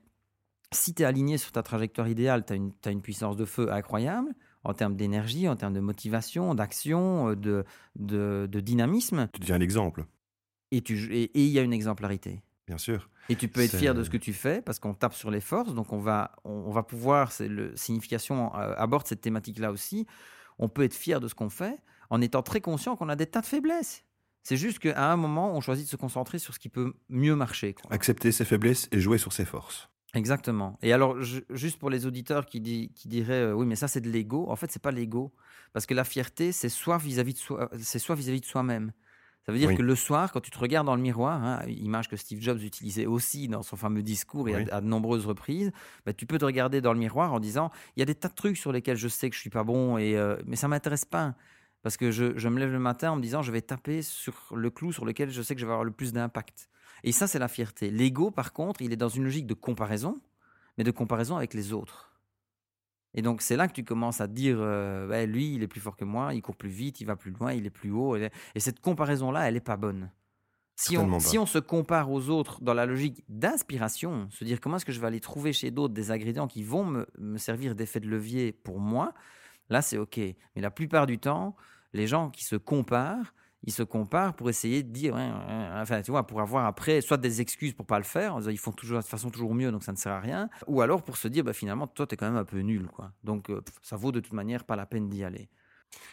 si 0.72 0.92
tu 0.94 1.02
es 1.02 1.06
aligné 1.06 1.38
sur 1.38 1.52
ta 1.52 1.62
trajectoire 1.62 2.06
idéale, 2.08 2.44
tu 2.44 2.52
as, 2.52 2.56
as 2.88 2.90
une 2.90 3.00
puissance 3.00 3.36
de 3.36 3.44
feu 3.46 3.72
incroyable 3.72 4.34
en 4.62 4.74
termes 4.74 4.94
d'énergie, 4.96 5.48
en 5.48 5.56
termes 5.56 5.72
de 5.72 5.80
motivation, 5.80 6.54
d'action, 6.54 7.30
euh, 7.30 7.36
de, 7.36 7.64
de, 7.96 8.46
de 8.50 8.60
dynamisme, 8.60 9.28
Tu 9.32 9.40
deviens 9.40 9.58
l'exemple, 9.58 10.04
et 10.70 10.80
tu- 10.82 11.12
et 11.14 11.24
et 11.24 11.44
il 11.44 11.50
y 11.50 11.58
a 11.58 11.62
une 11.62 11.72
exemplarité. 11.72 12.42
Bien 12.66 12.79
sûr. 12.79 13.09
Et 13.29 13.37
tu 13.37 13.48
peux 13.48 13.61
être 13.62 13.77
fier 13.79 13.94
de 13.94 14.03
ce 14.03 14.11
que 14.11 14.16
tu 14.16 14.33
fais 14.33 14.61
parce 14.62 14.79
qu'on 14.79 14.94
tape 14.94 15.14
sur 15.14 15.31
les 15.31 15.40
forces, 15.40 15.74
donc 15.74 15.92
on 15.92 15.98
va, 15.98 16.33
on, 16.44 16.70
va 16.70 16.83
pouvoir, 16.83 17.33
c'est 17.33 17.48
le 17.48 17.74
signification 17.77 18.55
euh, 18.55 18.74
aborde 18.77 19.07
cette 19.07 19.20
thématique-là 19.22 19.70
aussi. 19.72 20.07
On 20.59 20.68
peut 20.68 20.83
être 20.83 20.94
fier 20.94 21.20
de 21.20 21.29
ce 21.29 21.35
qu'on 21.35 21.48
fait 21.50 21.79
en 22.11 22.20
étant 22.20 22.42
très 22.42 22.61
conscient 22.61 22.96
qu'on 22.96 23.09
a 23.09 23.16
des 23.16 23.27
tas 23.27 23.40
de 23.40 23.46
faiblesses. 23.46 24.05
C'est 24.42 24.59
juste 24.59 24.79
qu'à 24.79 25.11
un 25.11 25.16
moment, 25.16 25.55
on 25.57 25.61
choisit 25.62 25.87
de 25.87 25.90
se 25.90 25.96
concentrer 25.96 26.38
sur 26.38 26.53
ce 26.53 26.59
qui 26.59 26.68
peut 26.68 26.92
mieux 27.09 27.35
marcher. 27.35 27.72
quoi. 27.72 27.90
Accepter 27.90 28.31
ses 28.31 28.44
faiblesses 28.44 28.88
et 28.92 29.00
jouer 29.00 29.16
sur 29.16 29.33
ses 29.33 29.46
forces. 29.46 29.88
Exactement. 30.12 30.79
Et 30.83 30.92
alors, 30.92 31.20
je- 31.22 31.40
juste 31.50 31.79
pour 31.79 31.88
les 31.90 32.05
auditeurs 32.07 32.44
qui, 32.46 32.61
dit- 32.61 32.92
qui 32.94 33.09
diraient 33.09 33.42
euh, 33.46 33.53
oui, 33.55 33.66
mais 33.66 33.74
ça 33.74 33.88
c'est 33.88 34.03
de 34.03 34.11
l'ego. 34.11 34.46
En 34.50 34.55
fait, 34.57 34.70
c'est 34.70 34.83
pas 34.83 34.92
l'ego, 34.92 35.33
parce 35.72 35.87
que 35.87 35.94
la 35.94 36.05
fierté, 36.05 36.53
c'est 36.53 36.68
soit 36.68 36.98
vis-à-vis 36.98 37.33
de 37.33 37.38
soi, 37.38 37.70
c'est 37.81 37.98
soit 37.98 38.14
vis-à-vis 38.14 38.40
de 38.42 38.46
soi-même. 38.46 38.92
Ça 39.46 39.52
veut 39.52 39.59
dire 39.59 39.68
Oui. 39.68 39.76
que 39.76 39.83
le 39.83 39.94
soir, 39.94 40.33
quand 40.33 40.40
tu 40.40 40.50
te 40.50 40.59
regardes 40.59 40.87
dans 40.87 40.96
le 40.96 41.02
miroir, 41.02 41.42
hein, 41.44 41.62
image 41.68 42.09
que 42.09 42.16
Steve 42.16 42.40
Jobs 42.40 42.62
utilisait 42.62 43.04
aussi 43.04 43.46
dans 43.46 43.62
son 43.62 43.76
fameux 43.76 44.02
discours 44.02 44.48
et 44.48 44.70
à, 44.70 44.80
de 44.80 44.87
nombreuses 44.87 45.26
reprises, 45.26 45.70
bah, 46.07 46.14
tu 46.14 46.24
peux 46.24 46.38
te 46.38 46.44
regarder 46.46 46.80
dans 46.80 46.94
le 46.94 46.98
miroir 46.98 47.33
en 47.35 47.40
disant 47.40 47.70
il 47.96 48.00
y 48.00 48.02
a 48.02 48.07
des 48.07 48.14
tas 48.14 48.28
de 48.28 48.35
trucs 48.35 48.57
sur 48.57 48.72
lesquels 48.72 48.96
je 48.96 49.09
sais 49.09 49.28
que 49.28 49.37
je 49.37 49.40
suis 49.40 49.50
pas 49.50 49.62
bon, 49.64 49.98
et, 49.98 50.16
euh, 50.16 50.37
mais 50.46 50.57
ça 50.57 50.66
m'intéresse 50.68 51.04
pas. 51.04 51.35
Parce 51.83 51.98
que 51.98 52.11
je, 52.11 52.38
je 52.38 52.48
me 52.48 52.59
lève 52.59 52.72
le 52.72 52.78
matin 52.78 53.11
en 53.12 53.16
me 53.16 53.20
disant 53.20 53.42
je 53.42 53.52
vais 53.52 53.61
taper 53.61 54.00
sur 54.00 54.35
le 54.54 54.70
clou 54.70 54.92
sur 54.92 55.04
lequel 55.04 55.30
je 55.30 55.42
sais 55.42 55.54
que 55.54 55.61
je 55.61 55.66
vais 55.66 55.72
avoir 55.72 55.85
le 55.85 55.90
plus 55.90 56.14
d'impact. 56.14 56.70
Et 57.02 57.12
ça, 57.12 57.26
c'est 57.26 57.38
la 57.38 57.48
fierté. 57.48 57.90
L'ego, 57.90 58.30
par 58.30 58.54
contre, 58.54 58.80
il 58.80 58.94
est 58.94 58.96
dans 58.96 59.11
une 59.11 59.24
logique 59.24 59.46
de 59.46 59.52
comparaison, 59.52 60.18
mais 60.78 60.85
de 60.85 60.90
comparaison 60.90 61.37
avec 61.37 61.52
les 61.52 61.74
autres. 61.74 62.13
Et 63.14 63.22
donc 63.22 63.42
c'est 63.42 63.57
là 63.57 63.68
que 63.68 63.72
tu 63.72 63.85
commences 63.85 64.20
à 64.20 64.29
te 64.29 64.33
dire, 64.33 64.57
euh, 64.61 65.27
lui, 65.27 65.55
il 65.55 65.62
est 65.62 65.68
plus 65.68 65.81
fort 65.81 65.96
que 65.96 66.05
moi, 66.05 66.35
il 66.35 66.42
court 66.42 66.57
plus 66.57 66.68
vite, 66.70 67.00
il 67.00 67.07
va 67.07 67.16
plus 67.16 67.31
loin, 67.31 67.53
il 67.53 67.66
est 67.66 67.70
plus 67.70 67.90
haut. 67.90 68.16
Et 68.16 68.31
et 68.55 68.61
cette 68.61 68.81
comparaison-là, 68.81 69.48
elle 69.48 69.55
n'est 69.55 69.61
pas 69.61 69.77
bonne. 69.77 70.11
On, 70.96 71.20
si 71.20 71.38
on 71.38 71.46
se 71.46 71.59
compare 71.59 72.11
aux 72.11 72.31
autres 72.31 72.61
dans 72.61 72.74
la 72.74 72.85
logique 72.85 73.22
d'inspiration, 73.29 74.29
se 74.31 74.44
dire 74.44 74.61
comment 74.61 74.77
est-ce 74.77 74.85
que 74.85 74.92
je 74.92 75.00
vais 75.00 75.07
aller 75.07 75.20
trouver 75.20 75.53
chez 75.53 75.70
d'autres 75.70 75.94
des 75.94 76.11
ingrédients 76.11 76.48
qui 76.48 76.64
vont 76.64 76.85
me, 76.85 77.07
me 77.18 77.38
servir 77.38 77.77
d'effet 77.77 78.00
de 78.00 78.09
levier 78.09 78.53
pour 78.53 78.81
moi, 78.81 79.14
là 79.70 79.83
c'est 79.83 79.98
ok. 79.98 80.18
Mais 80.18 80.62
la 80.62 80.72
plupart 80.72 81.07
du 81.07 81.18
temps, 81.18 81.55
les 81.92 82.09
gens 82.09 82.29
qui 82.29 82.44
se 82.44 82.57
comparent, 82.57 83.35
ils 83.66 83.72
se 83.72 83.83
comparent 83.83 84.35
pour 84.35 84.50
essayer 84.50 84.83
de 84.83 84.90
dire, 84.90 85.14
ouais, 85.14 85.20
ouais, 85.20 85.68
enfin 85.74 86.03
tu 86.03 86.11
vois, 86.11 86.27
pour 86.27 86.40
avoir 86.40 86.66
après 86.66 87.00
soit 87.00 87.16
des 87.16 87.40
excuses 87.40 87.72
pour 87.72 87.87
pas 87.87 87.98
le 87.98 88.05
faire, 88.05 88.38
ils 88.50 88.59
font 88.59 88.72
toujours 88.72 88.98
de 88.98 89.03
toute 89.03 89.11
façon 89.11 89.31
toujours 89.31 89.55
mieux, 89.55 89.72
donc 89.72 89.83
ça 89.83 89.92
ne 89.92 89.96
sert 89.96 90.12
à 90.12 90.20
rien, 90.20 90.48
ou 90.66 90.81
alors 90.83 91.03
pour 91.03 91.16
se 91.16 91.29
dire, 91.29 91.44
bah, 91.44 91.53
finalement, 91.53 91.87
toi 91.87 92.07
tu 92.07 92.14
es 92.14 92.16
quand 92.16 92.27
même 92.27 92.37
un 92.37 92.44
peu 92.44 92.59
nul, 92.59 92.87
quoi. 92.87 93.12
Donc 93.24 93.50
euh, 93.50 93.62
ça 93.83 93.96
vaut 93.96 94.12
de 94.12 94.20
toute 94.20 94.33
manière 94.33 94.64
pas 94.64 94.77
la 94.77 94.87
peine 94.87 95.09
d'y 95.09 95.24
aller. 95.24 95.48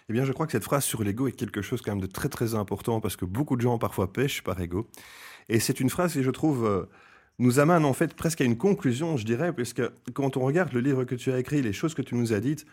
Eh 0.10 0.14
bien, 0.14 0.26
je 0.26 0.32
crois 0.32 0.46
que 0.46 0.52
cette 0.52 0.64
phrase 0.64 0.84
sur 0.84 1.04
l'ego 1.04 1.28
est 1.28 1.32
quelque 1.32 1.62
chose 1.62 1.82
quand 1.82 1.92
même 1.92 2.02
de 2.02 2.08
très 2.08 2.30
très 2.30 2.56
important 2.56 3.02
parce 3.02 3.16
que 3.16 3.26
beaucoup 3.26 3.56
de 3.56 3.62
gens 3.62 3.78
parfois 3.78 4.14
pêchent 4.14 4.44
par 4.44 4.60
ego. 4.62 4.88
Et 5.50 5.60
c'est 5.60 5.80
une 5.80 5.90
phrase 5.90 6.14
qui, 6.14 6.24
je 6.24 6.30
trouve, 6.30 6.66
euh, 6.66 6.86
nous 7.40 7.60
amène 7.60 7.86
en 7.86 7.94
fait 7.94 8.14
presque 8.14 8.42
à 8.42 8.44
une 8.44 8.58
conclusion, 8.58 9.18
je 9.18 9.26
dirais, 9.26 9.54
puisque 9.54 9.82
quand 10.14 10.38
on 10.38 10.42
regarde 10.42 10.72
le 10.74 10.80
livre 10.80 11.04
que 11.04 11.16
tu 11.16 11.32
as 11.32 11.40
écrit, 11.40 11.62
les 11.62 11.74
choses 11.74 11.96
que 11.96 12.02
tu 12.04 12.16
nous 12.16 12.34
as 12.34 12.40
dites, 12.40 12.66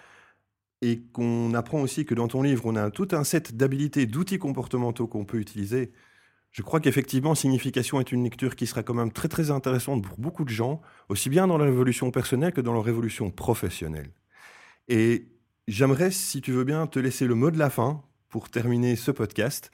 et 0.83 1.01
qu'on 1.12 1.55
apprend 1.55 1.81
aussi 1.81 2.05
que 2.05 2.14
dans 2.14 2.29
ton 2.29 2.43
livre, 2.43 2.67
on 2.67 2.77
a 2.77 2.91
tout 2.91 3.09
un 3.12 3.25
set 3.25 3.57
d'habilités, 3.57 4.07
d'outils 4.07 4.38
comportementaux 4.38 5.07
qu'on 5.07 5.25
peut 5.25 5.38
utiliser, 5.38 5.93
je 6.51 6.62
crois 6.62 6.81
qu'effectivement, 6.81 7.35
Signification 7.35 8.01
est 8.01 8.11
une 8.11 8.25
lecture 8.25 8.57
qui 8.57 8.67
sera 8.67 8.83
quand 8.83 8.95
même 8.95 9.12
très 9.12 9.29
très 9.29 9.51
intéressante 9.51 10.03
pour 10.03 10.19
beaucoup 10.19 10.45
de 10.45 10.51
gens, 10.51 10.81
aussi 11.09 11.29
bien 11.29 11.47
dans 11.47 11.59
la 11.59 11.64
révolution 11.64 12.11
personnelle 12.11 12.53
que 12.53 12.61
dans 12.61 12.73
la 12.73 12.81
révolution 12.81 13.31
professionnelle. 13.31 14.11
Et 14.88 15.29
j'aimerais, 15.69 16.11
si 16.11 16.41
tu 16.41 16.53
veux 16.53 16.64
bien, 16.64 16.87
te 16.87 16.99
laisser 16.99 17.27
le 17.27 17.35
mot 17.35 17.51
de 17.51 17.59
la 17.59 17.71
fin 17.71 18.03
pour 18.29 18.49
terminer 18.49 18.97
ce 18.97 19.11
podcast. 19.11 19.71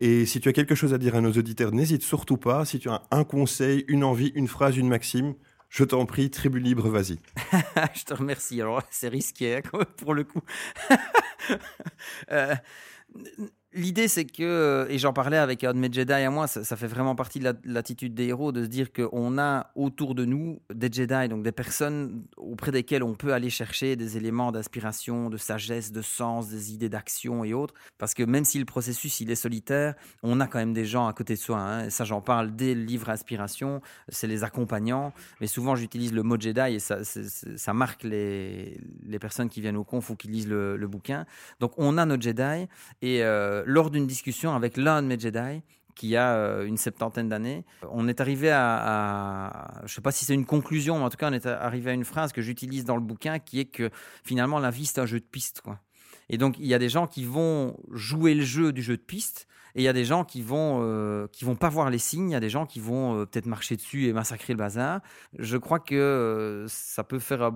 Et 0.00 0.26
si 0.26 0.40
tu 0.40 0.48
as 0.48 0.52
quelque 0.52 0.74
chose 0.74 0.94
à 0.94 0.98
dire 0.98 1.16
à 1.16 1.20
nos 1.20 1.32
auditeurs, 1.32 1.72
n'hésite 1.72 2.02
surtout 2.02 2.36
pas. 2.36 2.64
Si 2.64 2.78
tu 2.78 2.88
as 2.88 3.02
un 3.10 3.24
conseil, 3.24 3.84
une 3.88 4.04
envie, 4.04 4.32
une 4.34 4.48
phrase, 4.48 4.76
une 4.76 4.88
maxime, 4.88 5.34
je 5.68 5.84
t'en 5.84 6.06
prie, 6.06 6.30
tribu 6.30 6.60
libre, 6.60 6.88
vas-y. 6.88 7.18
je 7.94 8.04
te 8.04 8.14
remercie. 8.14 8.60
Alors, 8.60 8.82
c'est 8.90 9.08
risqué 9.08 9.56
hein, 9.56 9.62
pour 9.96 10.14
le 10.14 10.24
coup. 10.24 10.42
Euh, 12.30 12.54
L'idée, 13.78 14.08
c'est 14.08 14.24
que, 14.24 14.88
et 14.90 14.98
j'en 14.98 15.12
parlais 15.12 15.36
avec 15.36 15.62
un 15.62 15.72
de 15.72 15.78
mes 15.78 15.92
Jedi 15.92 16.12
à 16.12 16.30
moi, 16.30 16.48
ça, 16.48 16.76
fait 16.76 16.88
vraiment 16.88 17.14
partie 17.14 17.38
de 17.38 17.44
la- 17.44 17.52
de 17.52 17.60
l'attitude 17.64 18.12
des 18.12 18.24
héros 18.24 18.50
de 18.50 18.64
se 18.64 18.68
dire 18.68 18.92
qu'on 18.92 19.38
a 19.38 19.70
autour 19.76 20.16
de 20.16 20.24
nous 20.24 20.60
des 20.74 20.90
Jedi, 20.92 21.28
donc 21.28 21.44
des 21.44 21.52
personnes 21.52 22.24
auprès 22.36 22.72
desquelles 22.72 23.04
on 23.04 23.14
peut 23.14 23.32
aller 23.32 23.50
chercher 23.50 23.94
des 23.94 24.16
éléments 24.16 24.50
d'inspiration, 24.50 25.30
de 25.30 25.36
sagesse, 25.36 25.92
de 25.92 26.02
sens, 26.02 26.48
des 26.48 26.74
idées 26.74 26.88
d'action 26.88 27.44
et 27.44 27.54
autres. 27.54 27.72
Parce 27.98 28.14
que 28.14 28.24
même 28.24 28.44
si 28.44 28.58
le 28.58 28.64
processus 28.64 29.20
il 29.20 29.30
est 29.30 29.36
solitaire, 29.36 29.94
on 30.24 30.40
a 30.40 30.48
quand 30.48 30.58
même 30.58 30.72
des 30.72 30.84
gens 30.84 31.06
à 31.06 31.12
côté 31.12 31.34
de 31.34 31.38
soi. 31.38 31.60
hein. 31.60 31.88
Ça, 31.90 32.02
j'en 32.02 32.20
parle 32.20 32.56
dès 32.56 32.74
le 32.74 32.82
livre 32.82 33.10
Inspiration, 33.10 33.80
c'est 34.08 34.26
les 34.26 34.42
accompagnants. 34.42 35.12
Mais 35.40 35.46
souvent, 35.46 35.76
j'utilise 35.76 36.12
le 36.12 36.24
mot 36.24 36.36
Jedi 36.36 36.74
et 36.74 36.78
ça, 36.80 37.72
marque 37.72 38.02
les, 38.02 38.76
personnes 39.20 39.48
qui 39.48 39.60
viennent 39.60 39.76
au 39.76 39.84
conf 39.84 40.10
ou 40.10 40.16
qui 40.16 40.26
lisent 40.26 40.48
le, 40.48 40.88
bouquin. 40.88 41.26
Donc, 41.60 41.74
on 41.76 41.96
a 41.96 42.04
notre 42.06 42.24
Jedi. 42.24 42.66
Et 43.02 43.22
euh, 43.22 43.62
lors 43.68 43.90
d'une 43.90 44.06
discussion 44.06 44.54
avec 44.54 44.78
l'un 44.78 45.02
de 45.02 45.06
mes 45.06 45.18
Jedi, 45.18 45.62
qui 45.94 46.16
a 46.16 46.34
euh, 46.34 46.64
une 46.64 46.78
septantaine 46.78 47.28
d'années, 47.28 47.64
on 47.90 48.08
est 48.08 48.20
arrivé 48.20 48.50
à, 48.50 49.68
je 49.80 49.84
ne 49.84 49.88
sais 49.88 50.00
pas 50.00 50.12
si 50.12 50.24
c'est 50.24 50.34
une 50.34 50.46
conclusion, 50.46 50.98
mais 50.98 51.04
en 51.04 51.10
tout 51.10 51.18
cas, 51.18 51.28
on 51.28 51.34
est 51.34 51.44
arrivé 51.44 51.90
à 51.90 51.92
une 51.92 52.04
phrase 52.04 52.32
que 52.32 52.40
j'utilise 52.40 52.84
dans 52.84 52.94
le 52.94 53.02
bouquin, 53.02 53.38
qui 53.38 53.60
est 53.60 53.66
que 53.66 53.90
finalement, 54.24 54.58
la 54.58 54.70
vie, 54.70 54.86
c'est 54.86 55.00
un 55.00 55.06
jeu 55.06 55.20
de 55.20 55.24
piste. 55.24 55.60
Quoi. 55.60 55.80
Et 56.30 56.38
donc, 56.38 56.56
il 56.58 56.66
y 56.66 56.72
a 56.72 56.78
des 56.78 56.88
gens 56.88 57.06
qui 57.06 57.24
vont 57.24 57.76
jouer 57.92 58.34
le 58.34 58.44
jeu 58.44 58.72
du 58.72 58.80
jeu 58.80 58.96
de 58.96 59.02
piste, 59.02 59.48
et 59.74 59.82
il 59.82 59.84
y 59.84 59.88
a 59.88 59.92
des 59.92 60.04
gens 60.04 60.24
qui 60.24 60.42
vont, 60.42 60.80
euh, 60.82 61.26
qui 61.32 61.44
vont 61.44 61.56
pas 61.56 61.68
voir 61.68 61.90
les 61.90 61.98
signes, 61.98 62.30
il 62.30 62.32
y 62.32 62.36
a 62.36 62.40
des 62.40 62.50
gens 62.50 62.66
qui 62.66 62.80
vont 62.80 63.20
euh, 63.20 63.26
peut-être 63.26 63.46
marcher 63.46 63.76
dessus 63.76 64.06
et 64.06 64.12
massacrer 64.12 64.52
le 64.52 64.58
bazar. 64.58 65.00
Je 65.38 65.56
crois 65.56 65.78
que 65.78 65.94
euh, 65.94 66.66
ça 66.68 67.04
peut 67.04 67.18
faire, 67.18 67.52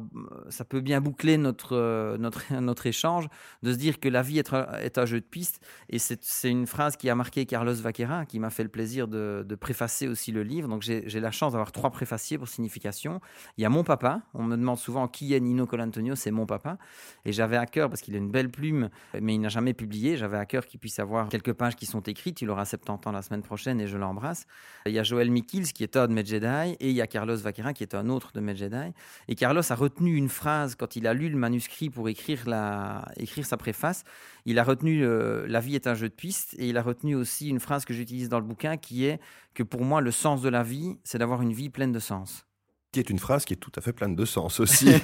ça 0.48 0.64
peut 0.64 0.80
bien 0.80 1.00
boucler 1.00 1.36
notre, 1.36 2.16
notre, 2.18 2.52
notre 2.60 2.86
échange, 2.86 3.28
de 3.62 3.72
se 3.72 3.78
dire 3.78 4.00
que 4.00 4.08
la 4.08 4.22
vie 4.22 4.38
est 4.38 4.52
un, 4.52 4.66
est 4.78 4.98
un 4.98 5.06
jeu 5.06 5.20
de 5.20 5.26
piste. 5.26 5.60
Et 5.88 5.98
c'est 5.98 6.50
une 6.50 6.66
phrase 6.66 6.96
qui 6.96 7.08
a 7.08 7.14
marqué 7.14 7.46
Carlos 7.46 7.74
Vaquera, 7.74 8.26
qui 8.26 8.38
m'a 8.38 8.50
fait 8.50 8.62
le 8.62 8.68
plaisir 8.68 9.08
de, 9.08 9.44
de 9.46 9.54
préfacer 9.54 10.08
aussi 10.08 10.32
le 10.32 10.42
livre. 10.42 10.68
Donc 10.68 10.82
j'ai 10.82 11.20
la 11.20 11.30
chance 11.30 11.52
d'avoir 11.52 11.72
trois 11.72 11.90
préfaciers 11.90 12.38
pour 12.38 12.48
signification. 12.48 13.20
Il 13.56 13.62
y 13.62 13.64
a 13.64 13.68
mon 13.68 13.84
papa. 13.84 14.22
On 14.34 14.42
me 14.44 14.56
demande 14.56 14.78
souvent 14.78 15.08
qui 15.08 15.34
est 15.34 15.40
Nino 15.40 15.66
Colantonio, 15.66 16.14
c'est 16.14 16.30
mon 16.30 16.46
papa. 16.46 16.78
Et 17.24 17.32
j'avais 17.32 17.56
à 17.56 17.66
cœur, 17.66 17.88
parce 17.88 18.00
qu'il 18.00 18.14
a 18.14 18.18
une 18.18 18.30
belle 18.30 18.50
plume, 18.50 18.90
mais 19.20 19.34
il 19.34 19.40
n'a 19.40 19.48
jamais 19.48 19.74
publié, 19.74 20.16
j'avais 20.16 20.38
à 20.38 20.46
cœur 20.46 20.66
qu'il 20.66 20.80
puisse 20.80 20.98
avoir 20.98 21.28
quelques 21.28 21.52
pages 21.52 21.76
qui 21.76 21.86
sont 21.86 22.01
écrites. 22.08 22.42
Il 22.42 22.50
aura 22.50 22.64
70 22.64 23.08
ans 23.08 23.12
la 23.12 23.22
semaine 23.22 23.42
prochaine 23.42 23.80
et 23.80 23.86
je 23.86 23.96
l'embrasse. 23.96 24.46
Il 24.86 24.92
y 24.92 24.98
a 24.98 25.02
Joël 25.02 25.30
Mikils 25.30 25.72
qui 25.72 25.82
est 25.82 25.96
un 25.96 26.08
de 26.08 26.12
mes 26.12 26.22
et 26.22 26.90
il 26.90 26.92
y 26.92 27.00
a 27.00 27.06
Carlos 27.06 27.36
Vaquera 27.36 27.72
qui 27.72 27.82
est 27.82 27.94
un 27.94 28.08
autre 28.08 28.32
de 28.32 28.40
mes 28.40 28.54
Jedi. 28.56 28.92
Et 29.28 29.34
Carlos 29.34 29.62
a 29.68 29.74
retenu 29.74 30.16
une 30.16 30.28
phrase 30.28 30.74
quand 30.74 30.96
il 30.96 31.06
a 31.06 31.14
lu 31.14 31.28
le 31.28 31.36
manuscrit 31.36 31.90
pour 31.90 32.08
écrire, 32.08 32.48
la, 32.48 33.06
écrire 33.16 33.44
sa 33.44 33.56
préface. 33.56 34.04
Il 34.44 34.58
a 34.58 34.64
retenu 34.64 35.04
euh, 35.04 35.46
La 35.48 35.60
vie 35.60 35.74
est 35.74 35.86
un 35.86 35.94
jeu 35.94 36.08
de 36.08 36.14
piste 36.14 36.54
et 36.58 36.68
il 36.68 36.76
a 36.76 36.82
retenu 36.82 37.14
aussi 37.14 37.48
une 37.48 37.60
phrase 37.60 37.84
que 37.84 37.94
j'utilise 37.94 38.28
dans 38.28 38.38
le 38.38 38.46
bouquin 38.46 38.76
qui 38.76 39.04
est 39.04 39.20
que 39.54 39.62
pour 39.62 39.84
moi, 39.84 40.00
le 40.00 40.10
sens 40.10 40.42
de 40.42 40.48
la 40.48 40.62
vie, 40.62 40.96
c'est 41.04 41.18
d'avoir 41.18 41.42
une 41.42 41.52
vie 41.52 41.70
pleine 41.70 41.92
de 41.92 41.98
sens. 41.98 42.46
Qui 42.92 43.00
est 43.00 43.08
une 43.10 43.18
phrase 43.18 43.44
qui 43.46 43.54
est 43.54 43.56
tout 43.56 43.72
à 43.76 43.80
fait 43.80 43.92
pleine 43.94 44.14
de 44.14 44.24
sens 44.26 44.60
aussi. 44.60 44.90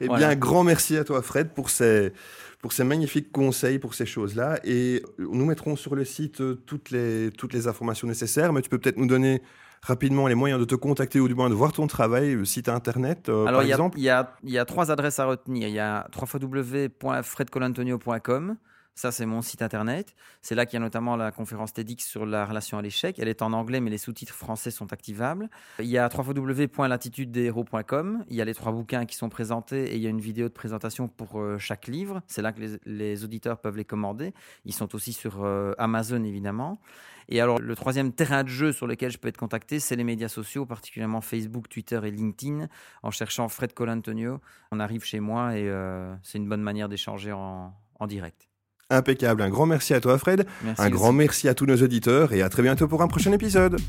eh 0.00 0.06
Voilà. 0.06 0.28
bien, 0.28 0.36
grand 0.36 0.64
merci 0.64 0.96
à 0.96 1.04
toi, 1.04 1.20
Fred, 1.22 1.50
pour 1.54 1.68
ces, 1.68 2.12
pour 2.60 2.72
ces 2.72 2.82
magnifiques 2.82 3.30
conseils, 3.30 3.78
pour 3.78 3.92
ces 3.94 4.06
choses-là. 4.06 4.58
Et 4.64 5.02
nous 5.18 5.44
mettrons 5.44 5.76
sur 5.76 5.94
le 5.94 6.04
site 6.06 6.40
euh, 6.40 6.54
toutes 6.66 6.90
les, 6.90 7.30
toutes 7.36 7.52
les 7.52 7.68
informations 7.68 8.08
nécessaires, 8.08 8.54
mais 8.54 8.62
tu 8.62 8.70
peux 8.70 8.78
peut-être 8.78 8.96
nous 8.96 9.06
donner 9.06 9.42
rapidement 9.82 10.26
les 10.28 10.34
moyens 10.34 10.58
de 10.58 10.64
te 10.64 10.74
contacter 10.74 11.20
ou 11.20 11.28
du 11.28 11.34
moins 11.34 11.50
de 11.50 11.54
voir 11.54 11.72
ton 11.72 11.86
travail, 11.86 12.34
le 12.36 12.46
site 12.46 12.70
internet, 12.70 13.28
euh, 13.28 13.44
Alors, 13.44 13.60
par 13.60 13.64
il 13.64 13.68
y, 13.68 13.72
a, 13.72 13.74
exemple. 13.74 13.98
il, 13.98 14.04
y 14.04 14.08
a, 14.08 14.34
il 14.42 14.50
y 14.50 14.56
a 14.58 14.64
trois 14.64 14.90
adresses 14.90 15.18
à 15.18 15.26
retenir. 15.26 15.68
Il 15.68 15.74
y 15.74 15.78
a 15.78 16.08
www.fredcolantonio.com. 16.18 18.56
Ça, 18.94 19.10
c'est 19.10 19.26
mon 19.26 19.42
site 19.42 19.60
internet. 19.60 20.14
C'est 20.40 20.54
là 20.54 20.66
qu'il 20.66 20.74
y 20.74 20.76
a 20.76 20.80
notamment 20.80 21.16
la 21.16 21.32
conférence 21.32 21.72
TEDx 21.72 22.06
sur 22.06 22.26
la 22.26 22.46
relation 22.46 22.78
à 22.78 22.82
l'échec. 22.82 23.18
Elle 23.18 23.26
est 23.26 23.42
en 23.42 23.52
anglais, 23.52 23.80
mais 23.80 23.90
les 23.90 23.98
sous-titres 23.98 24.34
français 24.34 24.70
sont 24.70 24.92
activables. 24.92 25.50
Il 25.80 25.86
y 25.86 25.98
a 25.98 26.08
www.latitudedeshéros.com. 26.08 28.24
Il 28.28 28.36
y 28.36 28.40
a 28.40 28.44
les 28.44 28.54
trois 28.54 28.70
bouquins 28.70 29.04
qui 29.04 29.16
sont 29.16 29.28
présentés 29.28 29.92
et 29.92 29.96
il 29.96 30.00
y 30.00 30.06
a 30.06 30.10
une 30.10 30.20
vidéo 30.20 30.46
de 30.46 30.52
présentation 30.52 31.08
pour 31.08 31.40
euh, 31.40 31.58
chaque 31.58 31.88
livre. 31.88 32.22
C'est 32.28 32.40
là 32.40 32.52
que 32.52 32.78
les, 32.86 33.24
auditeurs 33.24 33.58
peuvent 33.58 33.76
les 33.76 33.84
commander. 33.84 34.32
Ils 34.64 34.72
sont 34.72 34.94
aussi 34.94 35.12
sur 35.12 35.44
euh, 35.44 35.72
Amazon, 35.76 36.22
évidemment. 36.22 36.78
Et 37.28 37.40
alors, 37.40 37.58
le 37.58 37.74
troisième 37.74 38.12
terrain 38.12 38.44
de 38.44 38.48
jeu 38.48 38.70
sur 38.70 38.86
lequel 38.86 39.10
je 39.10 39.18
peux 39.18 39.26
être 39.26 39.38
contacté, 39.38 39.80
c'est 39.80 39.96
les 39.96 40.04
médias 40.04 40.28
sociaux, 40.28 40.66
particulièrement 40.66 41.20
Facebook, 41.20 41.68
Twitter 41.68 41.98
et 42.04 42.12
LinkedIn. 42.12 42.68
En 43.02 43.10
cherchant 43.10 43.48
Fred 43.48 43.74
Colantonio, 43.74 44.40
on 44.70 44.78
arrive 44.78 45.04
chez 45.04 45.18
moi 45.18 45.56
et 45.56 45.68
euh, 45.68 46.14
c'est 46.22 46.38
une 46.38 46.48
bonne 46.48 46.62
manière 46.62 46.88
d'échanger 46.88 47.32
en 47.32 47.72
direct. 48.06 48.46
Impeccable. 48.90 49.42
Un 49.42 49.48
grand 49.48 49.66
merci 49.66 49.94
à 49.94 50.00
toi, 50.00 50.18
Fred. 50.18 50.46
Un 50.78 50.90
grand 50.90 51.12
merci 51.12 51.48
à 51.48 51.54
tous 51.54 51.66
nos 51.66 51.76
auditeurs 51.76 52.32
et 52.32 52.42
à 52.42 52.48
très 52.48 52.62
bientôt 52.62 52.88
pour 52.88 53.02
un 53.02 53.08
prochain 53.08 53.32
épisode. 53.32 53.80